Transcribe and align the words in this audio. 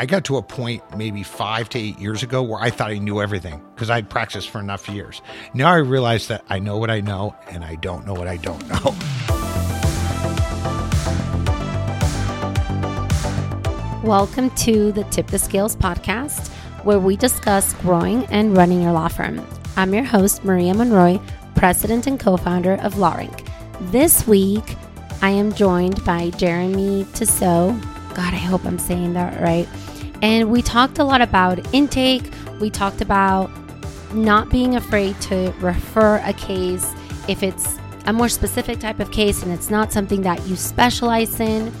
I 0.00 0.06
got 0.06 0.22
to 0.26 0.36
a 0.36 0.42
point 0.42 0.96
maybe 0.96 1.24
five 1.24 1.68
to 1.70 1.78
eight 1.80 1.98
years 1.98 2.22
ago 2.22 2.40
where 2.40 2.62
I 2.62 2.70
thought 2.70 2.92
I 2.92 2.98
knew 2.98 3.20
everything 3.20 3.60
because 3.74 3.90
I'd 3.90 4.08
practiced 4.08 4.48
for 4.48 4.60
enough 4.60 4.88
years. 4.88 5.20
Now 5.54 5.72
I 5.72 5.78
realize 5.78 6.28
that 6.28 6.44
I 6.48 6.60
know 6.60 6.78
what 6.78 6.88
I 6.88 7.00
know 7.00 7.34
and 7.48 7.64
I 7.64 7.74
don't 7.74 8.06
know 8.06 8.14
what 8.14 8.28
I 8.28 8.36
don't 8.36 8.64
know. 8.68 8.94
Welcome 14.08 14.50
to 14.50 14.92
the 14.92 15.02
Tip 15.10 15.26
the 15.26 15.38
Scales 15.40 15.74
podcast, 15.74 16.46
where 16.84 17.00
we 17.00 17.16
discuss 17.16 17.74
growing 17.74 18.24
and 18.26 18.56
running 18.56 18.80
your 18.80 18.92
law 18.92 19.08
firm. 19.08 19.44
I'm 19.76 19.92
your 19.92 20.04
host, 20.04 20.44
Maria 20.44 20.74
Monroy, 20.74 21.18
president 21.56 22.06
and 22.06 22.20
co 22.20 22.36
founder 22.36 22.74
of 22.74 22.94
LawRank. 22.94 23.48
This 23.90 24.28
week, 24.28 24.76
I 25.22 25.30
am 25.30 25.52
joined 25.52 26.04
by 26.04 26.30
Jeremy 26.30 27.04
Tissot. 27.14 27.74
God, 28.14 28.32
I 28.32 28.38
hope 28.38 28.64
I'm 28.64 28.78
saying 28.78 29.14
that 29.14 29.40
right. 29.40 29.68
And 30.22 30.50
we 30.50 30.62
talked 30.62 30.98
a 30.98 31.04
lot 31.04 31.20
about 31.20 31.74
intake. 31.74 32.30
We 32.60 32.70
talked 32.70 33.00
about 33.00 33.50
not 34.12 34.48
being 34.50 34.76
afraid 34.76 35.20
to 35.22 35.52
refer 35.60 36.20
a 36.24 36.32
case 36.32 36.92
if 37.28 37.42
it's 37.42 37.78
a 38.06 38.12
more 38.12 38.28
specific 38.28 38.78
type 38.80 39.00
of 39.00 39.10
case 39.10 39.42
and 39.42 39.52
it's 39.52 39.70
not 39.70 39.92
something 39.92 40.22
that 40.22 40.46
you 40.46 40.56
specialize 40.56 41.38
in. 41.40 41.72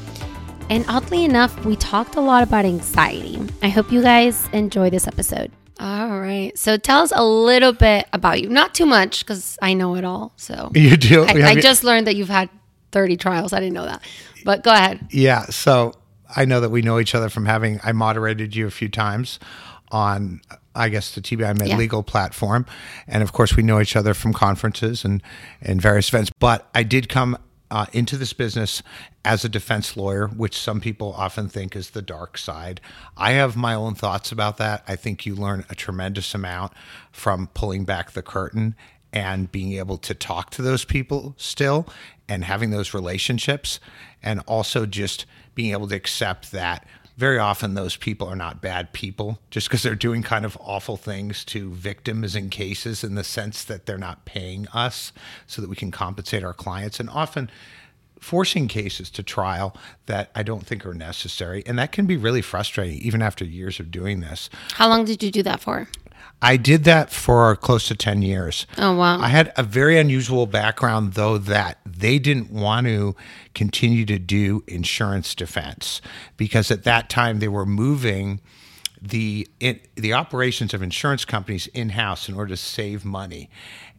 And 0.70 0.84
oddly 0.88 1.24
enough, 1.24 1.64
we 1.64 1.76
talked 1.76 2.16
a 2.16 2.20
lot 2.20 2.42
about 2.42 2.66
anxiety. 2.66 3.40
I 3.62 3.70
hope 3.70 3.90
you 3.90 4.02
guys 4.02 4.46
enjoy 4.52 4.90
this 4.90 5.06
episode. 5.06 5.50
All 5.80 6.20
right. 6.20 6.56
So 6.58 6.76
tell 6.76 7.02
us 7.02 7.12
a 7.14 7.24
little 7.24 7.72
bit 7.72 8.06
about 8.12 8.42
you. 8.42 8.48
Not 8.48 8.74
too 8.74 8.84
much 8.84 9.20
because 9.24 9.56
I 9.62 9.74
know 9.74 9.94
it 9.94 10.04
all. 10.04 10.32
So 10.36 10.70
you 10.74 10.96
do? 10.96 11.24
I, 11.24 11.50
I 11.50 11.54
just 11.54 11.84
learned 11.84 12.06
that 12.06 12.16
you've 12.16 12.28
had 12.28 12.50
30 12.92 13.16
trials. 13.16 13.52
I 13.52 13.60
didn't 13.60 13.74
know 13.74 13.86
that. 13.86 14.02
But 14.44 14.62
go 14.62 14.72
ahead. 14.72 15.06
Yeah. 15.10 15.44
So 15.46 15.94
I 16.36 16.44
know 16.44 16.60
that 16.60 16.70
we 16.70 16.82
know 16.82 16.98
each 16.98 17.14
other 17.14 17.28
from 17.28 17.46
having, 17.46 17.80
I 17.82 17.92
moderated 17.92 18.54
you 18.54 18.66
a 18.66 18.70
few 18.70 18.88
times 18.88 19.38
on, 19.90 20.40
I 20.74 20.88
guess, 20.88 21.14
the 21.14 21.20
TBI 21.20 21.58
Med 21.58 21.68
Yeah. 21.68 21.76
Legal 21.76 22.02
platform. 22.02 22.66
And 23.06 23.22
of 23.22 23.32
course, 23.32 23.56
we 23.56 23.62
know 23.62 23.80
each 23.80 23.96
other 23.96 24.14
from 24.14 24.32
conferences 24.32 25.04
and, 25.04 25.22
and 25.62 25.80
various 25.80 26.08
events. 26.08 26.30
But 26.38 26.68
I 26.74 26.82
did 26.82 27.08
come 27.08 27.38
uh, 27.70 27.86
into 27.92 28.16
this 28.16 28.32
business 28.32 28.82
as 29.24 29.44
a 29.44 29.48
defense 29.48 29.96
lawyer, 29.96 30.28
which 30.28 30.58
some 30.58 30.80
people 30.80 31.14
often 31.16 31.48
think 31.48 31.76
is 31.76 31.90
the 31.90 32.02
dark 32.02 32.38
side. 32.38 32.80
I 33.16 33.32
have 33.32 33.56
my 33.56 33.74
own 33.74 33.94
thoughts 33.94 34.32
about 34.32 34.56
that. 34.58 34.84
I 34.88 34.96
think 34.96 35.26
you 35.26 35.34
learn 35.34 35.64
a 35.68 35.74
tremendous 35.74 36.34
amount 36.34 36.72
from 37.12 37.48
pulling 37.54 37.84
back 37.84 38.12
the 38.12 38.22
curtain 38.22 38.74
and 39.12 39.50
being 39.50 39.72
able 39.72 39.96
to 39.98 40.14
talk 40.14 40.50
to 40.50 40.62
those 40.62 40.84
people 40.84 41.34
still 41.38 41.88
and 42.28 42.44
having 42.44 42.70
those 42.70 42.94
relationships 42.94 43.80
and 44.22 44.40
also 44.46 44.86
just 44.86 45.26
being 45.54 45.72
able 45.72 45.88
to 45.88 45.94
accept 45.94 46.52
that 46.52 46.86
very 47.16 47.38
often 47.38 47.74
those 47.74 47.96
people 47.96 48.28
are 48.28 48.36
not 48.36 48.62
bad 48.62 48.92
people 48.92 49.40
just 49.50 49.68
because 49.68 49.82
they're 49.82 49.96
doing 49.96 50.22
kind 50.22 50.44
of 50.44 50.56
awful 50.60 50.96
things 50.96 51.44
to 51.44 51.72
victims 51.72 52.36
in 52.36 52.48
cases 52.48 53.02
in 53.02 53.16
the 53.16 53.24
sense 53.24 53.64
that 53.64 53.86
they're 53.86 53.98
not 53.98 54.24
paying 54.24 54.68
us 54.68 55.12
so 55.46 55.60
that 55.60 55.68
we 55.68 55.74
can 55.74 55.90
compensate 55.90 56.44
our 56.44 56.54
clients 56.54 57.00
and 57.00 57.10
often 57.10 57.50
forcing 58.20 58.68
cases 58.68 59.10
to 59.10 59.22
trial 59.22 59.76
that 60.06 60.30
I 60.34 60.44
don't 60.44 60.64
think 60.64 60.86
are 60.86 60.94
necessary 60.94 61.64
and 61.66 61.76
that 61.78 61.90
can 61.90 62.06
be 62.06 62.16
really 62.16 62.42
frustrating 62.42 62.98
even 62.98 63.20
after 63.20 63.44
years 63.44 63.80
of 63.80 63.90
doing 63.90 64.20
this. 64.20 64.48
How 64.74 64.88
long 64.88 65.04
did 65.04 65.22
you 65.22 65.32
do 65.32 65.42
that 65.42 65.60
for? 65.60 65.88
I 66.40 66.56
did 66.56 66.84
that 66.84 67.10
for 67.10 67.54
close 67.56 67.88
to 67.88 67.96
10 67.96 68.22
years. 68.22 68.66
Oh, 68.76 68.94
wow. 68.94 69.20
I 69.20 69.28
had 69.28 69.52
a 69.56 69.62
very 69.62 69.98
unusual 69.98 70.46
background, 70.46 71.14
though, 71.14 71.36
that 71.36 71.78
they 71.84 72.18
didn't 72.18 72.50
want 72.50 72.86
to 72.86 73.16
continue 73.54 74.04
to 74.06 74.18
do 74.18 74.62
insurance 74.68 75.34
defense 75.34 76.00
because 76.36 76.70
at 76.70 76.84
that 76.84 77.08
time 77.08 77.40
they 77.40 77.48
were 77.48 77.66
moving 77.66 78.40
the 79.00 79.48
the 79.94 80.12
operations 80.12 80.74
of 80.74 80.82
insurance 80.82 81.24
companies 81.24 81.68
in 81.68 81.90
house 81.90 82.28
in 82.28 82.34
order 82.34 82.50
to 82.50 82.56
save 82.56 83.04
money, 83.04 83.48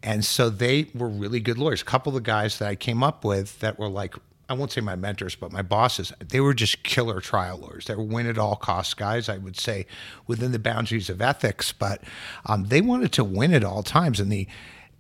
and 0.03 0.25
so 0.25 0.49
they 0.49 0.87
were 0.93 1.07
really 1.07 1.39
good 1.39 1.57
lawyers. 1.57 1.81
A 1.81 1.85
couple 1.85 2.09
of 2.09 2.15
the 2.15 2.27
guys 2.27 2.59
that 2.59 2.67
I 2.67 2.75
came 2.75 3.02
up 3.02 3.23
with 3.23 3.59
that 3.59 3.80
were 3.80 3.87
like 3.87 4.15
I 4.49 4.54
won't 4.54 4.71
say 4.71 4.82
my 4.82 4.95
mentors, 4.95 5.36
but 5.36 5.52
my 5.52 5.61
bosses, 5.61 6.11
they 6.20 6.39
were 6.39 6.55
just 6.55 6.82
killer 6.82 7.21
trial 7.21 7.60
lawyers. 7.60 7.86
They 7.86 7.93
were 7.95 8.04
win 8.04 8.26
at 8.26 8.39
all 8.39 8.55
costs 8.55 8.95
guys, 8.95 9.30
I 9.30 9.37
would 9.37 9.58
say, 9.58 9.86
within 10.26 10.52
the 10.52 10.60
boundaries 10.60 11.10
of 11.10 11.21
ethics. 11.21 11.71
But 11.71 12.04
um, 12.48 12.65
they 12.65 12.82
wanted 12.82 13.11
to 13.14 13.23
win 13.23 13.54
at 13.54 13.64
all 13.64 13.83
times, 13.83 14.20
and 14.20 14.32
the 14.32 14.48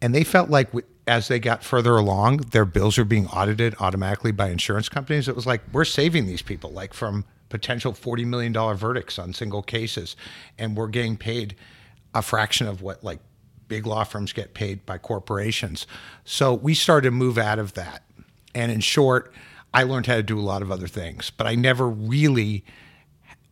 and 0.01 0.13
they 0.13 0.23
felt 0.23 0.49
like 0.49 0.69
as 1.07 1.27
they 1.27 1.39
got 1.39 1.63
further 1.63 1.97
along, 1.97 2.37
their 2.51 2.63
bills 2.63 2.97
were 2.97 3.03
being 3.03 3.27
audited 3.27 3.75
automatically 3.79 4.31
by 4.31 4.49
insurance 4.49 4.87
companies. 4.87 5.27
It 5.27 5.35
was 5.35 5.47
like 5.47 5.61
we're 5.73 5.83
saving 5.83 6.27
these 6.27 6.43
people, 6.43 6.69
like 6.71 6.93
from 6.93 7.25
potential 7.49 7.93
forty 7.93 8.25
million 8.25 8.51
dollar 8.51 8.75
verdicts 8.75 9.17
on 9.17 9.33
single 9.33 9.63
cases, 9.63 10.15
and 10.59 10.77
we're 10.77 10.87
getting 10.87 11.17
paid 11.17 11.55
a 12.13 12.21
fraction 12.21 12.67
of 12.67 12.83
what 12.83 13.03
like 13.03 13.19
big 13.67 13.87
law 13.87 14.03
firms 14.03 14.31
get 14.31 14.53
paid 14.53 14.85
by 14.85 14.97
corporations. 14.99 15.87
So 16.23 16.53
we 16.53 16.75
started 16.75 17.07
to 17.09 17.11
move 17.11 17.37
out 17.37 17.57
of 17.59 17.73
that. 17.73 18.03
And 18.55 18.71
in 18.71 18.79
short, 18.79 19.33
I 19.73 19.83
learned 19.83 20.07
how 20.07 20.15
to 20.15 20.23
do 20.23 20.39
a 20.39 20.41
lot 20.41 20.61
of 20.61 20.71
other 20.71 20.87
things, 20.87 21.29
but 21.29 21.45
I 21.47 21.55
never 21.55 21.87
really 21.89 22.63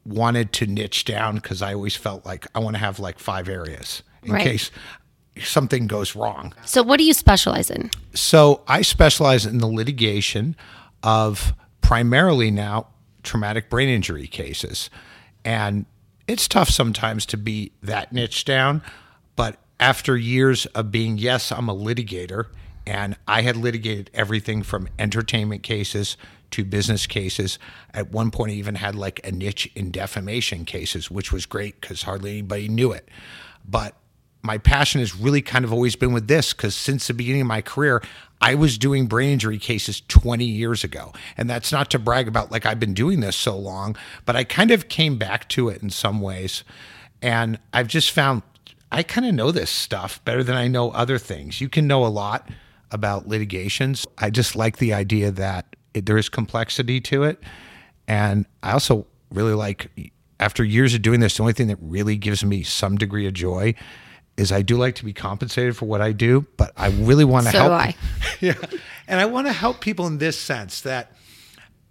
wanted 0.06 0.54
to 0.54 0.66
niche 0.66 1.06
down 1.06 1.36
because 1.36 1.62
I 1.62 1.74
always 1.74 1.96
felt 1.96 2.26
like 2.26 2.48
I 2.56 2.60
want 2.60 2.76
to 2.76 2.80
have 2.80 3.00
like 3.00 3.20
five 3.20 3.50
areas 3.50 4.04
in 4.24 4.34
Right. 4.34 4.44
case 4.44 4.72
something 5.44 5.86
goes 5.86 6.16
wrong. 6.16 6.54
So, 6.66 6.82
what 6.82 6.98
do 6.98 7.04
you 7.04 7.14
specialize 7.14 7.70
in? 7.70 7.92
So 8.16 8.62
I 8.68 8.82
specialize 8.82 9.46
in 9.46 9.60
the 9.60 9.68
litigation 9.68 10.56
of 11.04 11.54
primarily 11.82 12.50
now 12.50 12.88
traumatic 13.22 13.70
brain 13.70 13.90
injury 13.90 14.26
cases. 14.28 14.90
And 15.46 15.86
it's 16.28 16.48
tough 16.48 16.70
sometimes 16.70 17.26
to 17.28 17.38
be 17.38 17.72
that 17.84 18.12
niche 18.12 18.46
down, 18.46 18.82
but 19.36 19.58
after 19.80 20.18
years 20.18 20.66
of 20.68 20.92
being, 20.92 21.18
yes, 21.20 21.52
I'm 21.52 21.70
a 21.70 21.76
litigator, 21.76 22.46
and 22.88 23.18
I 23.28 23.42
had 23.42 23.58
litigated 23.58 24.10
everything 24.14 24.64
from 24.64 24.88
entertainment 24.98 25.62
cases 25.62 26.16
to 26.52 26.64
business 26.64 27.06
cases. 27.06 27.60
At 27.94 28.12
one 28.12 28.32
point, 28.32 28.54
I 28.54 28.56
even 28.56 28.76
had 28.76 28.96
like 28.96 29.20
a 29.28 29.32
niche 29.32 29.70
in 29.76 29.92
defamation 29.92 30.64
cases, 30.64 31.12
which 31.12 31.34
was 31.34 31.46
great 31.46 31.82
because 31.82 32.04
hardly 32.04 32.32
anybody 32.32 32.70
knew 32.70 32.94
it. 32.94 33.10
But 33.68 33.94
my 34.42 34.58
passion 34.58 35.02
has 35.02 35.14
really 35.14 35.42
kind 35.42 35.66
of 35.66 35.74
always 35.74 35.98
been 35.98 36.14
with 36.14 36.30
this 36.30 36.54
because 36.54 36.76
since 36.76 37.08
the 37.08 37.14
beginning 37.14 37.42
of 37.42 37.48
my 37.48 37.62
career, 37.62 38.02
I 38.40 38.56
was 38.56 38.78
doing 38.78 39.08
brain 39.08 39.32
injury 39.32 39.58
cases 39.58 40.02
20 40.08 40.46
years 40.46 40.86
ago. 40.86 41.12
And 41.36 41.50
that's 41.50 41.74
not 41.74 41.92
to 41.92 42.00
brag 42.00 42.30
about 42.30 42.54
like 42.54 42.66
I've 42.66 42.80
been 42.80 42.94
doing 42.94 43.20
this 43.20 43.36
so 43.36 43.58
long, 43.58 43.98
but 44.24 44.38
I 44.38 44.46
kind 44.46 44.72
of 44.72 44.88
came 44.88 45.18
back 45.18 45.50
to 45.50 45.68
it 45.68 45.84
in 45.84 45.90
some 45.90 46.22
ways. 46.22 46.64
And 47.22 47.60
I've 47.74 47.90
just 47.90 48.12
found 48.12 48.44
I 48.90 49.04
kind 49.04 49.28
of 49.28 49.36
know 49.36 49.52
this 49.52 49.70
stuff 49.70 50.24
better 50.24 50.42
than 50.42 50.56
I 50.56 50.70
know 50.70 50.92
other 50.92 51.18
things. 51.18 51.60
You 51.60 51.68
can 51.68 51.86
know 51.86 52.06
a 52.06 52.08
lot 52.08 52.50
about 52.92 53.28
litigations. 53.28 54.06
I 54.18 54.30
just 54.30 54.56
like 54.56 54.78
the 54.78 54.94
idea 54.94 55.32
that 55.32 55.76
it, 55.94 56.06
there 56.06 56.18
is 56.18 56.30
complexity 56.30 57.02
to 57.02 57.24
it. 57.24 57.42
And 58.08 58.46
I 58.64 58.72
also 58.72 59.06
really 59.32 59.54
like, 59.54 60.12
after 60.40 60.64
years 60.64 60.94
of 60.94 61.02
doing 61.02 61.20
this, 61.20 61.38
the 61.38 61.44
only 61.44 61.54
thing 61.54 61.68
that 61.68 61.80
really 61.82 62.16
gives 62.16 62.44
me 62.46 62.64
some 62.64 62.96
degree 62.98 63.28
of 63.28 63.34
joy 63.34 63.74
is 64.38 64.52
I 64.52 64.62
do 64.62 64.78
like 64.78 64.96
to 64.96 65.06
be 65.06 65.14
compensated 65.14 65.76
for 65.76 65.86
what 65.86 66.00
I 66.00 66.12
do, 66.12 66.46
but 66.58 66.72
I 66.78 66.90
really 66.90 67.26
want 67.26 67.48
to 67.48 67.52
So 67.52 67.58
help. 67.58 67.70
do 67.72 67.74
I. 67.74 67.96
yeah. 68.40 68.54
And 69.08 69.20
I 69.20 69.26
want 69.26 69.48
to 69.48 69.54
help 69.54 69.82
people 69.82 70.06
in 70.08 70.20
this 70.20 70.40
sense 70.40 70.82
that 70.82 71.12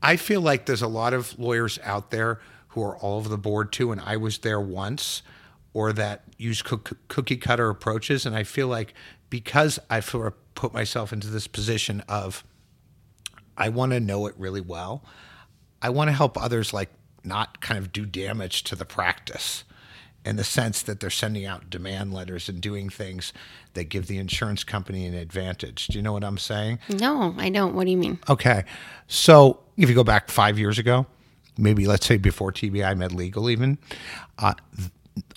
I 0.03 0.17
feel 0.17 0.41
like 0.41 0.67
there's 0.67 0.83
a 0.83 0.87
lot 0.89 1.13
of 1.13 1.37
lawyers 1.39 1.79
out 1.83 2.11
there 2.13 2.41
who 2.69 2.83
are 2.83 2.97
all 2.99 3.17
over 3.19 3.29
the 3.29 3.39
board 3.39 3.73
too, 3.73 3.91
and 3.91 4.01
I 4.01 4.17
was 4.17 4.39
there 4.39 4.61
once, 4.61 5.23
or 5.73 5.93
that 5.95 6.23
use 6.39 6.63
cookie 6.63 7.37
cutter 7.37 7.69
approaches. 7.69 8.25
And 8.27 8.37
I 8.37 8.45
feel 8.45 8.69
like 8.69 8.95
because 9.31 9.79
I 9.91 10.01
sort 10.01 10.29
of 10.29 10.55
put 10.55 10.73
myself 10.73 11.13
into 11.13 11.29
this 11.29 11.47
position 11.47 12.03
of 12.09 12.45
I 13.57 13.69
want 13.69 13.93
to 13.93 14.01
know 14.01 14.27
it 14.27 14.35
really 14.37 14.61
well, 14.61 15.03
I 15.81 15.91
want 15.91 16.09
to 16.09 16.13
help 16.13 16.41
others 16.41 16.73
like 16.73 16.91
not 17.25 17.61
kind 17.61 17.79
of 17.79 17.93
do 17.93 18.07
damage 18.07 18.63
to 18.65 18.77
the 18.77 18.85
practice 18.85 19.65
in 20.25 20.37
the 20.37 20.45
sense 20.45 20.83
that 20.83 20.99
they're 20.99 21.09
sending 21.09 21.45
out 21.45 21.71
demand 21.71 22.13
letters 22.13 22.49
and 22.49 22.61
doing 22.61 22.89
things 22.89 23.33
that 23.75 23.85
give 23.85 24.09
the 24.09 24.19
insurance 24.19 24.65
company 24.65 25.07
an 25.07 25.15
advantage. 25.15 25.87
Do 25.87 25.99
you 25.99 26.03
know 26.03 26.13
what 26.13 26.25
I'm 26.25 26.39
saying? 26.39 26.81
No, 26.99 27.35
I 27.39 27.49
don't. 27.49 27.75
What 27.75 27.85
do 27.85 27.93
you 27.93 27.97
mean? 27.97 28.19
Okay. 28.29 28.65
So 29.07 29.61
if 29.77 29.89
you 29.89 29.95
go 29.95 30.03
back 30.03 30.29
five 30.29 30.59
years 30.59 30.79
ago, 30.79 31.07
maybe 31.57 31.87
let's 31.87 32.07
say 32.07 32.17
before 32.17 32.51
TBI 32.53 32.97
Med 32.97 33.13
Legal, 33.13 33.49
even, 33.49 33.79
uh, 34.39 34.55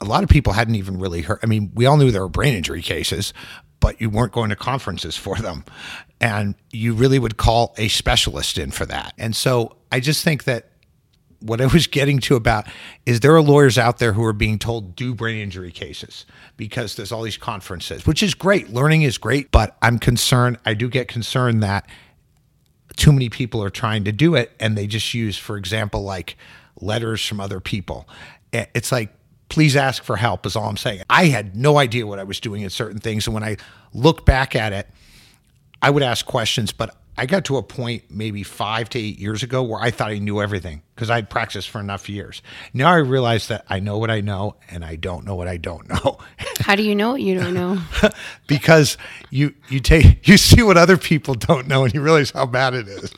a 0.02 0.06
lot 0.06 0.24
of 0.24 0.30
people 0.30 0.54
hadn't 0.54 0.76
even 0.76 1.00
really 1.00 1.22
heard. 1.22 1.40
I 1.44 1.46
mean, 1.46 1.72
we 1.76 1.86
all 1.86 1.96
knew 1.96 2.12
there 2.12 2.22
were 2.22 2.28
brain 2.28 2.56
injury 2.56 2.82
cases, 2.82 3.34
but 3.80 4.00
you 4.02 4.10
weren't 4.10 4.32
going 4.32 4.50
to 4.50 4.56
conferences 4.56 5.16
for 5.16 5.38
them. 5.38 5.64
And 6.22 6.56
you 6.72 6.94
really 6.94 7.20
would 7.20 7.38
call 7.38 7.74
a 7.78 7.88
specialist 7.88 8.58
in 8.58 8.72
for 8.72 8.86
that. 8.86 9.14
And 9.18 9.36
so 9.36 9.78
I 9.92 10.00
just 10.00 10.24
think 10.24 10.44
that 10.44 10.70
what 11.42 11.62
I 11.62 11.68
was 11.68 11.88
getting 11.88 12.20
to 12.20 12.36
about 12.36 12.68
is 13.06 13.22
there 13.22 13.34
are 13.34 13.42
lawyers 13.42 13.78
out 13.78 14.00
there 14.00 14.14
who 14.14 14.24
are 14.26 14.34
being 14.34 14.60
told 14.60 14.96
do 14.96 15.16
brain 15.16 15.42
injury 15.42 15.72
cases 15.72 16.26
because 16.58 16.96
there's 16.96 17.12
all 17.12 17.24
these 17.24 17.38
conferences, 17.38 18.06
which 18.06 18.22
is 18.22 18.34
great. 18.34 18.70
Learning 18.70 19.04
is 19.04 19.18
great, 19.18 19.52
but 19.52 19.78
I'm 19.82 20.00
concerned. 20.00 20.58
I 20.66 20.74
do 20.74 20.90
get 20.90 21.08
concerned 21.08 21.64
that 21.64 21.88
too 22.98 23.14
many 23.14 23.30
people 23.30 23.64
are 23.64 23.70
trying 23.70 24.04
to 24.04 24.12
do 24.12 24.36
it 24.36 24.52
and 24.60 24.78
they 24.78 24.88
just 24.88 25.14
use, 25.14 25.38
for 25.38 25.56
example, 25.56 26.04
like 26.04 26.36
letters 26.82 27.26
from 27.26 27.40
other 27.40 27.62
people. 27.62 28.08
Eh, 28.52 28.66
it's 28.74 28.92
like, 28.92 29.14
please 29.50 29.76
ask 29.76 30.04
for 30.04 30.16
help, 30.16 30.46
is 30.46 30.56
all 30.56 30.70
I'm 30.70 30.78
saying. 30.78 31.02
I 31.10 31.26
had 31.26 31.56
no 31.56 31.78
idea 31.78 32.08
what 32.08 32.20
I 32.20 32.24
was 32.24 32.40
doing 32.40 32.62
in 32.62 32.70
certain 32.70 33.00
things. 33.00 33.28
And 33.28 33.34
when 33.34 33.44
I 33.44 33.58
look 33.94 34.26
back 34.26 34.56
at 34.56 34.72
it, 34.74 34.88
I 35.82 35.90
would 35.90 36.04
ask 36.04 36.26
questions, 36.26 36.72
but 36.72 36.96
I 37.18 37.26
got 37.26 37.44
to 37.46 37.58
a 37.58 37.64
point 37.64 38.04
maybe 38.10 38.44
five 38.44 38.88
to 38.92 39.00
eight 39.00 39.20
years 39.20 39.44
ago 39.44 39.62
where 39.62 39.82
I 39.82 39.92
thought 39.92 40.10
I 40.10 40.20
knew 40.20 40.42
everything 40.42 40.84
because 40.96 41.10
I'd 41.10 41.30
practiced 41.30 41.70
for 41.70 41.82
enough 41.82 42.08
years. 42.08 42.42
Now 42.74 42.90
I 42.90 42.96
realize 42.96 43.50
that 43.50 43.66
I 43.68 43.82
know 43.82 43.98
what 43.98 44.10
I 44.10 44.22
know 44.22 44.56
and 44.70 44.86
I 44.86 44.96
don't 44.96 45.26
know 45.26 45.36
what 45.36 45.50
I 45.50 45.58
don't 45.58 45.90
know. 45.90 46.18
How 46.60 46.76
do 46.76 46.84
you 46.84 46.96
know 46.96 47.12
what 47.12 47.22
you 47.22 47.36
don't 47.36 47.54
know? 47.54 47.82
because 48.48 48.98
you 49.32 49.54
you 49.68 49.82
take 49.82 50.26
you 50.30 50.38
see 50.38 50.64
what 50.64 50.78
other 50.78 50.96
people 50.96 51.34
don't 51.34 51.68
know 51.68 51.84
and 51.84 51.94
you 51.94 52.02
realize 52.02 52.32
how 52.32 52.46
bad 52.46 52.74
it 52.74 52.88
is 52.88 53.12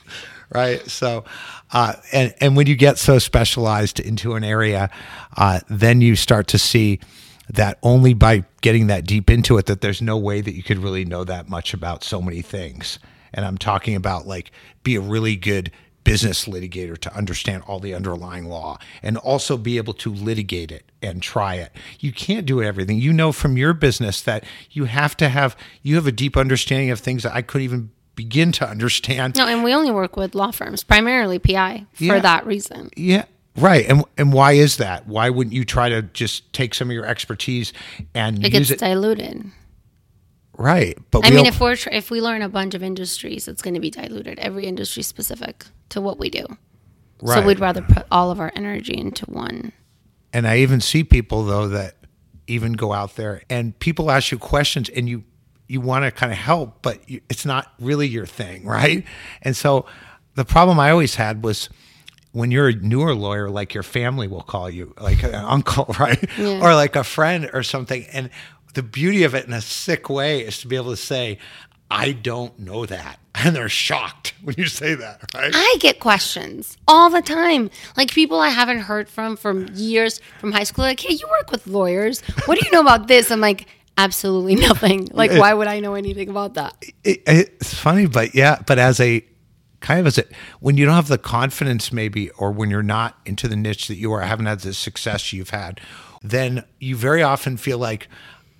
right 0.53 0.89
so 0.89 1.23
uh, 1.71 1.93
and 2.11 2.33
and 2.41 2.55
when 2.55 2.67
you 2.67 2.75
get 2.75 2.97
so 2.97 3.19
specialized 3.19 3.99
into 3.99 4.35
an 4.35 4.43
area 4.43 4.89
uh, 5.37 5.59
then 5.69 6.01
you 6.01 6.15
start 6.15 6.47
to 6.47 6.57
see 6.57 6.99
that 7.49 7.77
only 7.83 8.13
by 8.13 8.43
getting 8.61 8.87
that 8.87 9.05
deep 9.05 9.29
into 9.29 9.57
it 9.57 9.65
that 9.65 9.81
there's 9.81 10.01
no 10.01 10.17
way 10.17 10.41
that 10.41 10.53
you 10.53 10.63
could 10.63 10.77
really 10.77 11.05
know 11.05 11.23
that 11.23 11.49
much 11.49 11.73
about 11.73 12.03
so 12.03 12.21
many 12.21 12.41
things 12.41 12.99
and 13.33 13.45
i'm 13.45 13.57
talking 13.57 13.95
about 13.95 14.27
like 14.27 14.51
be 14.83 14.95
a 14.95 15.01
really 15.01 15.35
good 15.35 15.71
business 16.03 16.45
litigator 16.45 16.97
to 16.97 17.15
understand 17.15 17.63
all 17.67 17.79
the 17.79 17.93
underlying 17.93 18.45
law 18.45 18.77
and 19.03 19.17
also 19.17 19.57
be 19.57 19.77
able 19.77 19.93
to 19.93 20.11
litigate 20.11 20.71
it 20.71 20.91
and 21.01 21.21
try 21.21 21.55
it. 21.55 21.71
You 21.99 22.11
can't 22.11 22.45
do 22.45 22.61
everything. 22.61 22.97
You 22.97 23.13
know 23.13 23.31
from 23.31 23.57
your 23.57 23.73
business 23.73 24.21
that 24.21 24.43
you 24.71 24.85
have 24.85 25.15
to 25.17 25.29
have 25.29 25.55
you 25.83 25.95
have 25.95 26.07
a 26.07 26.11
deep 26.11 26.35
understanding 26.35 26.89
of 26.89 26.99
things 26.99 27.23
that 27.23 27.33
I 27.33 27.41
couldn't 27.41 27.65
even 27.65 27.91
begin 28.23 28.51
to 28.53 28.69
understand. 28.69 29.35
No, 29.35 29.47
and 29.47 29.63
we 29.63 29.73
only 29.73 29.91
work 29.91 30.15
with 30.15 30.35
law 30.35 30.51
firms, 30.51 30.83
primarily 30.83 31.39
PI, 31.39 31.85
for 31.93 32.03
Yeah. 32.03 32.19
that 32.19 32.45
reason. 32.45 32.89
Yeah. 32.95 33.25
Right. 33.57 33.85
And 33.89 34.03
and 34.17 34.31
why 34.31 34.53
is 34.53 34.77
that? 34.77 35.07
Why 35.07 35.29
wouldn't 35.29 35.53
you 35.53 35.65
try 35.65 35.89
to 35.89 36.01
just 36.03 36.53
take 36.53 36.73
some 36.75 36.89
of 36.89 36.93
your 36.93 37.05
expertise 37.05 37.73
and 38.13 38.37
It 38.45 38.53
use 38.53 38.69
gets 38.69 38.71
it? 38.71 38.79
diluted. 38.85 39.45
right. 40.57 40.97
But 41.11 41.25
I 41.25 41.31
mean, 41.31 41.45
if 41.45 41.59
we're 41.59 41.75
if 41.91 42.11
we 42.11 42.21
learn 42.21 42.41
a 42.41 42.49
bunch 42.49 42.73
of 42.75 42.83
industries, 42.83 43.47
it's 43.47 43.61
going 43.61 43.73
to 43.73 43.79
be 43.79 43.89
diluted. 43.89 44.39
Every 44.39 44.65
industry 44.65 45.03
specific 45.03 45.65
to 45.89 45.99
what 46.01 46.19
we 46.19 46.29
do. 46.29 46.45
So 47.25 47.41
we'd 47.45 47.59
rather 47.59 47.81
put 47.83 48.05
all 48.11 48.31
of 48.31 48.39
our 48.39 48.51
energy 48.55 48.97
into 48.97 49.25
one. 49.25 49.73
And 50.33 50.47
I 50.47 50.57
even 50.59 50.79
see 50.81 51.03
people 51.03 51.43
though 51.45 51.67
that 51.67 51.95
even 52.47 52.73
go 52.73 52.93
out 52.93 53.15
there 53.15 53.43
and 53.49 53.77
people 53.79 54.09
ask 54.09 54.31
you 54.31 54.37
questions 54.39 54.89
and 54.89 55.07
you 55.09 55.23
you 55.71 55.79
want 55.79 56.03
to 56.03 56.11
kind 56.11 56.31
of 56.31 56.37
help, 56.37 56.81
but 56.81 57.09
you, 57.09 57.21
it's 57.29 57.45
not 57.45 57.71
really 57.79 58.07
your 58.07 58.25
thing, 58.25 58.65
right? 58.77 59.05
And 59.41 59.55
so 59.55 59.85
the 60.35 60.45
problem 60.45 60.79
I 60.79 60.91
always 60.91 61.15
had 61.15 61.43
was 61.43 61.69
when 62.33 62.51
you're 62.51 62.69
a 62.69 62.75
newer 62.75 63.15
lawyer, 63.15 63.49
like 63.49 63.73
your 63.73 63.83
family 63.83 64.27
will 64.27 64.41
call 64.41 64.69
you, 64.69 64.93
like 64.99 65.23
an 65.23 65.33
uncle, 65.55 65.95
right? 65.99 66.23
Yeah. 66.37 66.59
Or 66.61 66.75
like 66.75 66.95
a 66.95 67.03
friend 67.03 67.49
or 67.53 67.63
something. 67.63 68.05
And 68.11 68.29
the 68.73 68.83
beauty 68.83 69.23
of 69.23 69.33
it 69.33 69.45
in 69.45 69.53
a 69.53 69.61
sick 69.61 70.09
way 70.09 70.41
is 70.41 70.59
to 70.59 70.67
be 70.67 70.75
able 70.75 70.91
to 70.91 70.97
say, 70.97 71.37
I 71.89 72.11
don't 72.11 72.57
know 72.59 72.85
that. 72.85 73.17
And 73.33 73.55
they're 73.55 73.69
shocked 73.69 74.33
when 74.43 74.55
you 74.57 74.65
say 74.67 74.93
that, 74.93 75.21
right? 75.33 75.51
I 75.55 75.77
get 75.79 76.01
questions 76.01 76.77
all 76.85 77.09
the 77.09 77.21
time. 77.21 77.71
Like 77.95 78.11
people 78.11 78.37
I 78.39 78.49
haven't 78.49 78.79
heard 78.79 79.07
from 79.07 79.37
from 79.37 79.69
years 79.73 80.19
from 80.39 80.51
high 80.51 80.65
school. 80.65 80.83
Like, 80.83 80.99
hey, 80.99 81.13
you 81.13 81.25
work 81.39 81.49
with 81.49 81.65
lawyers. 81.65 82.19
What 82.45 82.59
do 82.59 82.65
you 82.65 82.71
know 82.73 82.81
about 82.81 83.07
this? 83.07 83.31
I'm 83.31 83.39
like, 83.39 83.67
absolutely 83.97 84.55
nothing. 84.67 85.09
Like, 85.11 85.31
why 85.31 85.53
would 85.53 85.67
I 85.67 85.79
know 85.79 85.95
anything 85.95 86.29
about 86.29 86.55
that? 86.55 86.75
it, 87.03 87.21
it's 87.25 87.73
funny, 87.73 88.05
but 88.05 88.35
yeah, 88.35 88.61
but 88.65 88.79
as 88.79 88.99
a 88.99 89.25
kind 89.79 89.99
of 89.99 90.07
as 90.07 90.17
a 90.17 90.23
when 90.59 90.77
you 90.77 90.85
don't 90.85 90.95
have 90.95 91.07
the 91.07 91.17
confidence, 91.17 91.91
maybe, 91.91 92.29
or 92.31 92.51
when 92.51 92.69
you're 92.69 92.83
not 92.83 93.17
into 93.25 93.47
the 93.47 93.55
niche 93.55 93.87
that 93.87 93.95
you 93.95 94.11
are, 94.13 94.21
haven't 94.21 94.45
had 94.45 94.59
the 94.61 94.73
success 94.73 95.33
you've 95.33 95.49
had, 95.49 95.81
then 96.21 96.63
you 96.79 96.95
very 96.95 97.23
often 97.23 97.57
feel 97.57 97.77
like 97.77 98.07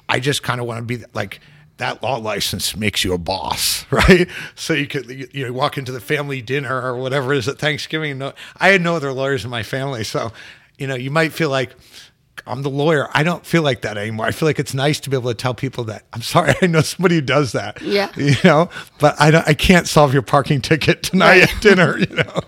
I 0.10 0.20
just 0.20 0.44
kind 0.44 0.60
of 0.60 0.68
want 0.68 0.80
to 0.80 0.98
be 0.98 1.06
like 1.14 1.40
that 1.78 2.04
law 2.04 2.18
license 2.18 2.76
makes 2.76 3.04
you 3.04 3.14
a 3.14 3.18
boss, 3.18 3.86
right? 3.92 4.28
So 4.56 4.74
you 4.74 4.88
could 4.88 5.10
you, 5.10 5.28
you 5.32 5.46
know, 5.48 5.54
walk 5.54 5.78
into 5.78 5.92
the 5.92 6.02
family 6.02 6.42
dinner 6.42 6.82
or 6.82 6.98
whatever 6.98 7.34
it 7.34 7.40
is 7.40 7.48
at 7.48 7.60
Thanksgiving. 7.60 8.12
and 8.12 8.20
No, 8.20 8.34
I 8.58 8.70
had 8.70 8.82
no 8.82 8.96
other 8.96 9.12
lawyers 9.14 9.44
in 9.46 9.50
my 9.50 9.64
family, 9.64 10.04
so 10.04 10.32
you 10.78 10.88
know 10.88 10.96
you 10.96 11.12
might 11.12 11.34
feel 11.34 11.50
like 11.50 11.76
I'm 12.48 12.64
the 12.64 12.70
lawyer. 12.70 13.08
I 13.14 13.24
don't 13.24 13.46
feel 13.46 13.62
like 13.62 13.82
that 13.82 13.98
anymore. 13.98 14.26
I 14.26 14.32
feel 14.32 14.48
like 14.48 14.58
it's 14.60 14.74
nice 14.74 15.00
to 15.02 15.10
be 15.10 15.16
able 15.18 15.30
to 15.30 15.36
tell 15.36 15.54
people 15.54 15.84
that 15.86 16.06
I'm 16.14 16.22
sorry. 16.22 16.54
I 16.62 16.68
know 16.68 16.82
somebody 16.82 17.16
who 17.16 17.22
does 17.22 17.52
that. 17.52 17.82
Yeah. 17.82 18.10
You 18.16 18.36
know, 18.44 18.70
but 19.00 19.20
I 19.20 19.30
don't. 19.32 19.48
I 19.48 19.54
can't 19.54 19.88
solve 19.88 20.14
your 20.14 20.22
parking 20.24 20.62
ticket 20.62 21.04
tonight 21.04 21.40
Right. 21.42 21.56
at 21.56 21.62
dinner. 21.62 21.98
You 22.10 22.16
know, 22.16 22.40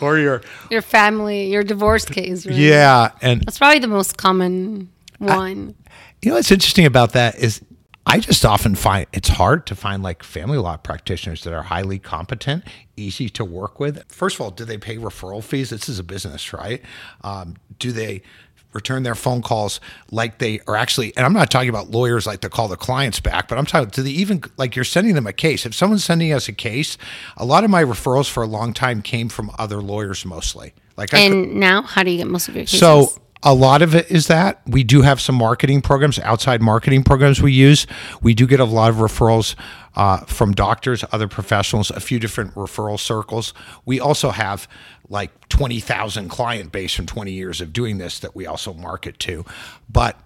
or 0.00 0.18
your 0.18 0.42
Your 0.70 0.82
family, 0.82 1.50
your 1.50 1.62
divorce 1.62 2.04
case. 2.04 2.46
Right? 2.46 2.56
yeah. 2.56 3.10
And 3.22 3.42
That's 3.42 3.58
probably 3.58 3.78
the 3.80 3.88
most 3.88 4.16
common 4.16 4.90
one. 5.18 5.74
you 6.22 6.30
know 6.30 6.36
what's 6.36 6.50
interesting 6.50 6.86
about 6.86 7.12
that 7.12 7.38
is 7.38 7.60
I 8.06 8.18
just 8.18 8.44
often 8.46 8.74
find 8.74 9.06
it's 9.12 9.28
hard 9.28 9.66
to 9.66 9.74
find 9.74 10.02
like 10.02 10.22
family 10.22 10.56
law 10.58 10.76
practitioners 10.78 11.44
that 11.44 11.52
are 11.52 11.62
highly 11.62 11.98
competent, 11.98 12.64
easy 12.96 13.28
to 13.30 13.44
work 13.44 13.78
with. 13.78 14.02
First 14.10 14.36
of 14.36 14.40
all, 14.40 14.50
do 14.50 14.64
they 14.64 14.78
pay 14.78 14.96
referral 14.96 15.44
fees? 15.44 15.68
This 15.70 15.88
is 15.88 15.98
a 15.98 16.02
business, 16.02 16.52
right? 16.54 16.82
Um, 17.22 17.56
do 17.78 17.92
they 17.92 18.22
return 18.72 19.02
their 19.02 19.14
phone 19.14 19.42
calls 19.42 19.80
like 20.10 20.38
they 20.38 20.60
are 20.66 20.76
actually? 20.76 21.16
And 21.16 21.24
I'm 21.26 21.32
not 21.32 21.50
talking 21.50 21.68
about 21.68 21.90
lawyers 21.90 22.26
like 22.26 22.40
to 22.40 22.48
call 22.48 22.68
the 22.68 22.76
clients 22.76 23.20
back, 23.20 23.48
but 23.48 23.58
I'm 23.58 23.66
talking. 23.66 23.88
Do 23.90 24.02
they 24.02 24.10
even 24.10 24.42
like 24.56 24.76
you're 24.76 24.84
sending 24.84 25.14
them 25.14 25.26
a 25.26 25.32
case? 25.32 25.66
If 25.66 25.74
someone's 25.74 26.04
sending 26.04 26.32
us 26.32 26.48
a 26.48 26.52
case, 26.52 26.96
a 27.36 27.44
lot 27.44 27.64
of 27.64 27.70
my 27.70 27.82
referrals 27.84 28.28
for 28.30 28.42
a 28.42 28.46
long 28.46 28.72
time 28.72 29.02
came 29.02 29.28
from 29.28 29.50
other 29.58 29.80
lawyers 29.80 30.24
mostly. 30.24 30.72
Like 30.96 31.10
could- 31.10 31.20
And 31.20 31.54
now, 31.56 31.82
how 31.82 32.02
do 32.02 32.10
you 32.10 32.18
get 32.18 32.26
most 32.26 32.48
of 32.48 32.54
your 32.56 32.64
cases? 32.64 32.80
so 32.80 33.12
a 33.42 33.54
lot 33.54 33.80
of 33.80 33.94
it 33.94 34.10
is 34.10 34.26
that 34.26 34.60
we 34.66 34.84
do 34.84 35.02
have 35.02 35.20
some 35.20 35.34
marketing 35.34 35.80
programs, 35.80 36.18
outside 36.18 36.60
marketing 36.60 37.02
programs 37.02 37.40
we 37.40 37.52
use. 37.52 37.86
We 38.20 38.34
do 38.34 38.46
get 38.46 38.60
a 38.60 38.64
lot 38.64 38.90
of 38.90 38.96
referrals 38.96 39.54
uh, 39.96 40.18
from 40.26 40.52
doctors, 40.52 41.04
other 41.10 41.26
professionals, 41.26 41.90
a 41.90 42.00
few 42.00 42.18
different 42.18 42.54
referral 42.54 42.98
circles. 42.98 43.54
We 43.86 43.98
also 43.98 44.30
have 44.30 44.68
like 45.08 45.48
20,000 45.48 46.28
client 46.28 46.70
base 46.70 46.94
from 46.94 47.06
20 47.06 47.32
years 47.32 47.60
of 47.60 47.72
doing 47.72 47.98
this 47.98 48.18
that 48.20 48.36
we 48.36 48.46
also 48.46 48.74
market 48.74 49.18
to. 49.20 49.44
But 49.88 50.20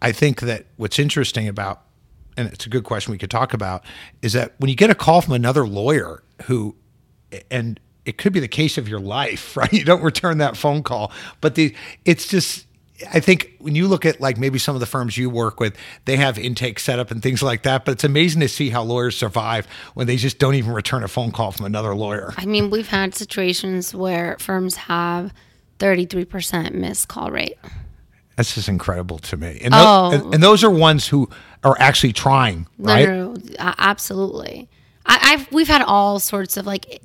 I 0.00 0.10
think 0.12 0.40
that 0.40 0.66
what's 0.76 0.98
interesting 0.98 1.46
about, 1.46 1.82
and 2.36 2.48
it's 2.48 2.66
a 2.66 2.68
good 2.68 2.84
question 2.84 3.12
we 3.12 3.18
could 3.18 3.30
talk 3.30 3.54
about, 3.54 3.84
is 4.20 4.32
that 4.32 4.54
when 4.58 4.68
you 4.68 4.74
get 4.76 4.90
a 4.90 4.94
call 4.96 5.20
from 5.20 5.34
another 5.34 5.66
lawyer 5.66 6.24
who, 6.44 6.74
and 7.50 7.78
it 8.04 8.18
could 8.18 8.32
be 8.32 8.40
the 8.40 8.48
case 8.48 8.78
of 8.78 8.88
your 8.88 9.00
life, 9.00 9.56
right? 9.56 9.72
You 9.72 9.84
don't 9.84 10.02
return 10.02 10.38
that 10.38 10.56
phone 10.56 10.82
call, 10.82 11.12
but 11.40 11.54
the 11.54 11.74
it's 12.04 12.26
just. 12.28 12.66
I 13.12 13.18
think 13.18 13.50
when 13.58 13.74
you 13.74 13.88
look 13.88 14.06
at 14.06 14.20
like 14.20 14.38
maybe 14.38 14.60
some 14.60 14.76
of 14.76 14.80
the 14.80 14.86
firms 14.86 15.16
you 15.16 15.28
work 15.28 15.58
with, 15.58 15.76
they 16.04 16.16
have 16.18 16.38
intake 16.38 16.78
set 16.78 17.00
up 17.00 17.10
and 17.10 17.20
things 17.20 17.42
like 17.42 17.64
that. 17.64 17.84
But 17.84 17.92
it's 17.92 18.04
amazing 18.04 18.42
to 18.42 18.48
see 18.48 18.70
how 18.70 18.84
lawyers 18.84 19.16
survive 19.16 19.66
when 19.94 20.06
they 20.06 20.14
just 20.14 20.38
don't 20.38 20.54
even 20.54 20.72
return 20.72 21.02
a 21.02 21.08
phone 21.08 21.32
call 21.32 21.50
from 21.50 21.66
another 21.66 21.96
lawyer. 21.96 22.32
I 22.36 22.46
mean, 22.46 22.70
we've 22.70 22.86
had 22.86 23.16
situations 23.16 23.92
where 23.92 24.36
firms 24.38 24.76
have 24.76 25.32
33% 25.80 26.74
missed 26.74 27.08
call 27.08 27.30
rate. 27.32 27.56
That's 28.36 28.54
just 28.54 28.68
incredible 28.68 29.18
to 29.18 29.36
me. 29.36 29.58
And, 29.62 29.74
Oh. 29.76 30.12
and, 30.12 30.34
and 30.34 30.42
those 30.42 30.62
are 30.62 30.70
ones 30.70 31.08
who 31.08 31.28
are 31.64 31.76
actually 31.80 32.12
trying, 32.12 32.68
right? 32.78 33.08
no, 33.08 33.32
no, 33.32 33.40
a- 33.58 33.74
absolutely. 33.78 34.68
I, 35.04 35.18
I've 35.32 35.52
we've 35.52 35.66
had 35.66 35.82
all 35.82 36.20
sorts 36.20 36.56
of 36.56 36.66
like 36.66 37.02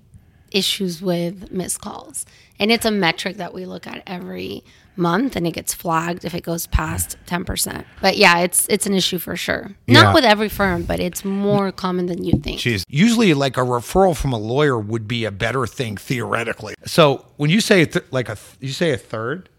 issues 0.51 1.01
with 1.01 1.51
missed 1.51 1.82
calls, 1.82 2.25
and 2.60 2.72
it's 2.72 2.86
a 2.86 2.92
metric 2.92 3.38
that 3.38 3.54
we 3.54 3.66
look 3.66 3.86
at 3.88 4.04
every 4.08 4.63
month, 4.96 5.36
and 5.36 5.46
it 5.46 5.51
gets 5.51 5.74
flagged 5.75 6.25
if 6.25 6.34
it 6.34 6.42
goes 6.44 6.66
past 6.68 7.18
ten 7.25 7.46
percent. 7.46 7.86
But 8.01 8.18
yeah, 8.18 8.39
it's 8.39 8.68
it's 8.70 8.86
an 8.86 8.94
issue 8.94 9.20
for 9.20 9.36
sure. 9.36 9.72
Yeah. 9.86 10.01
Not 10.01 10.16
with 10.16 10.24
every 10.25 10.50
firm, 10.50 10.84
but 10.84 11.00
it's 11.00 11.24
more 11.24 11.72
common 11.72 12.08
than 12.08 12.24
you 12.24 12.34
think. 12.39 12.60
Jeez. 12.60 12.84
Usually, 12.89 13.34
like 13.34 13.58
a 13.58 13.62
referral 13.62 14.16
from 14.16 14.34
a 14.34 14.39
lawyer 14.39 14.80
would 14.80 15.08
be 15.08 15.25
a 15.25 15.32
better 15.32 15.68
thing 15.68 15.98
theoretically. 15.98 16.74
So 16.86 17.25
when 17.38 17.50
you 17.50 17.62
say 17.62 17.86
th- 17.86 18.06
like 18.12 18.30
a, 18.30 18.36
th- 18.36 18.58
you 18.60 18.70
say 18.74 18.92
a 18.92 18.98
third, 18.98 19.50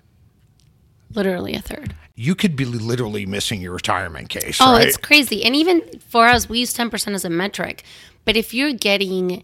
Literally 1.14 1.54
a 1.54 1.60
third. 1.62 1.94
you 2.16 2.34
could 2.34 2.54
be 2.54 2.64
literally 2.66 3.24
missing 3.24 3.62
your 3.62 3.72
retirement 3.72 4.28
case. 4.28 4.58
Oh, 4.60 4.72
right? 4.72 4.86
it's 4.86 4.96
crazy. 4.98 5.42
And 5.44 5.56
even 5.56 5.80
for 6.00 6.26
us, 6.26 6.48
we 6.50 6.58
use 6.58 6.74
10% 6.76 7.14
as 7.14 7.24
a 7.24 7.30
metric. 7.30 7.82
But 8.26 8.36
if 8.36 8.52
you're 8.52 8.74
getting 8.74 9.42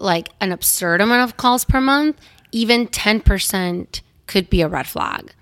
like 0.00 0.28
an 0.40 0.52
absurd 0.52 1.00
amount 1.00 1.28
of 1.28 1.36
calls 1.36 1.64
per 1.64 1.80
month, 1.80 2.20
even 2.52 2.88
10% 2.88 4.00
could 4.26 4.50
be 4.50 4.62
a 4.62 4.68
red 4.68 4.86
flag. 4.86 5.32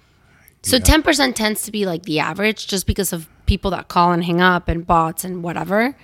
So 0.63 0.79
10% 0.79 1.35
tends 1.35 1.63
to 1.63 1.73
be 1.73 1.87
like 1.87 2.03
the 2.03 2.19
average 2.19 2.67
just 2.67 2.87
because 2.87 3.13
of 3.13 3.29
people 3.47 3.71
that 3.71 3.89
call 3.89 4.13
and 4.13 4.25
hang 4.25 4.41
up 4.41 4.69
and 4.69 4.87
bots 4.87 5.25
and 5.25 5.43
whatever. 5.43 5.97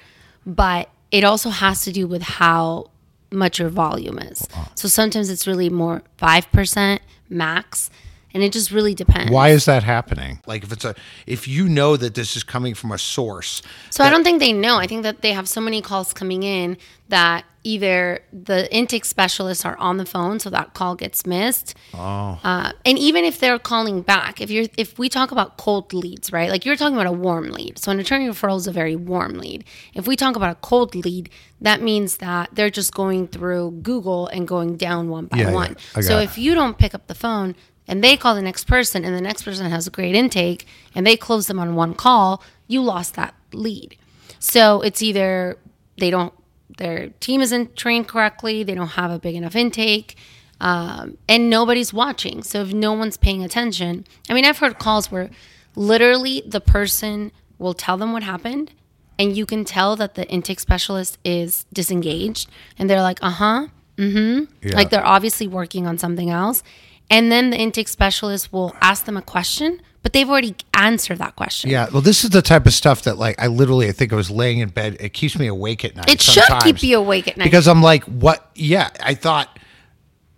But 0.47 0.89
it 1.11 1.25
also 1.25 1.51
has 1.51 1.83
to 1.83 1.93
do 1.93 2.07
with 2.07 2.23
how 2.23 2.91
much 3.31 3.59
your 3.59 3.69
volume 3.69 4.19
is. 4.21 4.47
So 4.75 4.89
sometimes 4.89 5.29
it's 5.29 5.47
really 5.47 5.69
more 5.69 6.03
5% 6.19 7.01
max. 7.29 7.91
and 8.35 8.43
it 8.43 8.53
just 8.53 8.73
really 8.73 8.95
depends. 8.95 9.31
Why 9.31 9.51
is 9.51 9.65
that 9.67 9.85
happening? 9.85 10.41
Like 10.45 10.65
if 10.65 10.73
it's 10.73 10.85
a 10.85 10.95
if 11.27 11.47
you 11.47 11.69
know 11.69 11.97
that 11.97 12.15
this 12.15 12.37
is 12.37 12.43
coming 12.43 12.75
from 12.75 12.91
a 12.91 12.99
source. 12.99 13.63
So 13.91 14.03
I 14.03 14.11
don't 14.11 14.25
think 14.25 14.41
they 14.41 14.53
know. 14.53 14.77
I 14.77 14.89
think 14.89 15.05
that 15.05 15.23
they 15.23 15.33
have 15.33 15.49
so 15.49 15.61
many 15.61 15.81
calls 15.81 16.13
coming 16.13 16.43
in 16.43 16.77
that 17.09 17.45
either 17.67 18.21
the 18.33 18.73
intake 18.75 19.05
specialists 19.05 19.65
are 19.65 19.77
on 19.79 19.97
the 19.97 20.05
phone, 20.05 20.39
so 20.39 20.51
that 20.51 20.75
call 20.75 20.95
gets 20.95 21.25
missed. 21.27 21.75
Oh. 21.95 22.39
Uh, 22.43 22.73
and 22.85 22.99
even 22.99 23.25
if 23.25 23.39
they're 23.41 23.59
calling 23.59 24.03
back, 24.03 24.41
if 24.41 24.51
you're 24.51 24.67
if 24.77 24.99
we 24.99 25.09
talk 25.09 25.31
about 25.33 25.57
cold 25.57 25.93
leads, 25.93 26.33
right? 26.33 26.51
Like 26.51 26.65
you're 26.67 26.77
talking 26.77 26.95
about 26.95 27.07
a 27.07 27.13
warm 27.13 27.51
lead. 27.51 27.79
So 27.79 27.91
an 27.91 28.01
attorney 28.01 28.27
referral 28.29 28.57
is 28.57 28.67
a 28.67 28.73
very 28.73 28.97
warm 28.97 29.35
lead. 29.35 29.65
If 29.95 30.07
we 30.07 30.17
talk 30.17 30.37
about 30.37 30.51
a 30.51 30.55
cold 30.57 30.95
lead, 30.95 31.31
that 31.61 31.81
means 31.83 32.19
that 32.19 32.51
they're 32.53 32.71
just 32.71 32.93
going 32.95 33.29
through 33.29 33.73
Google 33.83 34.27
and 34.29 34.47
going 34.49 34.77
down 34.77 35.09
one 35.09 35.27
by 35.27 35.39
Yeah, 35.39 35.49
yeah. 35.49 35.55
one. 35.55 35.77
Got 35.95 36.05
So 36.05 36.19
if 36.19 36.37
you 36.39 36.55
don't 36.55 36.79
pick 36.79 36.95
up 36.95 37.07
the 37.07 37.15
phone 37.15 37.55
and 37.87 38.03
they 38.03 38.17
call 38.17 38.35
the 38.35 38.43
next 38.43 38.65
person 38.65 39.05
and 39.05 39.15
the 39.15 39.21
next 39.21 39.43
person 39.43 39.71
has 39.71 39.87
a 39.87 39.91
great 39.91 40.15
intake 40.15 40.67
and 40.95 41.07
they 41.07 41.17
close 41.17 41.47
them 41.47 41.59
on 41.59 41.75
one 41.75 41.95
call, 41.95 42.43
you 42.67 42.83
lost 42.83 43.15
that 43.15 43.35
lead. 43.53 43.97
So 44.39 44.81
it's 44.83 45.03
either 45.03 45.59
they 45.99 46.11
don't, 46.11 46.33
their 46.78 47.09
team 47.21 47.40
isn't 47.40 47.76
trained 47.76 48.09
correctly, 48.09 48.62
they 48.62 48.75
don't 48.75 48.88
have 48.88 49.11
a 49.11 49.19
big 49.19 49.35
enough 49.35 49.54
intake, 49.57 50.16
um, 50.61 51.19
and 51.28 51.49
nobody's 51.50 51.93
watching. 51.93 52.43
So 52.43 52.62
if 52.62 52.73
no 52.73 52.93
one's 52.93 53.16
paying 53.16 53.43
attention, 53.45 54.04
I 54.28 54.35
mean, 54.35 54.45
I've 54.45 54.59
heard 54.59 54.78
calls 54.78 55.11
where 55.11 55.31
literally 55.76 56.43
the 56.47 56.61
person 56.61 57.33
will 57.59 57.75
tell 57.75 57.97
them 57.97 58.12
what 58.12 58.23
happened. 58.23 58.73
And 59.19 59.37
you 59.37 59.47
can 59.47 59.64
tell 59.64 59.95
that 59.97 60.16
the 60.16 60.28
intake 60.28 60.59
specialist 60.59 61.19
is 61.25 61.66
disengaged, 61.73 62.50
and 62.76 62.90
they're 62.90 63.02
like, 63.02 63.19
"Uh 63.23 63.31
huh, 63.31 63.66
mm 63.97 64.49
Yeah. 64.62 64.76
like 64.76 64.90
they're 64.90 65.07
obviously 65.07 65.47
working 65.47 65.87
on 65.87 65.99
something 65.99 66.31
else. 66.31 66.62
And 67.11 67.31
then 67.31 67.50
the 67.50 67.57
intake 67.59 67.88
specialist 67.88 68.52
will 68.52 68.75
ask 68.81 69.04
them 69.04 69.16
a 69.16 69.23
question, 69.23 69.81
but 70.05 70.13
they've 70.13 70.29
already 70.31 70.55
answered 70.75 71.19
that 71.19 71.35
question. 71.35 71.71
Yeah, 71.71 71.89
well, 71.91 72.03
this 72.03 72.23
is 72.23 72.31
the 72.31 72.43
type 72.43 72.67
of 72.67 72.73
stuff 72.75 73.03
that, 73.03 73.19
like, 73.19 73.41
I 73.43 73.49
literally, 73.49 73.89
I 73.89 73.93
think 73.93 74.13
I 74.13 74.17
was 74.17 74.31
laying 74.31 74.59
in 74.61 74.69
bed. 74.69 74.99
It 75.01 75.15
keeps 75.15 75.37
me 75.37 75.49
awake 75.49 75.85
at 75.85 75.97
night. 75.97 76.09
It 76.09 76.21
should 76.21 76.45
keep 76.63 76.83
you 76.83 76.99
awake 76.99 77.27
at 77.27 77.37
night. 77.37 77.45
because 77.45 77.67
I'm 77.67 77.83
like, 77.83 78.05
what? 78.05 78.49
Yeah, 78.55 78.91
I 79.03 79.15
thought, 79.15 79.59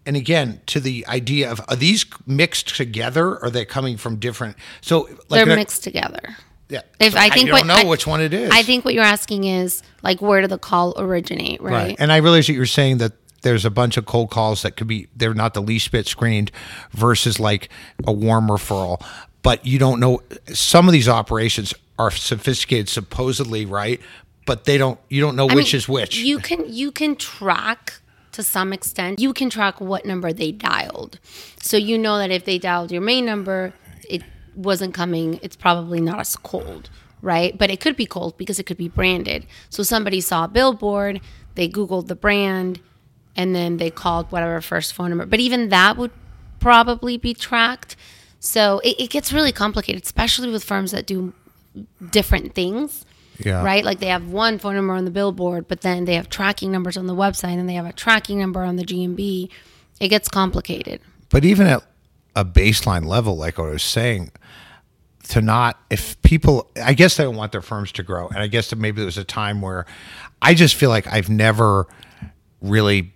and 0.07 0.17
again, 0.17 0.61
to 0.67 0.81
the 0.81 1.05
idea 1.09 1.51
of 1.51 1.61
are 1.69 1.77
these 1.77 2.07
mixed 2.27 2.77
together? 2.77 3.27
Or 3.27 3.45
are 3.47 3.51
they 3.51 3.65
coming 3.67 3.97
from 3.99 4.17
different? 4.17 4.57
So, 4.81 5.09
like, 5.29 5.45
they're 5.45 5.57
mixed 5.57 5.83
together. 5.85 6.37
Yeah, 6.69 6.81
If 6.99 7.13
So 7.13 7.19
I 7.19 7.29
think 7.31 7.49
don't 7.49 7.59
what 7.61 7.67
know 7.67 7.75
I- 7.75 7.85
which 7.85 8.07
one 8.07 8.21
it 8.21 8.33
is. 8.33 8.51
I 8.53 8.63
think 8.63 8.85
what 8.85 8.95
you're 8.95 9.05
asking 9.05 9.45
is 9.45 9.83
like 10.03 10.21
where 10.23 10.41
did 10.41 10.51
the 10.51 10.59
call 10.59 10.95
originate, 10.97 11.61
right? 11.61 11.73
right. 11.73 11.97
And 11.99 12.11
I 12.13 12.17
realize 12.17 12.47
that 12.49 12.55
you're 12.55 12.67
saying 12.67 12.99
that 12.99 13.13
there's 13.43 13.65
a 13.65 13.71
bunch 13.71 13.97
of 13.97 14.07
cold 14.07 14.31
calls 14.31 14.63
that 14.63 14.77
could 14.77 14.89
be 14.89 15.07
they're 15.15 15.35
not 15.35 15.55
the 15.55 15.63
least 15.63 15.93
bit 15.93 16.09
screened 16.09 16.51
versus 16.91 17.39
like 17.39 17.69
a 18.05 18.13
warm 18.13 18.49
referral. 18.49 19.01
But 19.47 19.65
you 19.65 19.79
don't 19.79 20.01
know 20.01 20.23
some 20.53 20.89
of 20.89 20.93
these 20.93 21.09
operations 21.09 21.73
are 22.01 22.11
sophisticated 22.11 22.89
supposedly, 22.89 23.65
right? 23.65 24.01
But 24.45 24.65
they 24.65 24.77
don't 24.77 24.99
you 25.09 25.21
don't 25.21 25.37
know 25.37 25.49
I 25.49 25.55
which 25.55 25.73
mean, 25.73 25.77
is 25.77 25.89
which. 25.89 26.19
You 26.19 26.41
can 26.41 26.65
you 26.67 26.91
can 26.91 27.15
track 27.15 28.01
to 28.33 28.43
some 28.43 28.73
extent. 28.73 29.21
You 29.21 29.33
can 29.33 29.49
track 29.49 29.81
what 29.81 30.05
number 30.05 30.33
they 30.33 30.51
dialed. 30.51 31.21
So 31.63 31.77
you 31.77 31.97
know 31.97 32.19
that 32.19 32.33
if 32.33 32.45
they 32.45 32.59
dialed 32.59 32.91
your 32.91 33.03
main 33.03 33.25
number, 33.25 33.73
it 34.11 34.25
wasn't 34.57 34.95
coming, 34.95 35.39
it's 35.43 35.55
probably 35.55 36.01
not 36.01 36.19
as 36.19 36.35
cold, 36.35 36.91
right? 37.23 37.57
But 37.57 37.71
it 37.71 37.79
could 37.79 37.95
be 37.95 38.05
cold 38.05 38.37
because 38.37 38.59
it 38.59 38.65
could 38.65 38.77
be 38.77 38.89
branded. 38.89 39.47
So 39.71 39.85
somebody 39.85 40.21
saw 40.21 40.47
a 40.47 40.49
billboard, 40.49 41.21
they 41.55 41.69
googled 41.69 42.09
the 42.09 42.17
brand, 42.17 42.81
and 43.37 43.55
then 43.55 43.77
they 43.77 43.91
called 43.91 44.27
whatever 44.33 44.61
first 44.61 44.93
phone 44.93 45.11
number. 45.11 45.25
But 45.25 45.39
even 45.39 45.69
that 45.69 45.97
would 45.97 46.11
probably 46.59 47.17
be 47.17 47.33
tracked. 47.33 47.95
So 48.47 48.81
it, 48.81 48.97
it 48.99 49.11
gets 49.11 49.33
really 49.33 49.53
complicated, 49.53 50.03
especially 50.03 50.51
with 50.51 50.65
firms 50.65 50.93
that 50.93 51.07
do 51.07 51.33
different 52.11 52.55
things 52.55 53.05
yeah. 53.45 53.63
right? 53.63 53.85
Like 53.85 53.99
they 54.01 54.07
have 54.07 54.29
one 54.29 54.59
phone 54.59 54.75
number 54.75 54.95
on 54.95 55.05
the 55.05 55.11
billboard, 55.11 55.69
but 55.69 55.81
then 55.81 56.05
they 56.05 56.15
have 56.15 56.29
tracking 56.29 56.71
numbers 56.71 56.97
on 56.97 57.07
the 57.07 57.15
website 57.15 57.59
and 57.59 57.69
they 57.69 57.75
have 57.75 57.87
a 57.87 57.93
tracking 57.93 58.39
number 58.39 58.63
on 58.63 58.77
the 58.77 58.85
GMB. 58.85 59.51
It 60.01 60.09
gets 60.09 60.29
complicated. 60.29 61.01
But 61.29 61.45
even 61.45 61.67
at 61.67 61.83
a 62.35 62.45
baseline 62.45 63.07
level, 63.07 63.37
like 63.37 63.59
I 63.59 63.63
was 63.63 63.83
saying, 63.83 64.31
to 65.31 65.41
not 65.41 65.81
if 65.91 66.21
people 66.23 66.71
I 66.81 66.95
guess 66.95 67.17
they 67.17 67.25
don't 67.25 67.35
want 67.35 67.51
their 67.51 67.63
firms 67.63 67.91
to 67.93 68.05
grow. 68.05 68.29
And 68.29 68.39
I 68.39 68.47
guess 68.47 68.71
that 68.71 68.77
maybe 68.77 68.97
there 68.97 69.07
was 69.07 69.19
a 69.19 69.25
time 69.25 69.61
where 69.61 69.85
I 70.41 70.55
just 70.55 70.77
feel 70.77 70.91
like 70.91 71.07
I've 71.09 71.29
never 71.29 71.89
really 72.61 73.13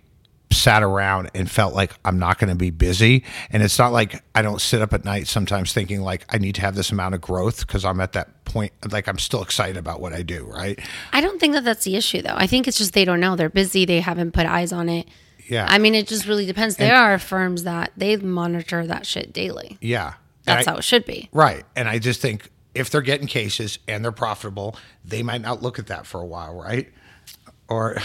sat 0.51 0.83
around 0.83 1.31
and 1.33 1.49
felt 1.49 1.73
like 1.73 1.93
I'm 2.05 2.19
not 2.19 2.37
going 2.39 2.49
to 2.49 2.55
be 2.55 2.69
busy. 2.69 3.23
And 3.49 3.63
it's 3.63 3.79
not 3.79 3.91
like 3.93 4.23
I 4.35 4.41
don't 4.41 4.59
sit 4.61 4.81
up 4.81 4.93
at 4.93 5.05
night 5.05 5.27
sometimes 5.27 5.73
thinking 5.73 6.01
like 6.01 6.25
I 6.29 6.37
need 6.37 6.55
to 6.55 6.61
have 6.61 6.75
this 6.75 6.91
amount 6.91 7.15
of 7.15 7.21
growth 7.21 7.65
because 7.65 7.85
I'm 7.85 7.99
at 8.01 8.11
that 8.13 8.43
point 8.45 8.73
like 8.91 9.07
I'm 9.07 9.17
still 9.17 9.41
excited 9.41 9.77
about 9.77 10.01
what 10.01 10.13
I 10.13 10.21
do, 10.23 10.45
right? 10.45 10.79
I 11.13 11.21
don't 11.21 11.39
think 11.39 11.53
that 11.53 11.63
that's 11.63 11.85
the 11.85 11.95
issue, 11.95 12.21
though. 12.21 12.35
I 12.35 12.47
think 12.47 12.67
it's 12.67 12.77
just 12.77 12.93
they 12.93 13.05
don't 13.05 13.19
know. 13.19 13.35
They're 13.35 13.49
busy. 13.49 13.85
They 13.85 14.01
haven't 14.01 14.31
put 14.33 14.45
eyes 14.45 14.71
on 14.73 14.89
it. 14.89 15.07
Yeah. 15.47 15.65
I 15.67 15.79
mean, 15.79 15.95
it 15.95 16.07
just 16.07 16.27
really 16.27 16.45
depends. 16.45 16.77
There 16.77 16.95
are 16.95 17.17
firms 17.17 17.63
that 17.63 17.91
they 17.97 18.15
monitor 18.17 18.85
that 18.87 19.05
shit 19.05 19.33
daily. 19.33 19.77
yeah. 19.81 20.13
That's 20.43 20.67
I- 20.67 20.71
how 20.71 20.77
it 20.77 20.83
should 20.83 21.05
be. 21.05 21.29
Right. 21.31 21.63
And 21.75 21.87
I 21.87 21.99
just 21.99 22.19
think 22.19 22.49
if 22.73 22.89
they're 22.89 23.01
getting 23.01 23.27
cases 23.27 23.77
and 23.87 24.03
they're 24.03 24.11
profitable, 24.11 24.75
they 25.05 25.21
might 25.23 25.41
not 25.41 25.61
look 25.61 25.77
at 25.77 25.87
that 25.87 26.07
for 26.07 26.19
a 26.19 26.25
while, 26.25 26.55
right? 26.55 26.89
Or 27.69 27.97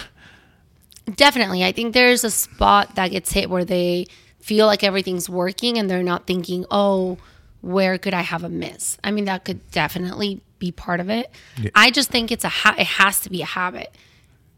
Definitely. 1.14 1.64
I 1.64 1.72
think 1.72 1.94
there's 1.94 2.24
a 2.24 2.30
spot 2.30 2.96
that 2.96 3.10
gets 3.10 3.32
hit 3.32 3.48
where 3.48 3.64
they 3.64 4.06
feel 4.40 4.66
like 4.66 4.82
everything's 4.82 5.28
working 5.28 5.78
and 5.78 5.88
they're 5.88 6.02
not 6.02 6.26
thinking, 6.26 6.64
oh, 6.70 7.18
where 7.60 7.98
could 7.98 8.14
I 8.14 8.22
have 8.22 8.44
a 8.44 8.48
miss? 8.48 8.98
I 9.02 9.10
mean, 9.10 9.24
that 9.26 9.44
could 9.44 9.70
definitely 9.70 10.40
be 10.58 10.72
part 10.72 11.00
of 11.00 11.10
it. 11.10 11.30
I 11.74 11.90
just 11.90 12.10
think 12.10 12.32
it's 12.32 12.44
a 12.44 12.48
ha- 12.48 12.76
it 12.78 12.86
has 12.86 13.20
to 13.20 13.30
be 13.30 13.42
a 13.42 13.46
habit. 13.46 13.94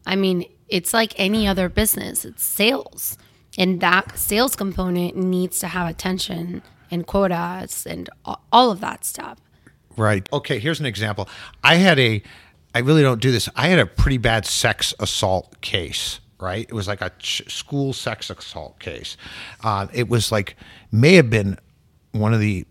I 0.05 0.15
mean, 0.15 0.45
it's 0.67 0.93
like 0.93 1.13
any 1.17 1.47
other 1.47 1.69
business. 1.69 2.25
It's 2.25 2.43
sales. 2.43 3.17
And 3.57 3.81
that 3.81 4.17
sales 4.17 4.55
component 4.55 5.15
needs 5.15 5.59
to 5.59 5.67
have 5.67 5.89
attention 5.89 6.61
and 6.91 7.05
quotas 7.05 7.85
and 7.85 8.09
all 8.51 8.71
of 8.71 8.79
that 8.79 9.03
stuff. 9.05 9.39
Right. 9.97 10.27
Okay, 10.31 10.59
here's 10.59 10.79
an 10.79 10.85
example. 10.85 11.27
I 11.63 11.75
had 11.75 11.99
a 11.99 12.23
I 12.73 12.79
really 12.79 13.01
don't 13.01 13.19
do 13.19 13.31
this. 13.31 13.49
I 13.55 13.67
had 13.67 13.79
a 13.79 13.85
pretty 13.85 14.17
bad 14.17 14.45
sex 14.45 14.93
assault 14.99 15.59
case, 15.61 16.19
right? 16.39 16.65
It 16.67 16.73
was 16.73 16.87
like 16.87 17.01
a 17.01 17.11
ch- 17.19 17.43
school 17.51 17.93
sex 17.93 18.29
assault 18.29 18.79
case. 18.79 19.17
Uh, 19.63 19.87
it 19.93 20.09
was 20.09 20.31
like 20.31 20.55
may 20.91 21.15
have 21.15 21.29
been 21.29 21.57
one 22.11 22.33
of 22.33 22.39
the 22.39 22.65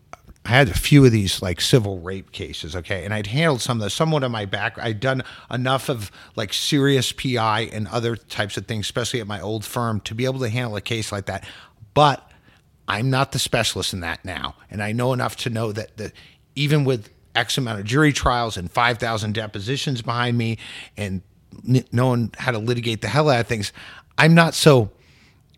I 0.44 0.52
had 0.52 0.68
a 0.70 0.74
few 0.74 1.04
of 1.04 1.12
these 1.12 1.42
like 1.42 1.60
civil 1.60 2.00
rape 2.00 2.32
cases, 2.32 2.74
okay, 2.74 3.04
and 3.04 3.12
I'd 3.12 3.26
handled 3.26 3.60
some 3.60 3.78
of 3.78 3.84
the 3.84 3.90
somewhat 3.90 4.22
of 4.22 4.30
my 4.30 4.46
back. 4.46 4.78
I'd 4.78 4.98
done 4.98 5.22
enough 5.50 5.90
of 5.90 6.10
like 6.36 6.54
serious 6.54 7.12
PI 7.12 7.68
and 7.70 7.86
other 7.88 8.16
types 8.16 8.56
of 8.56 8.66
things, 8.66 8.86
especially 8.86 9.20
at 9.20 9.26
my 9.26 9.42
old 9.42 9.62
firm, 9.62 10.00
to 10.02 10.14
be 10.14 10.24
able 10.24 10.40
to 10.40 10.48
handle 10.48 10.74
a 10.76 10.80
case 10.80 11.12
like 11.12 11.26
that. 11.26 11.46
But 11.92 12.26
I'm 12.86 13.10
not 13.10 13.32
the 13.32 13.38
specialist 13.38 13.92
in 13.92 14.00
that 14.00 14.24
now, 14.24 14.54
and 14.70 14.82
I 14.82 14.92
know 14.92 15.12
enough 15.12 15.36
to 15.36 15.50
know 15.50 15.70
that 15.72 15.98
the 15.98 16.12
even 16.54 16.84
with 16.84 17.10
X 17.34 17.58
amount 17.58 17.80
of 17.80 17.84
jury 17.84 18.12
trials 18.12 18.56
and 18.56 18.70
5,000 18.70 19.34
depositions 19.34 20.00
behind 20.00 20.38
me, 20.38 20.56
and 20.96 21.20
knowing 21.92 22.32
how 22.38 22.52
to 22.52 22.58
litigate 22.58 23.00
the 23.00 23.08
hell 23.08 23.28
out 23.28 23.40
of 23.40 23.46
things, 23.46 23.72
I'm 24.16 24.34
not 24.34 24.54
so. 24.54 24.90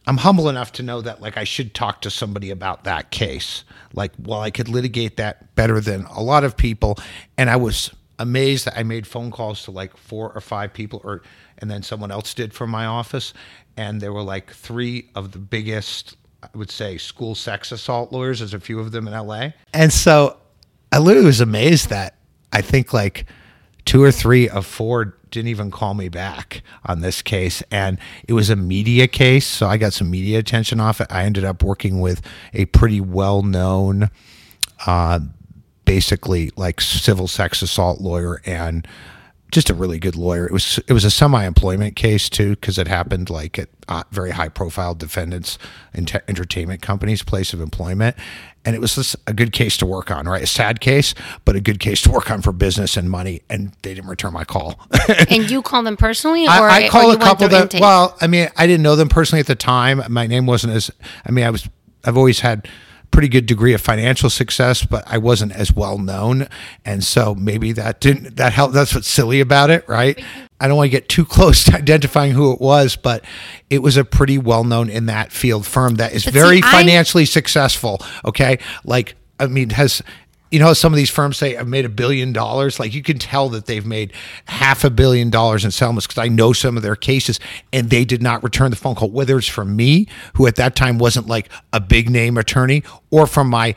I'm 0.06 0.16
humble 0.16 0.48
enough 0.48 0.72
to 0.72 0.82
know 0.82 1.02
that 1.02 1.20
like 1.20 1.36
I 1.36 1.44
should 1.44 1.74
talk 1.74 2.00
to 2.02 2.10
somebody 2.10 2.50
about 2.50 2.84
that 2.84 3.10
case. 3.10 3.64
Like, 3.92 4.12
well, 4.18 4.40
I 4.40 4.50
could 4.50 4.68
litigate 4.68 5.18
that 5.18 5.54
better 5.54 5.80
than 5.80 6.04
a 6.06 6.22
lot 6.22 6.42
of 6.42 6.56
people, 6.56 6.96
and 7.36 7.50
I 7.50 7.56
was 7.56 7.90
amazed 8.18 8.66
that 8.66 8.76
I 8.76 8.82
made 8.82 9.06
phone 9.06 9.30
calls 9.30 9.64
to 9.64 9.70
like 9.70 9.96
four 9.96 10.32
or 10.32 10.40
five 10.40 10.72
people, 10.72 11.00
or 11.04 11.22
and 11.58 11.70
then 11.70 11.82
someone 11.82 12.10
else 12.10 12.34
did 12.34 12.54
from 12.54 12.70
my 12.70 12.86
office, 12.86 13.34
and 13.76 14.00
there 14.00 14.12
were 14.12 14.22
like 14.22 14.52
three 14.52 15.10
of 15.14 15.32
the 15.32 15.38
biggest, 15.38 16.16
I 16.42 16.48
would 16.54 16.70
say, 16.70 16.98
school 16.98 17.34
sex 17.34 17.72
assault 17.72 18.12
lawyers. 18.12 18.38
There's 18.38 18.54
a 18.54 18.60
few 18.60 18.80
of 18.80 18.92
them 18.92 19.06
in 19.06 19.14
LA, 19.14 19.50
and 19.72 19.92
so 19.92 20.38
I 20.92 20.98
literally 20.98 21.26
was 21.26 21.40
amazed 21.40 21.90
that 21.90 22.16
I 22.52 22.62
think 22.62 22.92
like 22.92 23.26
two 23.84 24.02
or 24.02 24.12
three 24.12 24.48
of 24.48 24.66
four 24.66 25.16
didn't 25.30 25.48
even 25.48 25.70
call 25.70 25.94
me 25.94 26.08
back 26.08 26.62
on 26.84 27.00
this 27.00 27.22
case. 27.22 27.62
And 27.70 27.98
it 28.26 28.32
was 28.32 28.50
a 28.50 28.56
media 28.56 29.08
case 29.08 29.46
so 29.46 29.66
i 29.66 29.76
got 29.76 29.92
some 29.92 30.10
media 30.10 30.38
attention 30.38 30.80
off 30.80 31.00
it. 31.00 31.06
I 31.10 31.24
ended 31.24 31.44
up 31.44 31.62
working 31.62 32.00
with 32.00 32.22
a 32.54 32.66
pretty 32.66 33.00
well-known 33.00 34.10
uh, 34.86 35.20
basically 35.84 36.50
like 36.56 36.80
civil 36.80 37.28
sex 37.28 37.62
assault 37.62 38.00
lawyer 38.00 38.40
and 38.46 38.86
just 39.50 39.70
a 39.70 39.74
really 39.74 39.98
good 39.98 40.16
lawyer. 40.16 40.46
It 40.46 40.52
was 40.52 40.78
it 40.86 40.92
was 40.92 41.04
a 41.04 41.10
semi-employment 41.10 41.96
case 41.96 42.28
too 42.28 42.50
because 42.50 42.78
it 42.78 42.88
happened 42.88 43.30
like 43.30 43.58
at 43.58 43.68
uh, 43.88 44.04
very 44.10 44.30
high-profile 44.30 44.94
defendants 44.94 45.58
in 45.92 46.06
te- 46.06 46.20
entertainment 46.28 46.82
companies' 46.82 47.22
place 47.22 47.52
of 47.52 47.60
employment, 47.60 48.16
and 48.64 48.76
it 48.76 48.80
was 48.80 48.94
just 48.94 49.16
a 49.26 49.32
good 49.32 49.52
case 49.52 49.76
to 49.78 49.86
work 49.86 50.10
on. 50.10 50.26
Right, 50.26 50.42
a 50.42 50.46
sad 50.46 50.80
case, 50.80 51.14
but 51.44 51.56
a 51.56 51.60
good 51.60 51.80
case 51.80 52.02
to 52.02 52.10
work 52.10 52.30
on 52.30 52.42
for 52.42 52.52
business 52.52 52.96
and 52.96 53.10
money. 53.10 53.42
And 53.50 53.72
they 53.82 53.94
didn't 53.94 54.08
return 54.08 54.32
my 54.32 54.44
call. 54.44 54.80
And 55.28 55.50
you 55.50 55.62
call 55.62 55.82
them 55.82 55.96
personally, 55.96 56.46
or, 56.46 56.50
I, 56.50 56.84
I 56.84 56.88
call 56.88 57.10
a 57.10 57.18
couple 57.18 57.48
that. 57.48 57.62
intake? 57.62 57.80
Well, 57.80 58.16
I 58.20 58.26
mean, 58.26 58.48
I 58.56 58.66
didn't 58.66 58.82
know 58.82 58.96
them 58.96 59.08
personally 59.08 59.40
at 59.40 59.46
the 59.46 59.54
time. 59.54 60.02
My 60.08 60.26
name 60.26 60.46
wasn't 60.46 60.72
as. 60.74 60.90
I 61.26 61.30
mean, 61.30 61.44
I 61.44 61.50
was. 61.50 61.68
I've 62.04 62.16
always 62.16 62.40
had 62.40 62.68
pretty 63.10 63.28
good 63.28 63.46
degree 63.46 63.74
of 63.74 63.80
financial 63.80 64.30
success, 64.30 64.84
but 64.84 65.02
I 65.06 65.18
wasn't 65.18 65.52
as 65.52 65.72
well 65.72 65.98
known, 65.98 66.48
and 66.84 67.02
so 67.02 67.34
maybe 67.34 67.72
that 67.72 68.00
didn't 68.00 68.36
that 68.36 68.52
helped. 68.52 68.74
That's 68.74 68.94
what's 68.94 69.08
silly 69.08 69.40
about 69.40 69.70
it, 69.70 69.88
right? 69.88 70.22
I 70.60 70.68
don't 70.68 70.76
want 70.76 70.86
to 70.86 70.90
get 70.90 71.08
too 71.08 71.24
close 71.36 71.64
to 71.64 71.74
identifying 71.76 72.32
who 72.32 72.52
it 72.52 72.60
was, 72.60 72.96
but 72.96 73.24
it 73.70 73.80
was 73.82 73.96
a 73.96 74.04
pretty 74.04 74.38
well 74.38 74.64
known 74.64 74.90
in 74.90 75.06
that 75.06 75.32
field 75.32 75.66
firm 75.66 75.96
that 75.96 76.12
is 76.12 76.24
But 76.24 76.34
very 76.34 76.56
see, 76.60 76.68
I- 76.68 76.70
financially 76.70 77.24
successful. 77.26 78.00
Okay, 78.24 78.58
like 78.84 79.14
I 79.38 79.46
mean, 79.46 79.70
has 79.70 80.02
you 80.50 80.58
know 80.58 80.72
some 80.72 80.92
of 80.92 80.96
these 80.96 81.10
firms 81.10 81.36
say 81.36 81.56
I've 81.56 81.68
made 81.68 81.84
a 81.84 81.90
billion 81.90 82.32
dollars? 82.32 82.80
Like 82.80 82.92
you 82.92 83.02
can 83.02 83.18
tell 83.18 83.48
that 83.50 83.66
they've 83.66 83.86
made 83.86 84.12
half 84.46 84.84
a 84.84 84.90
billion 84.90 85.30
dollars 85.30 85.64
in 85.64 85.70
settlements 85.70 86.06
because 86.06 86.18
I 86.18 86.28
know 86.28 86.52
some 86.52 86.76
of 86.76 86.82
their 86.82 86.96
cases 86.96 87.38
and 87.72 87.90
they 87.90 88.04
did 88.04 88.22
not 88.22 88.42
return 88.42 88.70
the 88.70 88.76
phone 88.76 88.94
call, 88.94 89.10
whether 89.10 89.38
it's 89.38 89.46
from 89.46 89.76
me, 89.76 90.06
who 90.34 90.46
at 90.46 90.56
that 90.56 90.74
time 90.76 90.98
wasn't 90.98 91.26
like 91.26 91.48
a 91.72 91.80
big 91.80 92.10
name 92.10 92.36
attorney, 92.36 92.82
or 93.10 93.26
from 93.26 93.48
my 93.48 93.74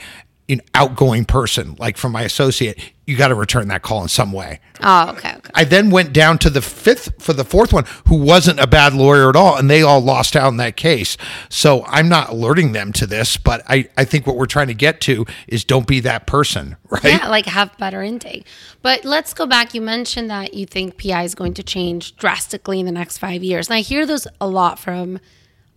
outgoing 0.75 1.25
person, 1.25 1.75
like 1.80 1.98
from 1.98 2.12
my 2.12 2.24
associate. 2.24 2.80
You 3.05 3.17
got 3.17 3.27
to 3.27 3.36
return 3.36 3.67
that 3.67 3.81
call 3.81 4.01
in 4.01 4.07
some 4.07 4.31
way. 4.31 4.62
Oh, 4.81 5.10
okay, 5.10 5.33
okay. 5.36 5.51
I 5.53 5.65
then 5.65 5.89
went 5.89 6.13
down 6.13 6.38
to 6.39 6.50
the 6.50 6.62
fifth 6.62 7.22
for 7.22 7.33
the 7.33 7.43
fourth 7.43 7.74
one, 7.74 7.83
who 8.07 8.15
wasn't 8.15 8.62
a 8.62 8.67
bad 8.67 8.93
lawyer 8.93 9.29
at 9.29 9.36
all, 9.36 9.57
and 9.57 9.69
they 9.69 9.81
all 9.81 10.00
lost 10.00 10.38
out 10.38 10.48
in 10.48 10.57
that 10.57 10.77
case. 10.77 11.17
So 11.50 11.83
I'm 11.86 12.07
not 12.07 12.29
alerting 12.29 12.72
them 12.72 12.93
to 12.93 13.05
this, 13.05 13.36
but 13.36 13.62
I, 13.67 13.89
I 13.98 14.05
think 14.05 14.25
what 14.25 14.38
we're 14.38 14.45
trying 14.45 14.67
to 14.67 14.74
get 14.74 15.01
to 15.01 15.25
is 15.48 15.65
don't 15.65 15.86
be 15.86 16.00
that 16.00 16.27
person, 16.27 16.77
right? 16.89 17.03
Yeah, 17.03 17.27
like 17.27 17.45
have 17.45 17.77
better 17.77 18.01
intake. 18.01 18.45
But 18.81 19.03
let's 19.03 19.33
go 19.33 19.45
back. 19.45 19.74
You 19.74 19.81
mentioned 19.81 20.29
that 20.29 20.53
you 20.53 20.65
think 20.65 20.98
PI 20.98 21.24
is 21.24 21.36
going 21.36 21.55
to 21.55 21.63
change 21.63 22.15
drastically 22.15 22.79
in 22.79 22.86
the 22.86 22.91
next 22.93 23.17
five 23.17 23.43
years. 23.43 23.67
And 23.67 23.75
I 23.75 23.81
hear 23.81 24.05
those 24.05 24.27
a 24.39 24.48
lot 24.48 24.79
from 24.79 25.19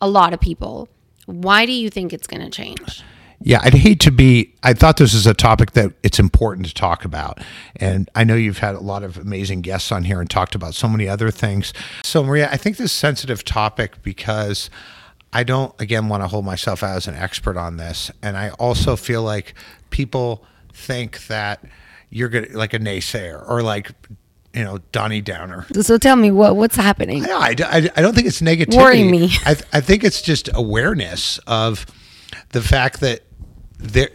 a 0.01 0.09
lot 0.09 0.33
of 0.33 0.41
people. 0.41 0.89
Why 1.27 1.67
do 1.67 1.73
you 1.73 1.91
think 1.91 2.13
it's 2.13 2.29
going 2.29 2.43
to 2.43 2.51
change? 2.51 3.03
Yeah, 3.43 3.61
I'd 3.63 3.75
hate 3.75 4.01
to 4.01 4.11
be. 4.11 4.55
I 4.63 4.73
thought 4.73 4.97
this 4.97 5.13
is 5.13 5.27
a 5.27 5.35
topic 5.35 5.73
that 5.73 5.93
it's 6.03 6.19
important 6.19 6.67
to 6.69 6.75
talk 6.75 7.05
about. 7.05 7.39
And 7.77 8.09
I 8.15 8.25
know 8.25 8.35
you've 8.35 8.59
had 8.59 8.75
a 8.75 8.81
lot 8.81 9.03
of 9.03 9.19
amazing 9.19 9.61
guests 9.61 9.93
on 9.93 10.05
here 10.05 10.21
and 10.21 10.29
talked 10.29 10.55
about 10.55 10.75
so 10.75 10.89
many 10.89 11.09
other 11.09 11.31
things. 11.31 11.73
So, 12.03 12.25
Maria, 12.25 12.49
I 12.51 12.57
think 12.57 12.79
this 12.79 12.87
is 12.87 12.97
a 12.97 12.99
sensitive 12.99 13.45
topic 13.45 14.03
because 14.03 14.71
I 15.33 15.45
don't, 15.45 15.79
again, 15.81 16.09
want 16.09 16.23
to 16.23 16.29
hold 16.29 16.47
myself 16.47 16.83
out 16.83 16.97
as 16.97 17.07
an 17.09 17.15
expert 17.15 17.59
on 17.59 17.77
this. 17.77 18.11
And 18.23 18.39
I 18.39 18.51
also 18.51 18.97
feel 18.97 19.23
like 19.23 19.55
people 19.91 20.45
think 20.73 21.27
that 21.27 21.63
you're 22.09 22.31
going 22.31 22.47
to, 22.47 22.57
like 22.57 22.73
a 22.73 22.79
naysayer 22.79 23.47
or 23.47 23.63
like, 23.63 23.91
you 24.55 24.65
know, 24.65 24.79
Donnie 24.93 25.21
Downer. 25.21 25.67
So 25.83 25.99
tell 25.99 26.17
me 26.17 26.31
what 26.31 26.57
what's 26.57 26.77
happening. 26.77 27.27
I, 27.27 27.55
I, 27.59 27.91
I 27.97 28.01
don't 28.01 28.15
think 28.15 28.27
it's 28.27 28.41
negativity. 28.41 28.79
Worry 28.79 29.05
me. 29.05 29.31
I, 29.45 29.57
I 29.75 29.81
think 29.83 30.05
it's 30.05 30.23
just 30.23 30.49
awareness 30.55 31.39
of 31.47 31.85
the 32.53 32.63
fact 32.63 33.01
that 33.01 33.21
there 33.79 34.09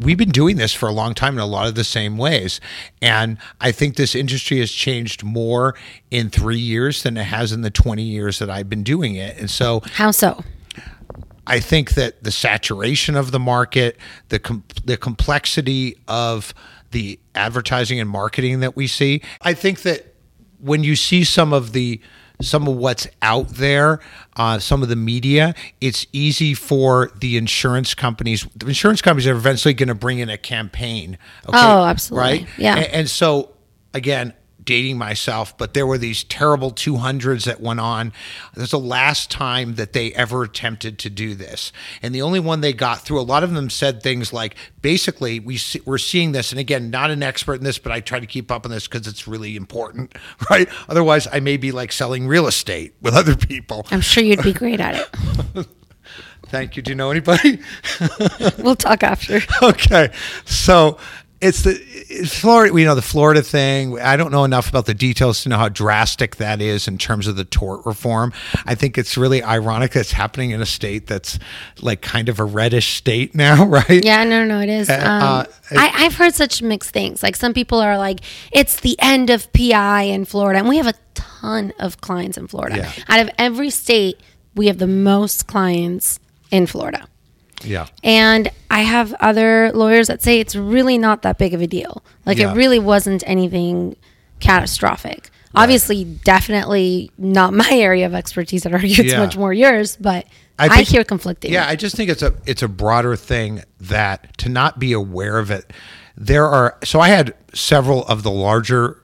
we've 0.00 0.16
been 0.16 0.30
doing 0.30 0.56
this 0.56 0.72
for 0.72 0.88
a 0.88 0.92
long 0.92 1.12
time 1.12 1.34
in 1.34 1.40
a 1.40 1.46
lot 1.46 1.66
of 1.66 1.74
the 1.74 1.84
same 1.84 2.16
ways 2.16 2.58
and 3.02 3.36
i 3.60 3.70
think 3.70 3.96
this 3.96 4.14
industry 4.14 4.58
has 4.58 4.72
changed 4.72 5.22
more 5.22 5.74
in 6.10 6.30
three 6.30 6.58
years 6.58 7.02
than 7.02 7.16
it 7.18 7.24
has 7.24 7.52
in 7.52 7.60
the 7.60 7.70
20 7.70 8.02
years 8.02 8.38
that 8.38 8.48
i've 8.48 8.68
been 8.68 8.82
doing 8.82 9.14
it 9.14 9.36
and 9.38 9.50
so 9.50 9.82
How 9.92 10.10
so? 10.10 10.42
I 11.46 11.60
think 11.60 11.92
that 11.92 12.22
the 12.22 12.30
saturation 12.30 13.16
of 13.16 13.30
the 13.30 13.38
market, 13.38 13.98
the 14.30 14.38
com- 14.38 14.64
the 14.84 14.96
complexity 14.96 15.96
of 16.08 16.54
the 16.90 17.18
advertising 17.34 18.00
and 18.00 18.08
marketing 18.08 18.60
that 18.60 18.76
we 18.76 18.86
see, 18.86 19.20
I 19.42 19.52
think 19.52 19.82
that 19.82 20.14
when 20.58 20.84
you 20.84 20.96
see 20.96 21.24
some 21.24 21.52
of 21.52 21.72
the 21.72 22.00
some 22.40 22.66
of 22.68 22.76
what's 22.76 23.06
out 23.22 23.48
there, 23.48 24.00
uh, 24.36 24.58
some 24.58 24.82
of 24.82 24.88
the 24.88 24.96
media, 24.96 25.54
it's 25.80 26.06
easy 26.12 26.52
for 26.54 27.10
the 27.20 27.36
insurance 27.36 27.94
companies. 27.94 28.46
The 28.56 28.66
insurance 28.66 29.00
companies 29.00 29.26
are 29.28 29.34
eventually 29.36 29.74
going 29.74 29.88
to 29.88 29.94
bring 29.94 30.18
in 30.18 30.28
a 30.28 30.36
campaign. 30.38 31.16
Okay, 31.48 31.56
Oh, 31.58 31.84
absolutely. 31.84 32.28
Right? 32.40 32.46
Yeah. 32.58 32.76
A- 32.76 32.94
and 32.94 33.08
so 33.08 33.50
again 33.94 34.34
dating 34.64 34.98
myself 34.98 35.56
but 35.56 35.74
there 35.74 35.86
were 35.86 35.98
these 35.98 36.24
terrible 36.24 36.70
200s 36.70 37.44
that 37.44 37.60
went 37.60 37.80
on. 37.80 38.12
That's 38.54 38.70
the 38.70 38.78
last 38.78 39.30
time 39.30 39.74
that 39.76 39.92
they 39.92 40.12
ever 40.12 40.42
attempted 40.42 40.98
to 41.00 41.10
do 41.10 41.34
this. 41.34 41.72
And 42.02 42.14
the 42.14 42.22
only 42.22 42.40
one 42.40 42.60
they 42.60 42.72
got 42.72 43.00
through 43.00 43.20
a 43.20 43.22
lot 43.22 43.42
of 43.44 43.52
them 43.52 43.70
said 43.70 44.02
things 44.02 44.32
like 44.32 44.56
basically 44.82 45.40
we 45.40 45.56
see, 45.56 45.80
we're 45.84 45.98
seeing 45.98 46.32
this 46.32 46.50
and 46.52 46.60
again 46.60 46.90
not 46.90 47.10
an 47.10 47.22
expert 47.22 47.54
in 47.54 47.64
this 47.64 47.78
but 47.78 47.92
i 47.92 48.00
try 48.00 48.20
to 48.20 48.26
keep 48.26 48.50
up 48.50 48.64
on 48.64 48.70
this 48.70 48.86
because 48.86 49.06
it's 49.06 49.26
really 49.26 49.56
important 49.56 50.14
right? 50.50 50.68
Otherwise 50.88 51.26
i 51.32 51.40
may 51.40 51.56
be 51.56 51.72
like 51.72 51.92
selling 51.92 52.26
real 52.26 52.46
estate 52.46 52.94
with 53.00 53.14
other 53.14 53.36
people. 53.36 53.86
I'm 53.90 54.00
sure 54.00 54.22
you'd 54.22 54.42
be 54.42 54.52
great 54.52 54.80
at 54.80 54.96
it. 54.96 55.66
thank 56.46 56.76
you. 56.76 56.82
Do 56.82 56.90
you 56.90 56.94
know 56.94 57.10
anybody? 57.10 57.60
We'll 58.58 58.76
talk 58.76 59.02
after. 59.02 59.40
okay. 59.62 60.10
So 60.44 60.98
it's 61.40 61.62
the 61.62 61.78
it's 62.08 62.38
Florida. 62.38 62.72
We 62.72 62.84
know 62.84 62.94
the 62.94 63.02
Florida 63.02 63.42
thing. 63.42 64.00
I 64.00 64.16
don't 64.16 64.30
know 64.30 64.44
enough 64.44 64.68
about 64.68 64.86
the 64.86 64.94
details 64.94 65.42
to 65.42 65.48
know 65.48 65.58
how 65.58 65.68
drastic 65.68 66.36
that 66.36 66.60
is 66.60 66.88
in 66.88 66.96
terms 66.96 67.26
of 67.26 67.36
the 67.36 67.44
tort 67.44 67.84
reform. 67.84 68.32
I 68.64 68.74
think 68.74 68.96
it's 68.96 69.16
really 69.16 69.42
ironic 69.42 69.92
that 69.92 70.00
it's 70.00 70.12
happening 70.12 70.50
in 70.52 70.62
a 70.62 70.66
state 70.66 71.06
that's 71.06 71.38
like 71.80 72.00
kind 72.00 72.28
of 72.28 72.40
a 72.40 72.44
reddish 72.44 72.94
state 72.94 73.34
now, 73.34 73.66
right? 73.66 74.02
Yeah, 74.02 74.24
no, 74.24 74.44
no, 74.44 74.60
it 74.60 74.68
is. 74.68 74.88
Um, 74.88 74.98
uh, 75.00 75.44
I, 75.72 76.04
I've 76.04 76.14
heard 76.14 76.34
such 76.34 76.62
mixed 76.62 76.90
things. 76.90 77.22
Like 77.22 77.36
some 77.36 77.52
people 77.52 77.78
are 77.78 77.98
like, 77.98 78.20
it's 78.52 78.80
the 78.80 78.96
end 79.00 79.30
of 79.30 79.52
PI 79.52 80.02
in 80.02 80.24
Florida, 80.24 80.60
and 80.60 80.68
we 80.68 80.76
have 80.78 80.86
a 80.86 80.94
ton 81.14 81.72
of 81.78 82.00
clients 82.00 82.38
in 82.38 82.46
Florida. 82.46 82.76
Yeah. 82.76 82.92
Out 83.08 83.20
of 83.20 83.30
every 83.38 83.70
state, 83.70 84.20
we 84.54 84.68
have 84.68 84.78
the 84.78 84.86
most 84.86 85.46
clients 85.46 86.20
in 86.50 86.66
Florida. 86.66 87.06
Yeah. 87.64 87.86
And 88.02 88.50
I 88.70 88.82
have 88.82 89.12
other 89.14 89.72
lawyers 89.72 90.08
that 90.08 90.22
say 90.22 90.40
it's 90.40 90.54
really 90.56 90.98
not 90.98 91.22
that 91.22 91.38
big 91.38 91.54
of 91.54 91.60
a 91.60 91.66
deal. 91.66 92.04
Like 92.26 92.38
Yeah. 92.38 92.52
it 92.52 92.56
really 92.56 92.78
wasn't 92.78 93.22
anything 93.26 93.96
catastrophic. 94.40 95.30
Obviously, 95.56 96.04
definitely 96.04 97.10
not 97.16 97.52
my 97.54 97.68
area 97.72 98.06
of 98.06 98.14
expertise. 98.14 98.66
I'd 98.66 98.72
argue 98.74 98.90
it's 98.90 99.12
Yeah. 99.12 99.18
much 99.18 99.36
more 99.36 99.52
yours, 99.52 99.96
but 99.96 100.26
I 100.58 100.68
I, 100.68 100.82
hear 100.82 101.04
conflicting. 101.04 101.52
Yeah, 101.52 101.66
I 101.68 101.76
just 101.76 101.96
think 101.96 102.10
it's 102.10 102.22
a 102.22 102.34
it's 102.46 102.62
a 102.62 102.68
broader 102.68 103.16
thing 103.16 103.62
that 103.80 104.36
to 104.38 104.48
not 104.48 104.78
be 104.78 104.92
aware 104.92 105.38
of 105.38 105.50
it. 105.50 105.72
There 106.16 106.46
are 106.48 106.76
so 106.84 107.00
I 107.00 107.08
had 107.08 107.34
several 107.54 108.04
of 108.06 108.22
the 108.22 108.30
larger 108.30 109.02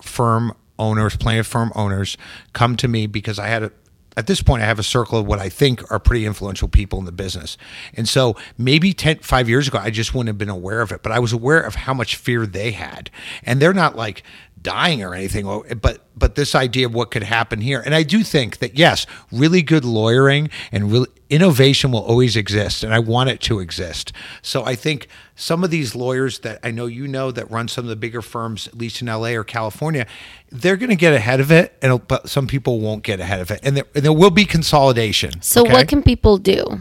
firm 0.00 0.52
owners, 0.78 1.16
plaintiff 1.16 1.46
firm 1.46 1.72
owners, 1.74 2.16
come 2.52 2.76
to 2.76 2.88
me 2.88 3.06
because 3.06 3.38
I 3.38 3.48
had 3.48 3.62
a 3.64 3.72
at 4.18 4.26
this 4.26 4.42
point 4.42 4.62
I 4.62 4.66
have 4.66 4.80
a 4.80 4.82
circle 4.82 5.20
of 5.20 5.26
what 5.26 5.38
I 5.38 5.48
think 5.48 5.90
are 5.92 6.00
pretty 6.00 6.26
influential 6.26 6.66
people 6.66 6.98
in 6.98 7.04
the 7.04 7.12
business. 7.12 7.56
And 7.94 8.08
so 8.08 8.36
maybe 8.58 8.92
10 8.92 9.20
5 9.20 9.48
years 9.48 9.68
ago 9.68 9.78
I 9.78 9.90
just 9.90 10.12
wouldn't 10.12 10.26
have 10.28 10.38
been 10.38 10.48
aware 10.48 10.80
of 10.80 10.90
it, 10.90 11.02
but 11.04 11.12
I 11.12 11.20
was 11.20 11.32
aware 11.32 11.60
of 11.60 11.76
how 11.76 11.94
much 11.94 12.16
fear 12.16 12.44
they 12.44 12.72
had. 12.72 13.10
And 13.44 13.62
they're 13.62 13.72
not 13.72 13.96
like 13.96 14.24
dying 14.60 15.04
or 15.04 15.14
anything 15.14 15.46
oh, 15.46 15.64
but 15.80 16.04
but 16.16 16.34
this 16.34 16.56
idea 16.56 16.86
of 16.86 16.92
what 16.92 17.12
could 17.12 17.22
happen 17.22 17.60
here 17.60 17.80
and 17.86 17.94
i 17.94 18.02
do 18.02 18.24
think 18.24 18.58
that 18.58 18.76
yes 18.76 19.06
really 19.30 19.62
good 19.62 19.84
lawyering 19.84 20.50
and 20.72 20.90
real 20.90 21.06
innovation 21.30 21.92
will 21.92 22.02
always 22.02 22.36
exist 22.36 22.82
and 22.82 22.94
i 22.94 22.98
want 22.98 23.28
it 23.28 23.40
to 23.40 23.60
exist 23.60 24.12
so 24.42 24.64
i 24.64 24.74
think 24.74 25.08
some 25.34 25.62
of 25.62 25.70
these 25.70 25.94
lawyers 25.94 26.40
that 26.40 26.58
i 26.62 26.70
know 26.70 26.86
you 26.86 27.06
know 27.06 27.30
that 27.30 27.50
run 27.50 27.68
some 27.68 27.84
of 27.84 27.88
the 27.88 27.96
bigger 27.96 28.22
firms 28.22 28.66
at 28.66 28.76
least 28.76 29.00
in 29.00 29.08
la 29.08 29.28
or 29.28 29.44
california 29.44 30.06
they're 30.50 30.76
going 30.76 30.90
to 30.90 30.96
get 30.96 31.12
ahead 31.12 31.40
of 31.40 31.52
it 31.52 31.76
and 31.82 32.06
but 32.08 32.28
some 32.28 32.46
people 32.46 32.80
won't 32.80 33.02
get 33.02 33.20
ahead 33.20 33.40
of 33.40 33.50
it 33.50 33.60
and 33.62 33.76
there, 33.76 33.84
and 33.94 34.04
there 34.04 34.12
will 34.12 34.30
be 34.30 34.44
consolidation 34.44 35.30
So 35.42 35.62
okay? 35.62 35.72
what 35.72 35.88
can 35.88 36.02
people 36.02 36.38
do? 36.38 36.80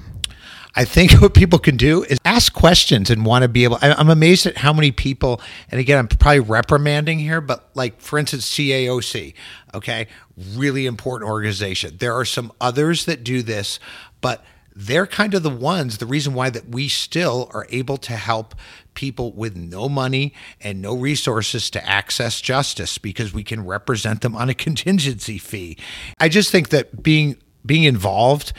I 0.77 0.85
think 0.85 1.11
what 1.21 1.33
people 1.33 1.57
can 1.59 1.75
do 1.75 2.03
is 2.03 2.19
ask 2.23 2.53
questions 2.53 3.09
and 3.09 3.25
want 3.25 3.41
to 3.41 3.49
be 3.49 3.63
able. 3.63 3.79
I, 3.81 3.93
I'm 3.93 4.09
amazed 4.09 4.45
at 4.45 4.57
how 4.57 4.71
many 4.71 4.91
people, 4.91 5.41
and 5.71 5.79
again, 5.81 5.97
I'm 5.97 6.07
probably 6.07 6.39
reprimanding 6.39 7.19
here, 7.19 7.41
but 7.41 7.67
like 7.73 7.99
for 7.99 8.19
instance, 8.19 8.47
CAOC, 8.53 9.33
okay, 9.73 10.07
really 10.53 10.85
important 10.85 11.29
organization. 11.29 11.97
There 11.97 12.13
are 12.13 12.25
some 12.25 12.53
others 12.61 13.05
that 13.05 13.23
do 13.23 13.41
this, 13.41 13.79
but 14.21 14.43
they're 14.75 15.07
kind 15.07 15.33
of 15.33 15.41
the 15.41 15.49
ones. 15.49 15.97
The 15.97 16.05
reason 16.05 16.33
why 16.33 16.51
that 16.51 16.69
we 16.69 16.87
still 16.87 17.49
are 17.53 17.65
able 17.69 17.97
to 17.97 18.13
help 18.13 18.53
people 18.93 19.31
with 19.31 19.55
no 19.55 19.89
money 19.89 20.33
and 20.61 20.81
no 20.81 20.95
resources 20.95 21.69
to 21.71 21.87
access 21.87 22.41
justice 22.41 22.97
because 22.97 23.33
we 23.33 23.43
can 23.43 23.65
represent 23.65 24.21
them 24.21 24.35
on 24.35 24.49
a 24.49 24.53
contingency 24.65 25.37
fee. 25.37 25.77
I 26.19 26.29
just 26.29 26.51
think 26.51 26.69
that 26.69 27.01
being 27.01 27.37
being 27.65 27.83
involved 27.83 28.53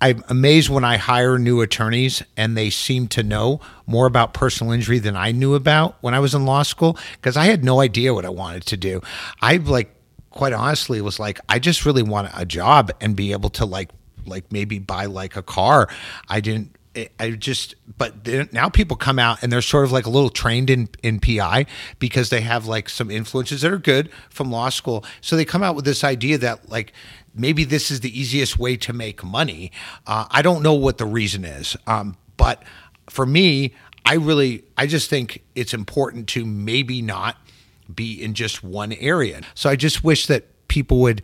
I'm 0.00 0.22
amazed 0.28 0.68
when 0.68 0.84
I 0.84 0.98
hire 0.98 1.38
new 1.38 1.62
attorneys 1.62 2.22
and 2.36 2.56
they 2.56 2.68
seem 2.68 3.08
to 3.08 3.22
know 3.22 3.60
more 3.86 4.06
about 4.06 4.34
personal 4.34 4.72
injury 4.72 4.98
than 4.98 5.16
I 5.16 5.32
knew 5.32 5.54
about 5.54 5.96
when 6.02 6.12
I 6.12 6.20
was 6.20 6.34
in 6.34 6.44
law 6.44 6.64
school 6.64 6.98
because 7.12 7.36
I 7.36 7.46
had 7.46 7.64
no 7.64 7.80
idea 7.80 8.12
what 8.12 8.26
I 8.26 8.28
wanted 8.28 8.66
to 8.66 8.76
do. 8.76 9.00
I 9.40 9.56
like 9.56 9.94
quite 10.30 10.52
honestly 10.52 11.00
was 11.00 11.18
like 11.18 11.40
I 11.48 11.58
just 11.58 11.86
really 11.86 12.02
want 12.02 12.30
a 12.36 12.44
job 12.44 12.92
and 13.00 13.16
be 13.16 13.32
able 13.32 13.48
to 13.50 13.64
like 13.64 13.88
like 14.26 14.52
maybe 14.52 14.78
buy 14.78 15.06
like 15.06 15.36
a 15.36 15.42
car. 15.42 15.88
I 16.28 16.40
didn't 16.40 16.76
I 17.20 17.30
just, 17.32 17.74
but 17.98 18.26
now 18.52 18.68
people 18.68 18.96
come 18.96 19.18
out 19.18 19.42
and 19.42 19.52
they're 19.52 19.60
sort 19.60 19.84
of 19.84 19.92
like 19.92 20.06
a 20.06 20.10
little 20.10 20.30
trained 20.30 20.70
in, 20.70 20.88
in 21.02 21.20
PI 21.20 21.66
because 21.98 22.30
they 22.30 22.40
have 22.40 22.66
like 22.66 22.88
some 22.88 23.10
influences 23.10 23.62
that 23.62 23.72
are 23.72 23.78
good 23.78 24.10
from 24.30 24.50
law 24.50 24.70
school. 24.70 25.04
So 25.20 25.36
they 25.36 25.44
come 25.44 25.62
out 25.62 25.76
with 25.76 25.84
this 25.84 26.04
idea 26.04 26.38
that 26.38 26.68
like 26.68 26.92
maybe 27.34 27.64
this 27.64 27.90
is 27.90 28.00
the 28.00 28.18
easiest 28.18 28.58
way 28.58 28.76
to 28.78 28.92
make 28.92 29.22
money. 29.22 29.72
Uh, 30.06 30.26
I 30.30 30.42
don't 30.42 30.62
know 30.62 30.74
what 30.74 30.98
the 30.98 31.06
reason 31.06 31.44
is, 31.44 31.76
um, 31.86 32.16
but 32.36 32.62
for 33.10 33.26
me, 33.26 33.74
I 34.04 34.14
really, 34.14 34.64
I 34.76 34.86
just 34.86 35.10
think 35.10 35.42
it's 35.54 35.74
important 35.74 36.28
to 36.28 36.44
maybe 36.46 37.02
not 37.02 37.36
be 37.94 38.22
in 38.22 38.34
just 38.34 38.62
one 38.62 38.92
area. 38.94 39.40
So 39.54 39.68
I 39.68 39.76
just 39.76 40.02
wish 40.02 40.26
that 40.26 40.68
people 40.68 41.00
would 41.00 41.22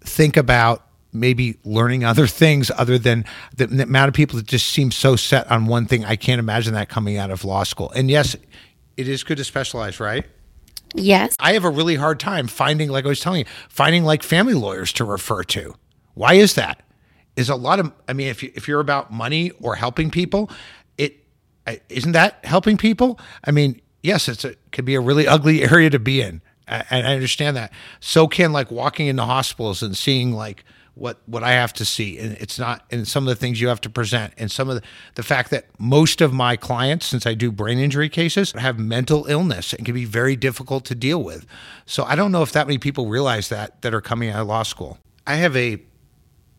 think 0.00 0.36
about 0.36 0.87
maybe 1.12 1.58
learning 1.64 2.04
other 2.04 2.26
things 2.26 2.70
other 2.76 2.98
than 2.98 3.24
the, 3.56 3.66
the, 3.66 3.82
amount 3.84 4.08
of 4.08 4.14
people 4.14 4.36
that 4.36 4.46
just 4.46 4.68
seem 4.68 4.90
so 4.90 5.16
set 5.16 5.50
on 5.50 5.66
one 5.66 5.86
thing. 5.86 6.04
I 6.04 6.16
can't 6.16 6.38
imagine 6.38 6.74
that 6.74 6.88
coming 6.88 7.16
out 7.16 7.30
of 7.30 7.44
law 7.44 7.62
school. 7.64 7.90
And 7.90 8.10
yes, 8.10 8.36
it 8.96 9.08
is 9.08 9.24
good 9.24 9.38
to 9.38 9.44
specialize, 9.44 10.00
right? 10.00 10.26
Yes. 10.94 11.36
I 11.38 11.52
have 11.52 11.64
a 11.64 11.70
really 11.70 11.96
hard 11.96 12.20
time 12.20 12.46
finding, 12.46 12.88
like 12.88 13.04
I 13.04 13.08
was 13.08 13.20
telling 13.20 13.40
you, 13.40 13.46
finding 13.68 14.04
like 14.04 14.22
family 14.22 14.54
lawyers 14.54 14.92
to 14.94 15.04
refer 15.04 15.44
to. 15.44 15.74
Why 16.14 16.34
is 16.34 16.54
that? 16.54 16.82
Is 17.36 17.48
a 17.48 17.54
lot 17.54 17.78
of, 17.78 17.92
I 18.08 18.12
mean, 18.12 18.28
if, 18.28 18.42
you, 18.42 18.50
if 18.54 18.66
you're 18.66 18.80
about 18.80 19.12
money 19.12 19.52
or 19.62 19.76
helping 19.76 20.10
people, 20.10 20.50
it 20.96 21.24
isn't 21.88 22.12
that 22.12 22.44
helping 22.44 22.76
people? 22.76 23.20
I 23.44 23.52
mean, 23.52 23.80
yes, 24.02 24.28
it's 24.28 24.44
a, 24.44 24.50
it 24.50 24.58
could 24.72 24.84
be 24.84 24.94
a 24.94 25.00
really 25.00 25.26
ugly 25.26 25.62
area 25.62 25.90
to 25.90 25.98
be 25.98 26.20
in. 26.20 26.42
And 26.66 27.06
I 27.06 27.14
understand 27.14 27.56
that. 27.56 27.72
So 28.00 28.26
can 28.26 28.52
like 28.52 28.70
walking 28.70 29.06
into 29.06 29.24
hospitals 29.24 29.82
and 29.82 29.96
seeing 29.96 30.32
like, 30.32 30.64
what 30.98 31.18
what 31.26 31.42
I 31.44 31.52
have 31.52 31.72
to 31.74 31.84
see, 31.84 32.18
and 32.18 32.32
it's 32.38 32.58
not, 32.58 32.84
and 32.90 33.06
some 33.06 33.24
of 33.24 33.28
the 33.28 33.36
things 33.36 33.60
you 33.60 33.68
have 33.68 33.80
to 33.82 33.90
present, 33.90 34.34
and 34.36 34.50
some 34.50 34.68
of 34.68 34.76
the, 34.76 34.82
the 35.14 35.22
fact 35.22 35.50
that 35.50 35.66
most 35.78 36.20
of 36.20 36.32
my 36.32 36.56
clients, 36.56 37.06
since 37.06 37.26
I 37.26 37.34
do 37.34 37.52
brain 37.52 37.78
injury 37.78 38.08
cases, 38.08 38.52
have 38.52 38.78
mental 38.78 39.26
illness 39.26 39.72
and 39.72 39.84
can 39.84 39.94
be 39.94 40.04
very 40.04 40.36
difficult 40.36 40.84
to 40.86 40.94
deal 40.94 41.22
with. 41.22 41.46
So 41.86 42.04
I 42.04 42.16
don't 42.16 42.32
know 42.32 42.42
if 42.42 42.52
that 42.52 42.66
many 42.66 42.78
people 42.78 43.06
realize 43.06 43.48
that 43.48 43.80
that 43.82 43.94
are 43.94 44.00
coming 44.00 44.30
out 44.30 44.42
of 44.42 44.48
law 44.48 44.64
school. 44.64 44.98
I 45.26 45.34
have 45.34 45.56
a 45.56 45.78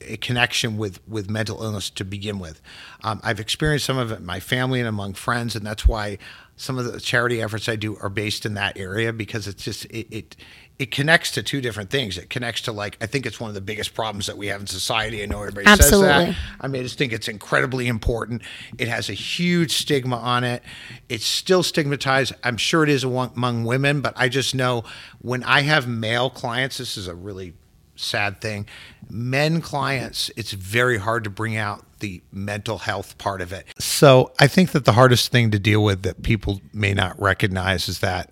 a 0.02 0.18
connection 0.18 0.78
with 0.78 1.06
with 1.08 1.30
mental 1.30 1.62
illness 1.64 1.90
to 1.92 2.06
begin 2.06 2.40
with. 2.40 2.62
Um, 3.04 3.20
I've 3.24 3.40
experienced 3.40 3.86
some 3.86 3.98
of 3.98 4.12
it 4.12 4.20
in 4.20 4.26
my 4.26 4.40
family 4.40 4.80
and 4.80 4.88
among 4.88 5.14
friends, 5.14 5.56
and 5.56 5.66
that's 5.66 5.88
why 5.88 6.18
some 6.56 6.78
of 6.78 6.92
the 6.92 7.00
charity 7.00 7.42
efforts 7.42 7.70
I 7.70 7.76
do 7.76 7.98
are 7.98 8.10
based 8.10 8.46
in 8.46 8.54
that 8.56 8.78
area 8.78 9.14
because 9.14 9.48
it's 9.48 9.64
just 9.64 9.86
it, 9.86 10.08
it 10.12 10.36
it 10.78 10.92
connects 10.92 11.32
to 11.32 11.44
two 11.44 11.60
different 11.60 11.90
things. 11.90 12.18
It 12.18 12.30
connects 12.30 12.62
to 12.62 12.72
like 12.72 12.98
I 13.02 13.06
think 13.06 13.26
it's 13.26 13.40
one 13.40 13.50
of 13.50 13.54
the 13.54 13.62
biggest 13.62 13.94
problems 13.94 14.28
that 14.28 14.38
we 14.38 14.48
have 14.48 14.62
in 14.62 14.68
society. 14.68 15.22
I 15.22 15.26
know 15.26 15.40
everybody 15.40 15.68
Absolutely. 15.68 16.08
says 16.08 16.36
that. 16.36 16.36
I 16.62 16.68
mean, 16.68 16.82
I 16.82 16.84
just 16.84 16.98
think 16.98 17.12
it's 17.12 17.28
incredibly 17.28 17.88
important. 17.88 18.42
It 18.78 18.88
has 18.88 19.10
a 19.10 19.14
huge 19.14 19.72
stigma 19.72 20.18
on 20.18 20.44
it. 20.44 20.64
It's 21.10 21.26
still 21.26 21.64
stigmatized. 21.64 22.34
I'm 22.44 22.58
sure 22.58 22.84
it 22.84 22.90
is 22.90 23.04
among 23.04 23.66
women, 23.66 24.02
but 24.02 24.14
I 24.16 24.30
just 24.30 24.56
know 24.56 24.86
when 25.20 25.44
I 25.44 25.62
have 25.62 25.88
male 25.88 26.30
clients, 26.30 26.78
this 26.78 26.98
is 26.98 27.08
a 27.08 27.16
really 27.16 27.54
sad 28.00 28.42
thing. 28.42 28.68
Men 29.10 29.62
clients, 29.62 30.32
it's 30.36 30.52
very 30.52 30.98
hard 30.98 31.24
to 31.24 31.30
bring 31.30 31.56
out 31.56 31.86
the 32.00 32.22
mental 32.32 32.80
health 32.80 33.18
part 33.18 33.42
of 33.42 33.52
it. 33.52 33.66
So 33.78 34.32
I 34.40 34.48
think 34.48 34.72
that 34.72 34.86
the 34.86 34.94
hardest 34.94 35.32
thing 35.32 35.52
to 35.52 35.60
deal 35.60 35.84
with 35.84 36.04
that 36.04 36.24
people 36.24 36.62
may 36.74 36.94
not 36.94 37.20
recognize 37.22 37.90
is 37.90 38.00
that 38.00 38.32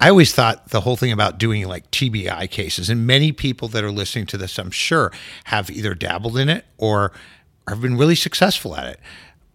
I 0.00 0.10
always 0.10 0.32
thought 0.32 0.70
the 0.70 0.82
whole 0.82 0.96
thing 0.96 1.12
about 1.12 1.38
doing 1.38 1.66
like 1.66 1.90
TBI 1.90 2.50
cases, 2.50 2.88
and 2.88 3.06
many 3.06 3.32
people 3.32 3.68
that 3.68 3.82
are 3.82 3.90
listening 3.90 4.26
to 4.26 4.36
this, 4.36 4.58
I'm 4.58 4.70
sure, 4.70 5.12
have 5.44 5.70
either 5.70 5.94
dabbled 5.94 6.38
in 6.38 6.48
it 6.48 6.64
or 6.76 7.12
have 7.66 7.80
been 7.80 7.96
really 7.96 8.14
successful 8.14 8.76
at 8.76 8.86
it. 8.86 9.00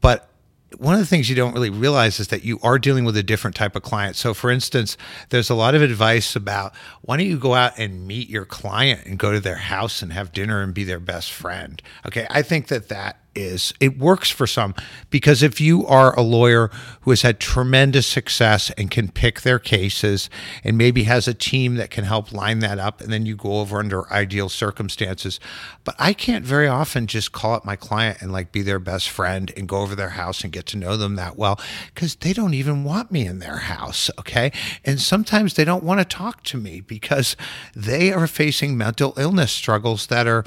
But 0.01 0.29
one 0.77 0.93
of 0.93 0.99
the 0.99 1.05
things 1.05 1.29
you 1.29 1.35
don't 1.35 1.53
really 1.53 1.69
realize 1.69 2.19
is 2.19 2.27
that 2.29 2.43
you 2.43 2.59
are 2.63 2.77
dealing 2.79 3.05
with 3.05 3.17
a 3.17 3.23
different 3.23 3.55
type 3.55 3.75
of 3.75 3.83
client. 3.83 4.15
So, 4.15 4.33
for 4.33 4.49
instance, 4.49 4.97
there's 5.29 5.49
a 5.49 5.55
lot 5.55 5.75
of 5.75 5.81
advice 5.81 6.35
about 6.35 6.73
why 7.01 7.17
don't 7.17 7.27
you 7.27 7.37
go 7.37 7.53
out 7.53 7.77
and 7.77 8.07
meet 8.07 8.29
your 8.29 8.45
client 8.45 9.05
and 9.05 9.17
go 9.17 9.31
to 9.31 9.39
their 9.39 9.55
house 9.55 10.01
and 10.01 10.13
have 10.13 10.31
dinner 10.31 10.61
and 10.61 10.73
be 10.73 10.83
their 10.83 10.99
best 10.99 11.31
friend? 11.31 11.81
Okay, 12.05 12.27
I 12.29 12.41
think 12.41 12.67
that 12.67 12.89
that 12.89 13.22
is 13.35 13.73
it 13.79 13.97
works 13.97 14.29
for 14.29 14.47
some. 14.47 14.73
Because 15.09 15.43
if 15.43 15.59
you 15.59 15.85
are 15.87 16.17
a 16.17 16.21
lawyer 16.21 16.69
who 17.01 17.11
has 17.11 17.21
had 17.21 17.39
tremendous 17.39 18.07
success 18.07 18.71
and 18.71 18.89
can 18.89 19.09
pick 19.09 19.41
their 19.41 19.59
cases 19.59 20.29
and 20.63 20.77
maybe 20.77 21.03
has 21.03 21.27
a 21.27 21.33
team 21.33 21.75
that 21.75 21.91
can 21.91 22.05
help 22.05 22.31
line 22.31 22.59
that 22.59 22.79
up 22.79 23.01
and 23.01 23.11
then 23.11 23.25
you 23.25 23.35
go 23.35 23.59
over 23.59 23.79
under 23.79 24.11
ideal 24.11 24.49
circumstances. 24.49 25.39
But 25.83 25.95
i 25.99 26.13
can't 26.13 26.45
very 26.45 26.67
often 26.67 27.07
just 27.07 27.31
call 27.31 27.53
up 27.53 27.65
my 27.65 27.75
client 27.75 28.21
and 28.21 28.31
like 28.31 28.51
be 28.51 28.61
their 28.61 28.79
best 28.79 29.09
friend 29.09 29.51
and 29.57 29.67
go 29.67 29.81
over 29.81 29.95
their 29.95 30.09
house 30.09 30.43
and 30.43 30.51
get 30.51 30.65
to 30.67 30.77
know 30.77 30.97
them 30.97 31.15
that 31.15 31.37
well 31.37 31.59
because 31.93 32.15
they 32.15 32.33
don't 32.33 32.53
even 32.53 32.83
want 32.83 33.11
me 33.11 33.25
in 33.25 33.39
their 33.39 33.57
house 33.57 34.09
okay? 34.19 34.51
And 34.85 34.99
sometimes 34.99 35.53
they 35.53 35.65
don't 35.65 35.83
want 35.83 35.99
to 35.99 36.05
talk 36.05 36.43
to 36.43 36.57
me 36.57 36.81
because 36.81 37.35
they 37.75 38.11
are 38.11 38.27
facing 38.27 38.77
mental 38.77 39.13
illness 39.17 39.51
struggles 39.51 40.07
that 40.07 40.27
are 40.27 40.45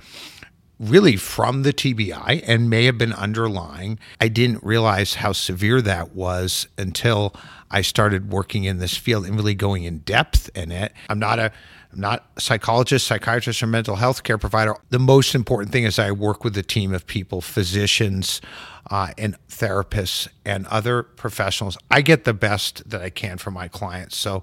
really 0.79 1.17
from 1.17 1.63
the 1.63 1.73
TBI 1.73 2.43
and 2.47 2.69
may 2.69 2.85
have 2.85 2.99
been 2.99 3.13
underlying. 3.13 3.99
I 4.21 4.29
didn't 4.29 4.63
realize 4.63 5.15
how 5.15 5.33
severe 5.33 5.81
that 5.83 6.15
was 6.15 6.69
until 6.77 7.35
I 7.71 7.83
started 7.83 8.31
working 8.31 8.65
in 8.65 8.79
this 8.79 8.97
field 8.97 9.27
and 9.27 9.37
really 9.37 9.55
going 9.55 9.85
in 9.85 9.99
depth 9.99 10.51
in 10.55 10.71
it. 10.71 10.93
I'm 11.09 11.19
not 11.19 11.39
a 11.39 11.53
I'm 11.93 12.01
not 12.01 12.27
a 12.37 12.41
psychologist, 12.43 13.07
psychiatrist, 13.07 13.63
or 13.63 13.67
mental 13.67 13.97
health 13.97 14.23
care 14.23 14.37
provider. 14.37 14.75
The 14.91 14.99
most 14.99 15.35
important 15.35 15.73
thing 15.73 15.85
is 15.85 15.99
I 15.99 16.11
work 16.11 16.45
with 16.45 16.57
a 16.59 16.63
team 16.63 16.93
of 16.93 17.07
people, 17.07 17.41
physicians, 17.41 18.43
uh, 18.91 19.13
and 19.17 19.37
therapists, 19.49 20.29
and 20.45 20.67
other 20.67 21.05
professionals. 21.05 21.79
I 21.91 22.03
get 22.03 22.25
the 22.25 22.35
best 22.35 22.89
that 22.91 23.01
I 23.01 23.09
can 23.09 23.39
for 23.39 23.51
my 23.51 23.69
clients. 23.69 24.17
So 24.17 24.43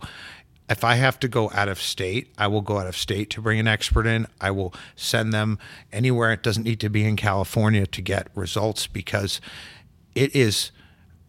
if 0.74 0.84
I 0.84 0.96
have 0.96 1.20
to 1.20 1.28
go 1.28 1.52
out 1.54 1.70
of 1.70 1.80
state, 1.80 2.34
I 2.36 2.48
will 2.48 2.62
go 2.62 2.80
out 2.80 2.88
of 2.88 2.98
state 2.98 3.30
to 3.32 3.42
bring 3.42 3.60
an 3.60 3.68
expert 3.68 4.08
in. 4.08 4.26
I 4.42 4.50
will 4.50 4.74
send 4.96 5.32
them 5.32 5.60
anywhere. 5.92 6.34
It 6.34 6.42
doesn't 6.42 6.64
need 6.64 6.80
to 6.80 6.90
be 6.90 7.06
in 7.06 7.16
California 7.16 7.86
to 7.86 8.02
get 8.02 8.28
results 8.34 8.88
because 8.88 9.40
it 10.16 10.36
is, 10.36 10.72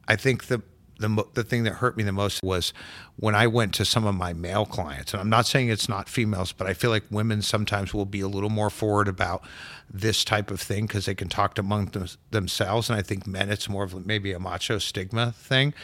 I 0.09 0.17
think 0.17 0.47
the 0.47 0.63
the, 0.97 1.25
the 1.35 1.43
thing 1.43 1.65
that 1.65 1.75
hurt 1.75 1.97
me 1.97 2.05
the 2.05 2.13
most 2.13 2.41
was 2.43 2.73
when 3.17 3.35
I 3.35 3.49
went 3.49 3.75
to 3.75 3.85
some 3.85 4.07
of 4.07 4.15
my 4.15 4.33
male 4.33 4.65
clients. 4.65 5.13
And 5.13 5.21
I'm 5.21 5.29
not 5.29 5.45
saying 5.45 5.69
it's 5.69 5.89
not 5.89 6.09
females, 6.09 6.53
but 6.53 6.69
I 6.69 6.73
feel 6.73 6.91
like 6.91 7.03
women 7.11 7.43
sometimes 7.43 7.93
will 7.93 8.07
be 8.07 8.21
a 8.21 8.29
little 8.29 8.49
more 8.49 8.71
forward 8.71 9.09
about 9.09 9.43
this 9.91 10.25
type 10.25 10.53
of 10.53 10.61
thing 10.61 10.87
because 10.87 11.07
they 11.07 11.15
can 11.17 11.29
talk 11.29 11.59
among 11.59 11.87
them, 11.87 12.07
themselves. 12.31 12.89
And 12.89 12.97
I 12.97 13.03
think 13.03 13.27
men, 13.27 13.51
it's 13.51 13.69
more 13.69 13.83
of 13.83 14.07
maybe 14.07 14.33
a 14.33 14.39
macho 14.39 14.79
stigma 14.79 15.33
thing 15.33 15.75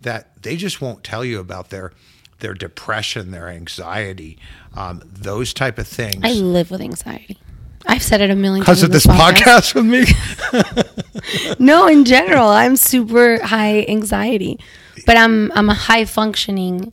that 0.00 0.42
they 0.42 0.56
just 0.56 0.80
won't 0.80 1.04
tell 1.04 1.24
you 1.24 1.38
about 1.38 1.70
their 1.70 1.92
their 2.40 2.54
depression, 2.54 3.30
their 3.30 3.48
anxiety, 3.48 4.38
um, 4.74 5.02
those 5.04 5.52
type 5.52 5.78
of 5.78 5.88
things. 5.88 6.20
I 6.22 6.32
live 6.32 6.70
with 6.70 6.80
anxiety. 6.80 7.38
I've 7.86 8.02
said 8.02 8.20
it 8.20 8.30
a 8.30 8.36
million 8.36 8.64
times. 8.64 8.80
Because 8.80 8.82
of 8.82 8.92
this 8.92 9.06
podcast. 9.06 9.72
podcast 9.72 9.74
with 9.74 9.86
me? 9.86 11.56
no, 11.64 11.86
in 11.86 12.04
general, 12.04 12.48
I'm 12.48 12.76
super 12.76 13.42
high 13.42 13.84
anxiety, 13.88 14.60
but 15.06 15.16
I'm 15.16 15.50
I'm 15.52 15.70
a 15.70 15.74
high 15.74 16.04
functioning. 16.04 16.92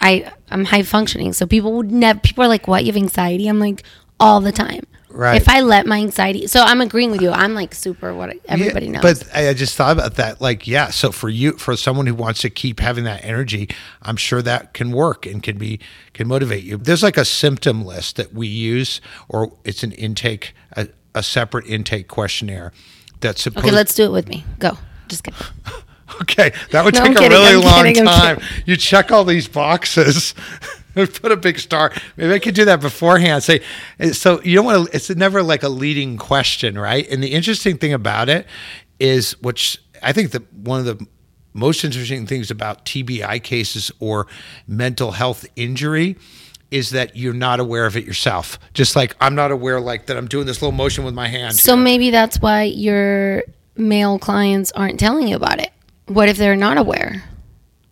I 0.00 0.30
I'm 0.50 0.66
high 0.66 0.82
functioning, 0.82 1.32
so 1.32 1.46
people 1.46 1.72
would 1.74 1.90
never. 1.90 2.20
People 2.20 2.44
are 2.44 2.48
like, 2.48 2.68
"What? 2.68 2.84
You 2.84 2.92
have 2.92 2.96
anxiety?" 2.96 3.48
I'm 3.48 3.58
like, 3.58 3.82
all 4.18 4.40
the 4.40 4.52
time. 4.52 4.84
Right. 5.12 5.36
If 5.36 5.48
I 5.48 5.60
let 5.60 5.86
my 5.86 5.98
anxiety, 5.98 6.46
so 6.46 6.62
I'm 6.62 6.80
agreeing 6.80 7.10
with 7.10 7.20
you. 7.20 7.30
I'm 7.30 7.52
like 7.54 7.74
super 7.74 8.14
what 8.14 8.36
everybody 8.46 8.86
yeah, 8.86 8.92
knows. 8.92 9.24
But 9.24 9.34
I 9.34 9.52
just 9.54 9.76
thought 9.76 9.92
about 9.92 10.14
that. 10.16 10.40
Like, 10.40 10.68
yeah. 10.68 10.90
So 10.90 11.10
for 11.10 11.28
you, 11.28 11.52
for 11.52 11.76
someone 11.76 12.06
who 12.06 12.14
wants 12.14 12.40
to 12.42 12.50
keep 12.50 12.78
having 12.78 13.04
that 13.04 13.24
energy, 13.24 13.68
I'm 14.02 14.16
sure 14.16 14.40
that 14.42 14.72
can 14.72 14.92
work 14.92 15.26
and 15.26 15.42
can 15.42 15.58
be 15.58 15.80
can 16.14 16.28
motivate 16.28 16.62
you. 16.62 16.76
There's 16.76 17.02
like 17.02 17.16
a 17.16 17.24
symptom 17.24 17.84
list 17.84 18.16
that 18.16 18.32
we 18.32 18.46
use, 18.46 19.00
or 19.28 19.52
it's 19.64 19.82
an 19.82 19.92
intake, 19.92 20.54
a, 20.76 20.88
a 21.14 21.22
separate 21.22 21.66
intake 21.66 22.06
questionnaire. 22.06 22.72
That's 23.20 23.42
supposed. 23.42 23.66
Okay, 23.66 23.74
let's 23.74 23.94
do 23.94 24.04
it 24.04 24.12
with 24.12 24.28
me. 24.28 24.44
Go. 24.60 24.78
Just 25.08 25.24
kidding. 25.24 25.40
okay, 26.22 26.52
that 26.70 26.84
would 26.84 26.94
no, 26.94 27.04
take 27.04 27.18
a 27.18 27.28
really 27.28 27.56
I'm 27.56 27.60
long 27.60 27.84
kidding, 27.84 28.04
time. 28.04 28.40
You 28.64 28.76
check 28.76 29.10
all 29.10 29.24
these 29.24 29.48
boxes. 29.48 30.34
put 31.20 31.32
a 31.32 31.36
big 31.36 31.58
star. 31.58 31.92
Maybe 32.16 32.32
I 32.32 32.38
could 32.38 32.54
do 32.54 32.64
that 32.64 32.80
beforehand. 32.80 33.42
Say, 33.42 33.62
eh, 33.98 34.12
so 34.12 34.40
you 34.42 34.54
don't 34.54 34.64
want 34.64 34.88
to. 34.88 34.96
It's 34.96 35.10
never 35.10 35.42
like 35.42 35.62
a 35.62 35.68
leading 35.68 36.16
question, 36.16 36.78
right? 36.78 37.08
And 37.10 37.22
the 37.22 37.32
interesting 37.32 37.78
thing 37.78 37.92
about 37.92 38.28
it 38.28 38.46
is, 38.98 39.32
which 39.40 39.78
I 40.02 40.12
think 40.12 40.32
that 40.32 40.52
one 40.52 40.80
of 40.80 40.86
the 40.86 41.06
most 41.52 41.84
interesting 41.84 42.26
things 42.26 42.50
about 42.50 42.84
TBI 42.84 43.42
cases 43.42 43.90
or 43.98 44.26
mental 44.66 45.12
health 45.12 45.46
injury 45.56 46.16
is 46.70 46.90
that 46.90 47.16
you're 47.16 47.34
not 47.34 47.58
aware 47.58 47.86
of 47.86 47.96
it 47.96 48.04
yourself. 48.04 48.58
Just 48.74 48.94
like 48.94 49.16
I'm 49.20 49.34
not 49.34 49.50
aware, 49.50 49.80
like 49.80 50.06
that 50.06 50.16
I'm 50.16 50.28
doing 50.28 50.46
this 50.46 50.62
little 50.62 50.76
motion 50.76 51.04
with 51.04 51.14
my 51.14 51.28
hand. 51.28 51.56
So 51.56 51.74
here. 51.74 51.84
maybe 51.84 52.10
that's 52.10 52.40
why 52.40 52.64
your 52.64 53.42
male 53.76 54.18
clients 54.18 54.70
aren't 54.72 55.00
telling 55.00 55.28
you 55.28 55.36
about 55.36 55.60
it. 55.60 55.70
What 56.06 56.28
if 56.28 56.36
they're 56.36 56.56
not 56.56 56.78
aware? 56.78 57.24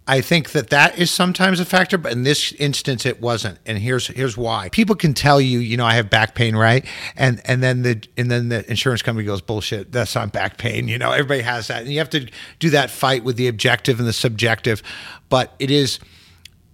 I 0.09 0.23
think 0.23 0.53
that 0.53 0.71
that 0.71 0.99
is 0.99 1.11
sometimes 1.11 1.61
a 1.61 1.67
factor, 1.67 1.99
but 1.99 2.13
in 2.13 2.23
this 2.23 2.53
instance, 2.53 3.05
it 3.05 3.21
wasn't. 3.21 3.59
And 3.67 3.77
here's 3.77 4.07
here's 4.07 4.39
why. 4.39 4.71
People 4.71 4.97
can 4.97 5.13
tell 5.13 5.39
you, 5.39 5.59
you 5.59 5.77
know, 5.77 5.85
I 5.85 5.95
have 5.95 6.09
back 6.09 6.35
pain, 6.35 6.57
right? 6.57 6.87
And 7.15 7.43
and 7.45 7.63
then 7.63 7.83
the 7.83 8.03
and 8.17 8.31
then 8.31 8.49
the 8.49 8.69
insurance 8.71 9.03
company 9.03 9.27
goes, 9.27 9.43
bullshit, 9.43 9.93
that's 9.93 10.15
not 10.15 10.33
back 10.33 10.57
pain. 10.57 10.89
You 10.89 10.97
know, 10.97 11.13
everybody 11.13 11.43
has 11.43 11.69
that, 11.69 11.83
and 11.83 11.93
you 11.93 11.99
have 11.99 12.09
to 12.11 12.27
do 12.59 12.71
that 12.71 12.91
fight 12.91 13.23
with 13.23 13.37
the 13.37 13.49
objective 13.49 13.99
and 13.99 14.09
the 14.09 14.15
subjective. 14.15 14.83
But 15.29 15.55
it 15.59 15.71
is 15.71 15.99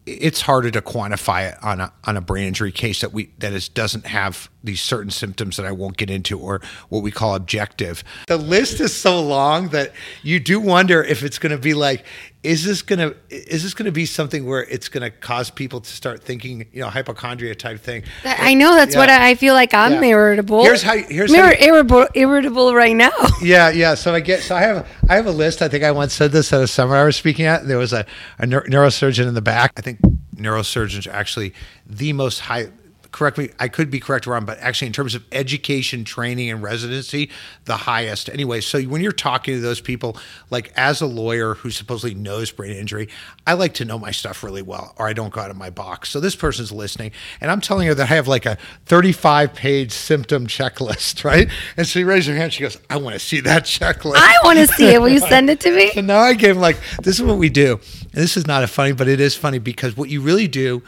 it's 0.07 0.43
harder 0.43 0.71
to 0.71 0.83
quantify 0.83 1.51
it 1.51 1.63
on 1.63 1.81
a 1.81 1.93
on 2.05 2.17
a 2.17 2.21
brain 2.21 2.47
injury 2.47 2.73
case 2.73 3.01
that 3.01 3.13
we 3.13 3.31
that 3.39 3.53
is 3.53 3.69
doesn't 3.69 4.07
have 4.07 4.51
these 4.63 4.83
certain 4.83 5.11
symptoms 5.11 5.57
that 5.57 5.65
I 5.65 5.73
won't 5.73 5.97
get 5.97 6.11
into 6.11 6.39
or 6.39 6.61
what 6.89 7.03
we 7.03 7.11
call 7.11 7.35
objective. 7.35 8.05
The 8.27 8.37
list 8.37 8.81
is 8.81 8.95
so 8.95 9.21
long 9.21 9.69
that 9.69 9.93
you 10.23 10.41
do 10.41 10.61
wonder 10.61 11.03
if 11.03 11.23
it's 11.23 11.39
going 11.39 11.53
to 11.53 11.59
be 11.59 11.75
like 11.75 12.05
is 12.45 12.65
this 12.65 12.83
going 12.83 12.99
to 12.99 13.17
is 13.31 13.63
this 13.63 13.73
to 13.75 13.91
be 13.93 14.07
something 14.07 14.47
where 14.47 14.63
it's 14.65 14.89
going 14.89 15.03
to 15.03 15.11
cause 15.11 15.51
people 15.51 15.81
to 15.81 15.91
start 15.91 16.23
thinking, 16.23 16.67
you 16.73 16.81
know, 16.83 16.89
hypochondria 16.91 17.55
type 17.55 17.81
thing. 17.81 18.05
I 18.25 18.55
know 18.55 18.75
that's 18.75 18.95
what 18.95 19.09
Yeah. 19.09 19.19
I, 19.23 19.31
I 19.31 19.35
feel 19.35 19.55
like 19.55 19.73
I'm 19.75 19.93
Yeah. 19.95 20.11
irritable. 20.11 20.63
Here's 20.63 20.83
how- 20.83 20.99
here's 20.99 21.33
I'm 21.33 21.41
how- 21.41 21.53
irritable, 21.59 22.07
irritable 22.15 22.75
right 22.75 22.95
now. 22.95 23.11
Yeah, 23.43 23.71
yeah. 23.71 23.95
So 23.95 24.15
I 24.15 24.21
get 24.21 24.43
so 24.43 24.55
I 24.55 24.61
have 24.61 24.89
I 25.09 25.17
have 25.17 25.27
a 25.27 25.31
list. 25.33 25.63
I 25.63 25.69
think 25.69 25.85
I 25.85 25.91
once 25.91 26.13
said 26.15 26.33
this 26.33 26.53
at 26.53 26.61
a 26.63 26.67
seminar 26.69 27.03
I 27.03 27.05
was 27.05 27.17
speaking 27.17 27.47
at. 27.47 27.67
There 27.67 27.79
was 27.79 27.93
a, 27.93 28.05
a 28.39 28.47
neur- 28.47 28.67
neurosurgeon 28.69 29.27
in 29.27 29.35
the 29.35 29.43
back. 29.43 29.73
I 29.77 29.81
think 29.81 29.99
neurosurgeons 30.37 31.07
are 31.07 31.13
actually 31.15 31.55
the 31.87 32.13
most 32.13 32.41
high. 32.41 32.69
Correct 33.15 33.39
me. 33.39 33.51
I 33.61 33.69
could 33.69 33.93
be 33.93 34.01
correct 34.01 34.27
or 34.27 34.33
wrong, 34.33 34.45
but 34.45 34.59
actually, 34.59 34.89
in 34.89 34.93
terms 34.93 35.15
of 35.15 35.25
education, 35.31 36.03
training, 36.03 36.51
and 36.51 36.61
residency, 36.61 37.31
the 37.65 37.77
highest. 37.77 38.29
Anyway, 38.29 38.61
so 38.61 38.83
when 38.83 39.03
you're 39.03 39.13
talking 39.13 39.55
to 39.55 39.61
those 39.61 39.81
people, 39.81 40.17
like 40.51 40.73
as 40.75 41.01
a 41.01 41.07
lawyer 41.07 41.55
who 41.55 41.71
supposedly 41.71 42.13
knows 42.13 42.51
brain 42.51 42.73
injury, 42.73 43.09
I 43.47 43.53
like 43.53 43.73
to 43.75 43.85
know 43.85 44.01
my 44.01 44.11
stuff 44.11 44.43
really 44.43 44.63
well, 44.63 44.97
or 44.99 45.07
I 45.07 45.13
don't 45.13 45.33
go 45.33 45.41
out 45.41 45.51
of 45.53 45.57
my 45.57 45.71
box. 45.71 46.09
So 46.09 46.19
this 46.19 46.35
person's 46.35 46.73
listening, 46.73 47.13
and 47.41 47.53
I'm 47.53 47.61
telling 47.61 47.87
her 47.87 47.95
that 47.95 48.11
I 48.11 48.15
have 48.17 48.27
like 48.27 48.47
a 48.47 48.59
35 48.87 49.55
page 49.55 49.93
symptom 49.93 50.49
checklist, 50.49 51.23
right? 51.25 51.49
And 51.77 51.87
so 51.87 52.01
she 52.01 52.03
raises 52.03 52.27
her 52.31 52.35
hand. 52.35 52.53
She 52.53 52.65
goes, 52.65 52.79
"I 52.91 52.97
want 52.97 53.15
to 53.15 53.21
see 53.21 53.39
that 53.43 53.63
checklist." 53.63 54.17
I 54.17 54.39
want 54.43 54.59
to 54.59 54.67
see 54.75 54.89
it. 54.89 55.01
Will 55.01 55.09
you 55.09 55.21
send 55.21 55.51
it 55.51 55.61
to 55.61 55.71
me? 55.71 55.93
So 55.93 56.01
now 56.01 56.19
I 56.19 56.35
gave 56.35 56.57
him 56.57 56.61
like, 56.61 56.81
this 57.05 57.15
is 57.15 57.23
what 57.23 57.39
we 57.39 57.49
do. 57.49 57.75
And 57.75 58.23
this 58.23 58.37
is 58.37 58.49
not 58.49 58.65
a 58.65 58.67
funny, 58.67 58.91
but 58.91 59.07
it 59.07 59.21
is 59.21 59.37
funny 59.37 59.61
because 59.61 59.97
what 59.97 60.09
you 60.09 60.21
really 60.21 60.49
do, 60.49 60.83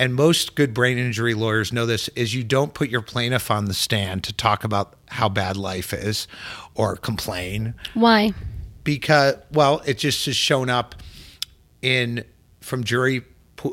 and 0.00 0.14
most 0.14 0.54
good 0.54 0.72
brain 0.72 0.96
injury 0.96 1.34
lawyers 1.34 1.74
know 1.74 1.84
this, 1.84 2.08
is 2.16 2.34
you 2.34 2.42
don't 2.42 2.72
put 2.72 2.88
your 2.88 3.02
plaintiff 3.02 3.50
on 3.50 3.66
the 3.66 3.74
stand 3.74 4.24
to 4.24 4.32
talk 4.32 4.64
about 4.64 4.94
how 5.08 5.28
bad 5.28 5.58
life 5.58 5.92
is 5.92 6.26
or 6.74 6.96
complain 6.96 7.74
Why? 7.92 8.32
because 8.82 9.34
well, 9.52 9.82
it 9.84 9.98
just 9.98 10.24
has 10.24 10.36
shown 10.36 10.70
up 10.70 10.94
in 11.82 12.24
from 12.62 12.82
jury 12.82 13.24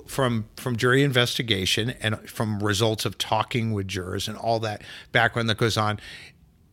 from 0.06 0.50
from 0.58 0.76
jury 0.76 1.02
investigation 1.02 1.92
and 2.02 2.30
from 2.30 2.60
results 2.60 3.06
of 3.06 3.18
talking 3.18 3.72
with 3.72 3.88
jurors 3.88 4.28
and 4.28 4.36
all 4.38 4.60
that 4.60 4.82
background 5.14 5.50
that 5.50 5.58
goes 5.58 5.78
on. 5.78 5.98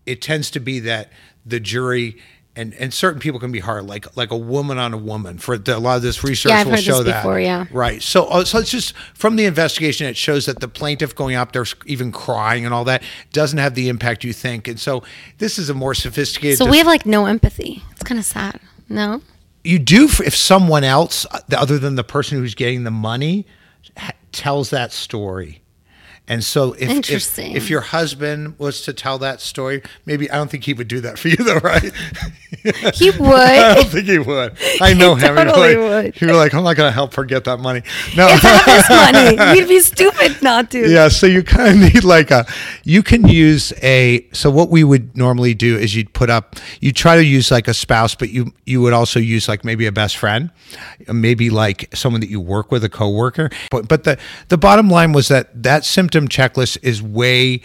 It 0.05 0.21
tends 0.21 0.51
to 0.51 0.59
be 0.59 0.81
that 0.81 1.13
the 1.47 1.61
jury 1.61 2.21
and, 2.57 2.73
and 2.75 2.95
certain 2.95 3.21
people 3.21 3.41
can 3.41 3.51
be 3.51 3.59
hard, 3.59 3.87
like 3.87 4.17
like 4.17 4.31
a 4.31 4.37
woman 4.37 4.79
on 4.79 4.95
a 4.95 4.97
woman. 4.97 5.39
For 5.39 5.59
the, 5.59 5.77
a 5.77 5.79
lot 5.79 5.97
of 5.97 6.03
this 6.03 6.23
research 6.23 6.51
Yeah, 6.51 6.59
I've 6.59 6.67
will 6.67 6.75
heard 6.75 6.83
show 6.85 7.03
this 7.03 7.13
that. 7.13 7.23
before, 7.23 7.41
yeah. 7.41 7.67
right. 7.73 8.03
So 8.03 8.27
uh, 8.27 8.45
so 8.45 8.59
it's 8.59 8.71
just 8.71 8.95
from 9.15 9.37
the 9.37 9.45
investigation, 9.45 10.07
it 10.07 10.17
shows 10.17 10.47
that 10.47 10.61
the 10.61 10.69
plaintiff 10.69 11.15
going 11.15 11.37
up 11.37 11.53
there, 11.53 11.65
even 11.87 12.13
crying 12.13 12.65
and 12.65 12.73
all 12.73 12.85
that, 12.85 13.03
doesn't 13.33 13.59
have 13.59 13.75
the 13.75 13.89
impact 13.89 14.25
you 14.25 14.33
think. 14.33 14.69
And 14.69 14.79
so 14.79 15.03
this 15.39 15.59
is 15.59 15.69
a 15.71 15.75
more 15.75 15.95
sophisticated. 15.95 16.59
So 16.59 16.67
we 16.67 16.79
have 16.79 16.87
like 16.87 17.07
no 17.07 17.27
empathy. 17.27 17.83
It's 17.93 18.03
kind 18.05 18.19
of 18.19 18.25
sad. 18.25 18.61
No? 18.89 19.21
you 19.65 19.79
do 19.79 20.05
if 20.05 20.37
someone 20.37 20.85
else 20.85 21.25
uh, 21.31 21.41
other 21.57 21.79
than 21.79 21.95
the 21.95 22.05
person 22.05 22.39
who's 22.39 22.55
getting 22.55 22.85
the 22.85 22.91
money 22.91 23.47
ha- 23.97 24.13
tells 24.31 24.71
that 24.71 24.93
story 24.93 25.63
and 26.27 26.43
so 26.43 26.73
if, 26.79 27.11
if 27.11 27.39
if 27.39 27.69
your 27.69 27.83
husband 27.83 28.55
was 28.59 28.81
to 28.83 28.93
tell 28.95 29.19
that 29.19 29.41
story 29.43 29.83
maybe 30.07 30.31
i 30.31 30.37
don't 30.37 30.51
think 30.51 30.65
he 30.65 30.73
would 30.73 30.89
do 30.89 31.01
that 31.01 31.19
for 31.19 31.29
you 31.29 31.37
though 31.49 31.59
right 31.59 31.83
He 32.95 33.11
would. 33.11 33.21
i 33.29 33.75
don't 33.75 33.89
think 33.89 34.07
he 34.07 34.19
would 34.19 34.57
i 34.81 34.95
know 34.95 35.15
him 35.17 35.37
He'd 35.37 35.45
be 35.45 35.51
totally 35.51 35.77
like- 35.77 36.05
would. 36.05 36.15
he'd 36.15 36.27
be 36.27 36.33
like 36.33 36.55
i'm 36.55 36.65
not 36.65 36.77
going 36.77 36.89
to 36.89 36.95
help 36.95 37.13
her 37.15 37.25
get 37.25 37.45
that 37.45 37.59
money 37.61 37.83
no 38.17 38.27
it's 38.31 38.43
not 38.43 38.65
his 38.65 38.89
money. 39.37 39.59
You'd 39.59 39.69
be 39.69 39.81
stupid 39.81 40.41
not 40.43 40.71
to. 40.71 40.89
yeah 40.91 41.09
so 41.09 41.27
you 41.27 41.43
kind 41.43 41.69
of 41.85 41.95
need 41.95 42.05
like 42.05 42.31
a 42.31 42.47
you 42.85 43.03
can 43.03 43.29
use 43.29 43.73
a 43.83 44.27
so 44.33 44.51
what 44.51 44.71
we 44.71 44.83
would 44.83 45.15
normally 45.17 45.53
do 45.53 45.77
is 45.77 45.95
you'd 45.95 46.13
put 46.15 46.31
up 46.31 46.57
you 46.81 46.91
try 46.93 47.17
to 47.17 47.25
use 47.25 47.51
like 47.51 47.69
a 47.69 47.75
spouse 47.75 48.15
but 48.15 48.31
you 48.31 48.53
you 48.65 48.81
would 48.81 48.95
also 48.95 49.19
use 49.21 49.47
like 49.47 49.63
maybe 49.65 49.85
a 49.87 49.93
best 49.93 50.17
friend 50.17 50.51
maybe 51.13 51.51
like 51.51 51.95
someone 51.95 52.21
that 52.23 52.31
you 52.31 52.41
work 52.41 52.71
with 52.73 52.83
a 52.83 52.89
coworker 52.89 53.51
but 53.71 53.89
but 53.89 54.05
the 54.05 54.19
the 54.49 54.57
bottom 54.57 54.89
line 54.89 55.13
was 55.13 55.29
that 55.29 55.51
that 55.63 55.85
symptom 55.85 56.14
checklist 56.23 56.79
is 56.83 57.03
way 57.03 57.61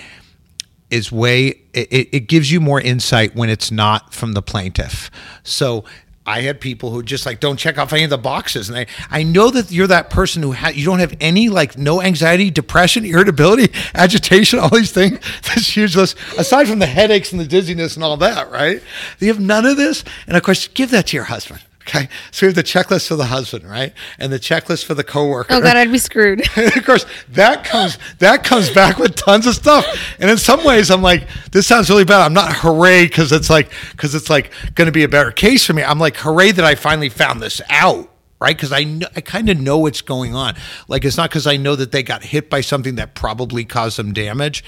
is 0.90 1.12
way 1.12 1.48
it, 1.74 2.10
it 2.12 2.28
gives 2.28 2.52
you 2.52 2.60
more 2.60 2.82
insight 2.82 3.36
when 3.36 3.50
it's 3.50 3.72
not 3.72 4.14
from 4.14 4.34
the 4.34 4.42
plaintiff 4.42 5.12
so 5.44 5.86
I 6.30 6.42
had 6.42 6.62
people 6.62 6.92
who 6.92 7.02
just 7.02 7.26
like 7.26 7.40
don't 7.40 7.58
check 7.58 7.80
off 7.80 7.92
any 7.92 8.04
of 8.04 8.12
the 8.12 8.18
boxes, 8.18 8.70
and 8.70 8.78
I 8.78 8.86
I 9.10 9.24
know 9.24 9.50
that 9.50 9.72
you're 9.72 9.88
that 9.88 10.12
person 10.12 10.44
who 10.44 10.52
ha- 10.52 10.70
you 10.70 10.86
don't 10.86 11.00
have 11.00 11.18
any 11.20 11.50
like 11.50 11.76
no 11.76 12.04
anxiety, 12.04 12.52
depression, 12.52 13.04
irritability, 13.04 13.74
agitation, 13.96 14.60
all 14.60 14.70
these 14.70 14.92
things. 14.92 15.18
This 15.56 15.76
huge 15.76 15.96
list, 15.96 16.18
aside 16.38 16.68
from 16.68 16.78
the 16.78 16.86
headaches 16.86 17.32
and 17.32 17.42
the 17.42 17.48
dizziness 17.48 17.96
and 17.96 18.04
all 18.04 18.16
that, 18.18 18.52
right? 18.52 18.80
You 19.18 19.30
have 19.30 19.40
none 19.40 19.66
of 19.66 19.76
this, 19.78 20.04
and 20.28 20.38
of 20.38 20.44
course, 20.44 20.68
give 20.68 20.92
that 20.92 21.08
to 21.08 21.18
your 21.18 21.24
husband. 21.24 21.62
Okay, 21.90 22.08
so 22.30 22.46
we 22.46 22.50
have 22.50 22.56
the 22.56 22.64
checklist 22.64 23.08
for 23.08 23.16
the 23.16 23.26
husband, 23.26 23.68
right, 23.68 23.94
and 24.20 24.32
the 24.32 24.40
checklist 24.40 24.86
for 24.86 24.94
the 24.94 25.04
coworker. 25.04 25.56
Oh 25.56 25.60
God, 25.62 25.76
I'd 25.76 25.92
be 25.92 25.98
screwed. 25.98 26.42
Of 26.80 26.86
course, 26.86 27.06
that 27.30 27.64
comes 27.64 27.98
that 28.20 28.44
comes 28.44 28.70
back 28.70 29.00
with 29.00 29.16
tons 29.16 29.48
of 29.48 29.56
stuff. 29.56 29.86
And 30.20 30.30
in 30.30 30.38
some 30.38 30.64
ways, 30.64 30.92
I'm 30.92 31.02
like, 31.02 31.28
this 31.52 31.66
sounds 31.66 31.90
really 31.90 32.04
bad. 32.06 32.22
I'm 32.22 32.34
not 32.34 32.54
hooray 32.54 33.06
because 33.06 33.32
it's 33.32 33.50
like 33.50 33.72
because 33.92 34.14
it's 34.14 34.30
like 34.30 34.52
going 34.76 34.86
to 34.86 34.92
be 34.92 35.04
a 35.04 35.08
better 35.08 35.32
case 35.32 35.66
for 35.66 35.74
me. 35.74 35.84
I'm 35.84 36.00
like 36.00 36.16
hooray 36.16 36.52
that 36.52 36.64
I 36.64 36.76
finally 36.76 37.10
found 37.10 37.42
this 37.42 37.62
out. 37.70 38.10
Right, 38.40 38.56
because 38.56 38.72
I 38.72 38.86
know, 38.86 39.08
I 39.16 39.22
kind 39.22 39.50
of 39.50 39.60
know 39.60 39.80
what's 39.80 40.02
going 40.02 40.36
on. 40.36 40.56
Like 40.88 41.04
it's 41.04 41.18
not 41.18 41.30
because 41.30 41.48
I 41.48 41.58
know 41.58 41.76
that 41.76 41.92
they 41.92 42.04
got 42.04 42.24
hit 42.24 42.50
by 42.50 42.62
something 42.62 42.96
that 42.96 43.14
probably 43.14 43.66
caused 43.66 43.98
them 43.98 44.14
damage, 44.14 44.64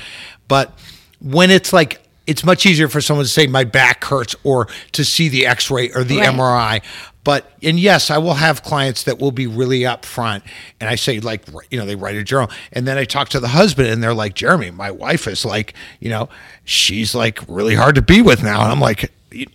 but 0.49 0.77
when 1.19 1.51
it's 1.51 1.71
like 1.71 2.01
it's 2.31 2.43
much 2.43 2.65
easier 2.65 2.87
for 2.87 3.01
someone 3.01 3.25
to 3.25 3.29
say 3.29 3.45
my 3.47 3.63
back 3.63 4.03
hurts 4.05 4.35
or 4.43 4.67
to 4.93 5.03
see 5.05 5.29
the 5.29 5.45
X-ray 5.45 5.91
or 5.91 6.03
the 6.03 6.17
Right. 6.17 6.29
MRI. 6.29 6.81
But 7.23 7.51
and 7.61 7.79
yes, 7.79 8.09
I 8.09 8.17
will 8.17 8.33
have 8.33 8.63
clients 8.63 9.03
that 9.03 9.19
will 9.19 9.31
be 9.31 9.45
really 9.45 9.81
upfront, 9.81 10.41
and 10.79 10.89
I 10.89 10.95
say 10.95 11.19
like 11.19 11.43
you 11.69 11.77
know 11.77 11.85
they 11.85 11.95
write 11.95 12.15
a 12.15 12.23
journal, 12.23 12.49
and 12.73 12.87
then 12.87 12.97
I 12.97 13.05
talk 13.05 13.29
to 13.29 13.39
the 13.39 13.49
husband, 13.49 13.89
and 13.89 14.01
they're 14.01 14.15
like, 14.15 14.33
Jeremy, 14.33 14.71
my 14.71 14.89
wife 14.89 15.27
is 15.27 15.45
like 15.45 15.75
you 15.99 16.09
know 16.09 16.29
she's 16.63 17.13
like 17.13 17.39
really 17.47 17.75
hard 17.75 17.93
to 17.95 18.01
be 18.01 18.21
with 18.21 18.41
now, 18.43 18.63
and 18.63 18.71
I'm 18.71 18.79
like. 18.79 19.11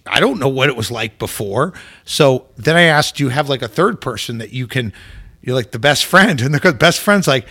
I 0.06 0.20
don't 0.20 0.38
know 0.38 0.48
what 0.48 0.70
it 0.70 0.74
was 0.74 0.90
like 0.90 1.18
before. 1.18 1.74
So 2.06 2.46
then 2.56 2.76
I 2.76 2.84
asked, 2.84 3.16
do 3.16 3.24
you 3.24 3.28
have 3.28 3.50
like 3.50 3.60
a 3.60 3.68
third 3.68 4.00
person 4.00 4.38
that 4.38 4.50
you 4.50 4.66
can, 4.66 4.90
you're 5.42 5.54
like 5.54 5.72
the 5.72 5.78
best 5.78 6.06
friend? 6.06 6.40
And 6.44 6.54
the 6.54 6.72
best 6.72 6.98
friend's 6.98 7.28
like, 7.28 7.46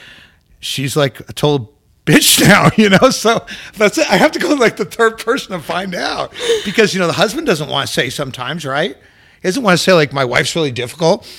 she's 0.59 0.97
like 0.97 1.19
a 1.19 1.33
total 1.33 1.74
bitch 2.05 2.39
now, 2.47 2.69
you 2.77 2.89
know? 2.89 3.09
So 3.09 3.45
that's 3.77 3.97
it. 3.97 4.09
I 4.09 4.17
have 4.17 4.31
to 4.33 4.39
go 4.39 4.53
like 4.53 4.77
the 4.77 4.85
third 4.85 5.17
person 5.17 5.51
to 5.53 5.59
find 5.59 5.95
out 5.95 6.33
because, 6.63 6.93
you 6.93 6.99
know, 6.99 7.07
the 7.07 7.13
husband 7.13 7.47
doesn't 7.47 7.69
want 7.69 7.87
to 7.87 7.93
say 7.93 8.09
sometimes, 8.09 8.65
right? 8.65 8.95
He 8.95 9.47
doesn't 9.47 9.63
want 9.63 9.77
to 9.77 9.83
say 9.83 9.93
like 9.93 10.13
my 10.13 10.25
wife's 10.25 10.55
really 10.55 10.71
difficult, 10.71 11.29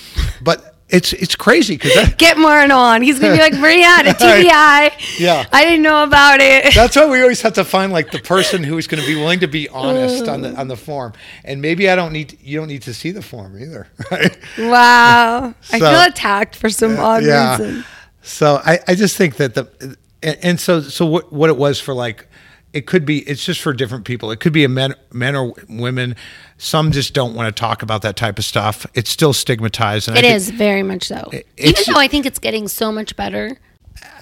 but 0.42 0.74
it's, 0.88 1.12
it's 1.12 1.34
crazy 1.34 1.76
because 1.76 2.14
Get 2.14 2.38
Martin 2.38 2.70
on. 2.70 3.02
He's 3.02 3.18
gonna 3.18 3.34
be 3.34 3.40
like, 3.40 3.54
Maria, 3.54 4.04
the 4.04 4.10
TBI. 4.20 5.18
Yeah. 5.18 5.44
I 5.52 5.64
didn't 5.64 5.82
know 5.82 6.04
about 6.04 6.40
it. 6.40 6.72
that's 6.74 6.94
why 6.94 7.06
we 7.06 7.20
always 7.20 7.42
have 7.42 7.54
to 7.54 7.64
find 7.64 7.92
like 7.92 8.12
the 8.12 8.20
person 8.20 8.62
who 8.62 8.78
is 8.78 8.86
going 8.86 9.02
to 9.02 9.06
be 9.06 9.16
willing 9.16 9.40
to 9.40 9.48
be 9.48 9.68
honest 9.68 10.28
on 10.28 10.42
the, 10.42 10.54
on 10.54 10.68
the 10.68 10.76
form. 10.76 11.12
And 11.44 11.60
maybe 11.60 11.90
I 11.90 11.96
don't 11.96 12.12
need, 12.12 12.38
you 12.40 12.56
don't 12.56 12.68
need 12.68 12.82
to 12.82 12.94
see 12.94 13.10
the 13.10 13.22
form 13.22 13.60
either, 13.60 13.88
right? 14.12 14.38
wow. 14.58 15.54
I 15.72 15.78
feel 15.80 16.02
attacked 16.02 16.54
for 16.54 16.70
some 16.70 16.96
odd 17.00 17.24
reason. 17.24 17.84
So 18.22 18.60
I, 18.64 18.78
I 18.86 18.94
just 18.94 19.16
think 19.16 19.36
that 19.36 19.54
the 19.54 19.96
and, 20.22 20.38
and 20.42 20.60
so 20.60 20.80
so 20.80 21.06
what 21.06 21.32
what 21.32 21.50
it 21.50 21.56
was 21.56 21.80
for 21.80 21.94
like 21.94 22.26
it 22.72 22.86
could 22.86 23.06
be 23.06 23.20
it's 23.20 23.44
just 23.44 23.60
for 23.62 23.72
different 23.72 24.04
people. 24.04 24.30
It 24.30 24.40
could 24.40 24.52
be 24.52 24.64
a 24.64 24.68
men 24.68 24.94
men 25.12 25.34
or 25.34 25.54
women. 25.68 26.14
Some 26.58 26.92
just 26.92 27.14
don't 27.14 27.34
want 27.34 27.54
to 27.54 27.58
talk 27.58 27.82
about 27.82 28.02
that 28.02 28.16
type 28.16 28.38
of 28.38 28.44
stuff. 28.44 28.86
It's 28.94 29.08
still 29.10 29.32
stigmatized. 29.32 30.08
And 30.08 30.18
It 30.18 30.24
I 30.24 30.38
think- 30.38 30.58
very 30.58 30.82
much 30.82 31.04
so. 31.04 31.30
Even 31.56 31.82
though 31.86 31.98
I 32.00 32.08
think 32.08 32.26
it's 32.26 32.38
getting 32.38 32.68
so 32.68 32.92
much 32.92 33.16
better. 33.16 33.58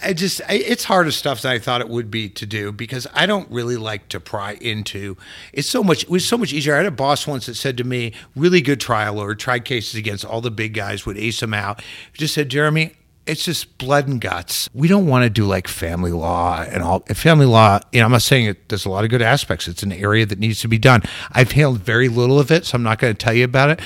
I 0.04 0.12
just 0.12 0.40
I, 0.48 0.54
it's 0.54 0.84
harder 0.84 1.10
stuff 1.10 1.42
than 1.42 1.50
I 1.50 1.58
thought 1.58 1.80
it 1.80 1.88
would 1.88 2.10
be 2.10 2.28
to 2.28 2.46
do 2.46 2.70
because 2.70 3.08
I 3.12 3.26
don't 3.26 3.50
really 3.50 3.76
like 3.76 4.08
to 4.10 4.20
pry 4.20 4.52
into. 4.60 5.16
It's 5.52 5.68
so 5.68 5.82
much. 5.82 6.04
It 6.04 6.10
was 6.10 6.24
so 6.24 6.38
much 6.38 6.52
easier. 6.52 6.74
I 6.74 6.76
had 6.78 6.86
a 6.86 6.90
boss 6.92 7.26
once 7.26 7.46
that 7.46 7.54
said 7.56 7.76
to 7.78 7.84
me, 7.84 8.12
"Really 8.36 8.60
good 8.60 8.78
trial 8.80 9.14
lawyer, 9.14 9.34
tried 9.34 9.64
cases 9.64 9.94
against 9.96 10.24
all 10.24 10.40
the 10.40 10.52
big 10.52 10.74
guys, 10.74 11.06
would 11.06 11.18
ace 11.18 11.40
them 11.40 11.54
out." 11.54 11.80
He 12.12 12.18
just 12.18 12.34
said, 12.34 12.50
"Jeremy." 12.50 12.92
It's 13.26 13.44
just 13.44 13.78
blood 13.78 14.06
and 14.06 14.20
guts. 14.20 14.68
We 14.74 14.86
don't 14.86 15.06
want 15.06 15.24
to 15.24 15.30
do 15.30 15.44
like 15.46 15.66
family 15.66 16.12
law 16.12 16.62
and 16.62 16.82
all. 16.82 17.00
Family 17.00 17.46
law, 17.46 17.80
you 17.90 18.00
know, 18.00 18.06
I'm 18.06 18.12
not 18.12 18.22
saying 18.22 18.46
it. 18.46 18.68
There's 18.68 18.84
a 18.84 18.90
lot 18.90 19.04
of 19.04 19.10
good 19.10 19.22
aspects. 19.22 19.66
It's 19.66 19.82
an 19.82 19.92
area 19.92 20.26
that 20.26 20.38
needs 20.38 20.60
to 20.60 20.68
be 20.68 20.78
done. 20.78 21.02
I've 21.32 21.52
handled 21.52 21.80
very 21.80 22.08
little 22.08 22.38
of 22.38 22.50
it, 22.50 22.66
so 22.66 22.76
I'm 22.76 22.82
not 22.82 22.98
going 22.98 23.14
to 23.14 23.18
tell 23.18 23.32
you 23.32 23.44
about 23.44 23.70
it. 23.70 23.80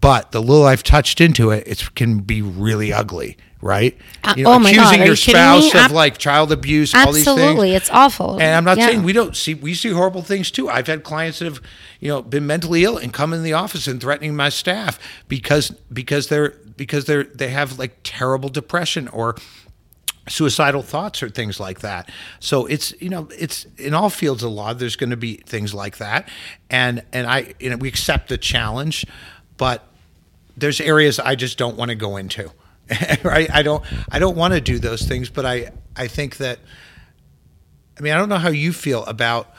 But 0.00 0.32
the 0.32 0.42
little 0.42 0.66
I've 0.66 0.82
touched 0.82 1.20
into 1.20 1.50
it, 1.50 1.66
it 1.66 1.94
can 1.94 2.20
be 2.20 2.42
really 2.42 2.92
ugly, 2.92 3.36
right? 3.62 3.96
Uh, 4.24 4.34
You 4.36 4.44
know, 4.44 4.52
oh 4.52 4.58
my 4.58 4.74
God, 4.74 4.80
accusing 4.92 4.98
your 5.06 5.14
you 5.14 5.16
kidding 5.16 5.40
me? 5.60 5.70
spouse 5.70 5.86
of 5.86 5.92
like 5.92 6.18
child 6.18 6.52
abuse, 6.52 6.94
all 6.94 7.12
these 7.12 7.24
things. 7.24 7.38
Absolutely. 7.38 7.74
It's 7.74 7.88
awful. 7.90 8.34
And 8.34 8.54
I'm 8.56 8.64
not 8.64 8.76
Yeah. 8.76 8.88
saying 8.88 9.02
we 9.04 9.12
don't 9.12 9.36
see 9.36 9.54
we 9.54 9.72
see 9.74 9.90
horrible 9.90 10.22
things 10.22 10.50
too. 10.50 10.68
I've 10.68 10.88
had 10.88 11.04
clients 11.04 11.38
that 11.38 11.46
have, 11.46 11.60
you 12.00 12.08
know, 12.08 12.20
been 12.22 12.46
mentally 12.46 12.84
ill 12.84 12.98
and 12.98 13.12
come 13.12 13.32
in 13.32 13.42
the 13.42 13.52
office 13.54 13.86
and 13.86 14.00
threatening 14.00 14.34
my 14.36 14.48
staff 14.50 14.98
because 15.28 15.70
because 15.92 16.26
they're 16.26 16.50
because 16.76 17.04
they're 17.06 17.24
they 17.24 17.48
have 17.50 17.78
like 17.78 17.96
terrible 18.02 18.48
depression 18.48 19.06
or 19.08 19.36
suicidal 20.28 20.82
thoughts 20.82 21.22
or 21.22 21.28
things 21.28 21.58
like 21.60 21.80
that. 21.80 22.08
So 22.40 22.66
it's 22.66 22.92
you 23.00 23.08
know 23.08 23.28
it's 23.38 23.64
in 23.78 23.94
all 23.94 24.10
fields 24.10 24.42
of 24.42 24.50
law. 24.52 24.72
There's 24.74 24.96
going 24.96 25.10
to 25.10 25.16
be 25.16 25.36
things 25.46 25.72
like 25.72 25.98
that, 25.98 26.28
and 26.68 27.02
and 27.12 27.26
I 27.26 27.54
you 27.60 27.70
know 27.70 27.76
we 27.76 27.88
accept 27.88 28.28
the 28.28 28.38
challenge, 28.38 29.06
but 29.56 29.86
there's 30.56 30.80
areas 30.80 31.18
I 31.18 31.34
just 31.36 31.58
don't 31.58 31.76
want 31.76 31.90
to 31.90 31.94
go 31.94 32.16
into. 32.16 32.50
right? 33.22 33.50
I 33.52 33.62
don't 33.62 33.84
I 34.10 34.18
don't 34.18 34.36
want 34.36 34.54
to 34.54 34.60
do 34.60 34.78
those 34.78 35.02
things, 35.02 35.30
but 35.30 35.46
I 35.46 35.70
I 35.96 36.08
think 36.08 36.38
that 36.38 36.58
I 37.98 38.02
mean 38.02 38.12
I 38.12 38.16
don't 38.16 38.28
know 38.28 38.38
how 38.38 38.50
you 38.50 38.72
feel 38.72 39.04
about 39.04 39.54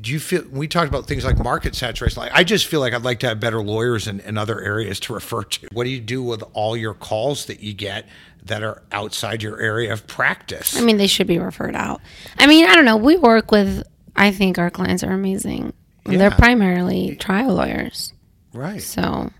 do 0.00 0.10
you 0.10 0.18
feel 0.18 0.42
we 0.50 0.66
talked 0.66 0.88
about 0.88 1.06
things 1.06 1.24
like 1.24 1.38
market 1.38 1.72
saturation 1.72 2.20
like 2.20 2.32
i 2.34 2.42
just 2.42 2.66
feel 2.66 2.80
like 2.80 2.92
i'd 2.92 3.04
like 3.04 3.20
to 3.20 3.28
have 3.28 3.38
better 3.38 3.62
lawyers 3.62 4.08
in, 4.08 4.18
in 4.18 4.36
other 4.36 4.60
areas 4.60 4.98
to 4.98 5.14
refer 5.14 5.44
to 5.44 5.68
what 5.70 5.84
do 5.84 5.90
you 5.90 6.00
do 6.00 6.20
with 6.20 6.42
all 6.52 6.76
your 6.76 6.94
calls 6.94 7.46
that 7.46 7.60
you 7.60 7.72
get 7.72 8.04
that 8.44 8.62
are 8.62 8.82
outside 8.92 9.42
your 9.42 9.60
area 9.60 9.92
of 9.92 10.06
practice 10.06 10.76
I 10.76 10.80
mean, 10.82 10.96
they 10.96 11.06
should 11.06 11.26
be 11.26 11.38
referred 11.38 11.74
out. 11.74 12.00
I 12.38 12.46
mean, 12.46 12.66
I 12.66 12.74
don't 12.74 12.84
know. 12.84 12.96
We 12.96 13.16
work 13.16 13.50
with, 13.50 13.82
I 14.16 14.32
think 14.32 14.58
our 14.58 14.70
clients 14.70 15.02
are 15.02 15.12
amazing. 15.12 15.72
And 16.04 16.20
They're 16.20 16.30
primarily 16.30 17.16
trial 17.16 17.54
lawyers. 17.54 18.12
right 18.52 18.82
So, 18.82 19.30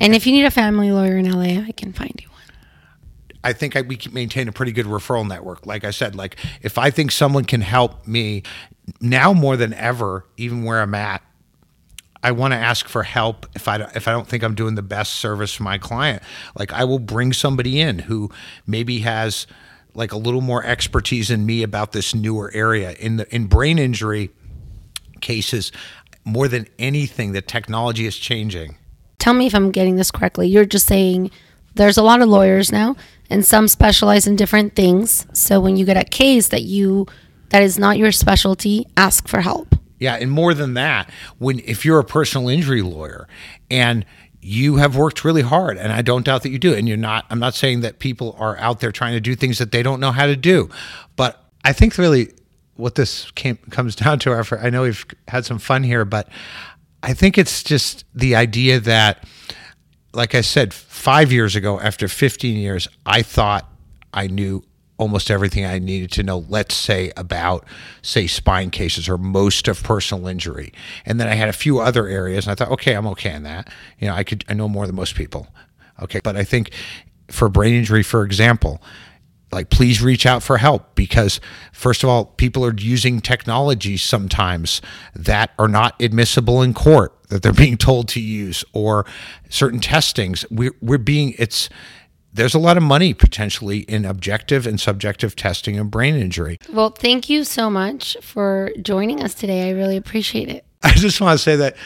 and 0.00 0.14
if 0.14 0.26
you 0.26 0.32
need 0.32 0.44
a 0.44 0.50
family 0.50 0.90
lawyer 0.90 1.16
in 1.16 1.30
LA, 1.30 1.62
I 1.64 1.72
can 1.72 1.92
find 1.92 2.12
you. 2.20 2.29
I 3.42 3.52
think 3.52 3.76
I, 3.76 3.82
we 3.82 3.98
maintain 4.12 4.48
a 4.48 4.52
pretty 4.52 4.72
good 4.72 4.86
referral 4.86 5.26
network. 5.26 5.66
Like 5.66 5.84
I 5.84 5.90
said, 5.90 6.14
like 6.14 6.36
if 6.62 6.78
I 6.78 6.90
think 6.90 7.10
someone 7.10 7.44
can 7.44 7.60
help 7.60 8.06
me 8.06 8.42
now 9.00 9.32
more 9.32 9.56
than 9.56 9.72
ever, 9.74 10.26
even 10.36 10.64
where 10.64 10.80
I'm 10.80 10.94
at, 10.94 11.22
I 12.22 12.32
want 12.32 12.52
to 12.52 12.58
ask 12.58 12.86
for 12.86 13.02
help 13.02 13.46
if 13.54 13.66
I 13.66 13.76
if 13.94 14.06
I 14.06 14.12
don't 14.12 14.26
think 14.26 14.42
I'm 14.42 14.54
doing 14.54 14.74
the 14.74 14.82
best 14.82 15.14
service 15.14 15.54
for 15.54 15.62
my 15.62 15.78
client. 15.78 16.22
Like 16.58 16.72
I 16.72 16.84
will 16.84 16.98
bring 16.98 17.32
somebody 17.32 17.80
in 17.80 18.00
who 18.00 18.30
maybe 18.66 19.00
has 19.00 19.46
like 19.94 20.12
a 20.12 20.18
little 20.18 20.42
more 20.42 20.64
expertise 20.64 21.28
than 21.28 21.46
me 21.46 21.62
about 21.62 21.92
this 21.92 22.14
newer 22.14 22.50
area 22.54 22.92
in 22.92 23.16
the 23.16 23.34
in 23.34 23.46
brain 23.46 23.78
injury 23.78 24.30
cases. 25.20 25.72
More 26.24 26.48
than 26.48 26.68
anything, 26.78 27.32
the 27.32 27.40
technology 27.40 28.04
is 28.04 28.16
changing. 28.16 28.76
Tell 29.18 29.32
me 29.32 29.46
if 29.46 29.54
I'm 29.54 29.70
getting 29.70 29.96
this 29.96 30.10
correctly. 30.10 30.48
You're 30.48 30.66
just 30.66 30.86
saying 30.86 31.30
there's 31.74 31.96
a 31.96 32.02
lot 32.02 32.20
of 32.20 32.28
lawyers 32.28 32.70
now, 32.70 32.96
and 33.30 33.44
some 33.44 33.68
specialize 33.68 34.26
in 34.26 34.36
different 34.36 34.74
things. 34.74 35.26
So 35.32 35.60
when 35.60 35.76
you 35.76 35.84
get 35.84 35.96
a 35.96 36.04
case 36.04 36.48
that 36.48 36.62
you 36.62 37.06
that 37.50 37.62
is 37.62 37.78
not 37.78 37.98
your 37.98 38.12
specialty, 38.12 38.86
ask 38.96 39.26
for 39.26 39.40
help. 39.40 39.74
Yeah, 39.98 40.14
and 40.14 40.30
more 40.30 40.54
than 40.54 40.74
that, 40.74 41.10
when 41.38 41.60
if 41.60 41.84
you're 41.84 41.98
a 41.98 42.04
personal 42.04 42.48
injury 42.48 42.82
lawyer 42.82 43.28
and 43.70 44.04
you 44.40 44.76
have 44.76 44.96
worked 44.96 45.24
really 45.24 45.42
hard, 45.42 45.76
and 45.76 45.92
I 45.92 46.02
don't 46.02 46.24
doubt 46.24 46.42
that 46.44 46.50
you 46.50 46.58
do, 46.58 46.74
and 46.74 46.88
you're 46.88 46.96
not. 46.96 47.26
I'm 47.28 47.38
not 47.38 47.54
saying 47.54 47.80
that 47.80 47.98
people 47.98 48.34
are 48.38 48.56
out 48.58 48.80
there 48.80 48.92
trying 48.92 49.12
to 49.12 49.20
do 49.20 49.34
things 49.34 49.58
that 49.58 49.72
they 49.72 49.82
don't 49.82 50.00
know 50.00 50.12
how 50.12 50.26
to 50.26 50.36
do, 50.36 50.70
but 51.16 51.44
I 51.64 51.72
think 51.72 51.98
really 51.98 52.32
what 52.76 52.94
this 52.94 53.30
came, 53.32 53.58
comes 53.70 53.94
down 53.96 54.18
to. 54.20 54.32
After 54.32 54.58
I 54.58 54.70
know 54.70 54.82
we've 54.82 55.04
had 55.28 55.44
some 55.44 55.58
fun 55.58 55.82
here, 55.82 56.04
but 56.06 56.28
I 57.02 57.12
think 57.12 57.36
it's 57.36 57.62
just 57.62 58.04
the 58.14 58.34
idea 58.34 58.80
that, 58.80 59.24
like 60.12 60.34
I 60.34 60.40
said, 60.40 60.74
five 60.74 61.32
years 61.32 61.56
ago, 61.56 61.80
after 61.80 62.08
15 62.08 62.56
years, 62.56 62.88
I 63.06 63.22
thought 63.22 63.68
I 64.12 64.26
knew 64.26 64.64
almost 64.96 65.30
everything 65.30 65.64
I 65.64 65.78
needed 65.78 66.10
to 66.12 66.22
know, 66.22 66.44
let's 66.48 66.74
say, 66.74 67.10
about, 67.16 67.64
say, 68.02 68.26
spine 68.26 68.70
cases 68.70 69.08
or 69.08 69.16
most 69.16 69.66
of 69.66 69.82
personal 69.82 70.26
injury. 70.26 70.72
And 71.06 71.18
then 71.18 71.26
I 71.26 71.34
had 71.34 71.48
a 71.48 71.54
few 71.54 71.78
other 71.78 72.06
areas, 72.06 72.46
and 72.46 72.52
I 72.52 72.54
thought, 72.54 72.70
okay, 72.72 72.94
I'm 72.94 73.06
okay 73.08 73.32
in 73.32 73.44
that. 73.44 73.72
You 73.98 74.08
know, 74.08 74.14
I 74.14 74.24
could, 74.24 74.44
I 74.48 74.52
know 74.52 74.68
more 74.68 74.86
than 74.86 74.96
most 74.96 75.14
people. 75.14 75.48
Okay. 76.02 76.20
But 76.22 76.36
I 76.36 76.44
think 76.44 76.72
for 77.28 77.48
brain 77.48 77.74
injury, 77.74 78.02
for 78.02 78.24
example, 78.24 78.82
like 79.52 79.70
please 79.70 80.02
reach 80.02 80.26
out 80.26 80.42
for 80.42 80.58
help 80.58 80.94
because 80.94 81.40
first 81.72 82.02
of 82.02 82.08
all 82.08 82.26
people 82.26 82.64
are 82.64 82.74
using 82.74 83.20
technologies 83.20 84.02
sometimes 84.02 84.80
that 85.14 85.50
are 85.58 85.68
not 85.68 86.00
admissible 86.00 86.62
in 86.62 86.74
court 86.74 87.16
that 87.28 87.42
they're 87.42 87.52
being 87.66 87.76
told 87.76 88.08
to 88.08 88.20
use 88.20 88.64
or 88.72 89.06
certain 89.48 89.80
testings 89.80 90.44
we're, 90.50 90.74
we're 90.80 90.98
being 90.98 91.34
it's 91.38 91.68
there's 92.32 92.54
a 92.54 92.60
lot 92.60 92.76
of 92.76 92.82
money 92.82 93.12
potentially 93.12 93.80
in 93.80 94.04
objective 94.04 94.66
and 94.66 94.80
subjective 94.80 95.34
testing 95.34 95.78
of 95.78 95.90
brain 95.90 96.14
injury 96.14 96.58
Well, 96.72 96.90
thank 96.90 97.28
you 97.28 97.44
so 97.44 97.68
much 97.68 98.16
for 98.22 98.70
joining 98.80 99.22
us 99.22 99.34
today. 99.34 99.68
I 99.68 99.72
really 99.72 99.96
appreciate 99.96 100.48
it. 100.48 100.64
I 100.82 100.92
just 100.92 101.20
want 101.20 101.38
to 101.38 101.42
say 101.42 101.56
that 101.56 101.76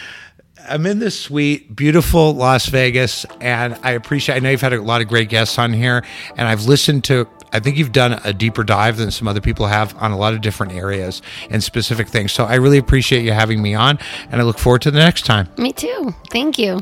I'm 0.68 0.86
in 0.86 0.98
this 0.98 1.18
sweet, 1.20 1.74
beautiful 1.74 2.32
Las 2.32 2.66
Vegas, 2.66 3.26
and 3.40 3.78
I 3.82 3.92
appreciate. 3.92 4.36
I 4.36 4.38
know 4.38 4.50
you've 4.50 4.60
had 4.60 4.72
a 4.72 4.80
lot 4.80 5.02
of 5.02 5.08
great 5.08 5.28
guests 5.28 5.58
on 5.58 5.72
here, 5.72 6.04
and 6.36 6.48
I've 6.48 6.64
listened 6.64 7.04
to. 7.04 7.28
I 7.52 7.60
think 7.60 7.76
you've 7.76 7.92
done 7.92 8.20
a 8.24 8.32
deeper 8.32 8.64
dive 8.64 8.96
than 8.96 9.10
some 9.10 9.28
other 9.28 9.40
people 9.40 9.66
have 9.66 9.96
on 10.02 10.10
a 10.10 10.18
lot 10.18 10.34
of 10.34 10.40
different 10.40 10.72
areas 10.72 11.22
and 11.50 11.62
specific 11.62 12.08
things. 12.08 12.32
So 12.32 12.44
I 12.44 12.56
really 12.56 12.78
appreciate 12.78 13.24
you 13.24 13.32
having 13.32 13.62
me 13.62 13.74
on, 13.74 13.98
and 14.30 14.40
I 14.40 14.44
look 14.44 14.58
forward 14.58 14.82
to 14.82 14.90
the 14.90 14.98
next 14.98 15.24
time. 15.24 15.48
Me 15.58 15.72
too. 15.72 16.14
Thank 16.30 16.58
you. 16.58 16.80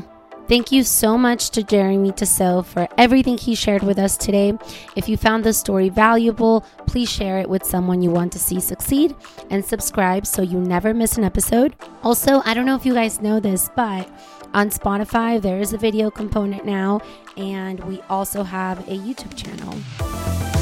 Thank 0.49 0.73
you 0.73 0.83
so 0.83 1.17
much 1.17 1.51
to 1.51 1.63
Jeremy 1.63 2.11
Tissot 2.11 2.65
for 2.65 2.87
everything 2.97 3.37
he 3.37 3.55
shared 3.55 3.81
with 3.81 3.97
us 3.97 4.17
today. 4.17 4.53
If 4.93 5.07
you 5.07 5.15
found 5.15 5.45
this 5.45 5.57
story 5.57 5.87
valuable, 5.87 6.65
please 6.85 7.09
share 7.09 7.39
it 7.39 7.49
with 7.49 7.63
someone 7.63 8.01
you 8.01 8.11
want 8.11 8.33
to 8.33 8.39
see 8.39 8.59
succeed 8.59 9.15
and 9.49 9.63
subscribe 9.63 10.27
so 10.27 10.41
you 10.41 10.59
never 10.59 10.93
miss 10.93 11.17
an 11.17 11.23
episode. 11.23 11.75
Also, 12.03 12.41
I 12.43 12.53
don't 12.53 12.65
know 12.65 12.75
if 12.75 12.85
you 12.85 12.93
guys 12.93 13.21
know 13.21 13.39
this, 13.39 13.69
but 13.73 14.09
on 14.53 14.69
Spotify, 14.69 15.41
there 15.41 15.61
is 15.61 15.71
a 15.71 15.77
video 15.77 16.11
component 16.11 16.65
now, 16.65 16.99
and 17.37 17.81
we 17.85 18.01
also 18.09 18.43
have 18.43 18.79
a 18.89 18.97
YouTube 18.97 19.35
channel. 19.37 20.52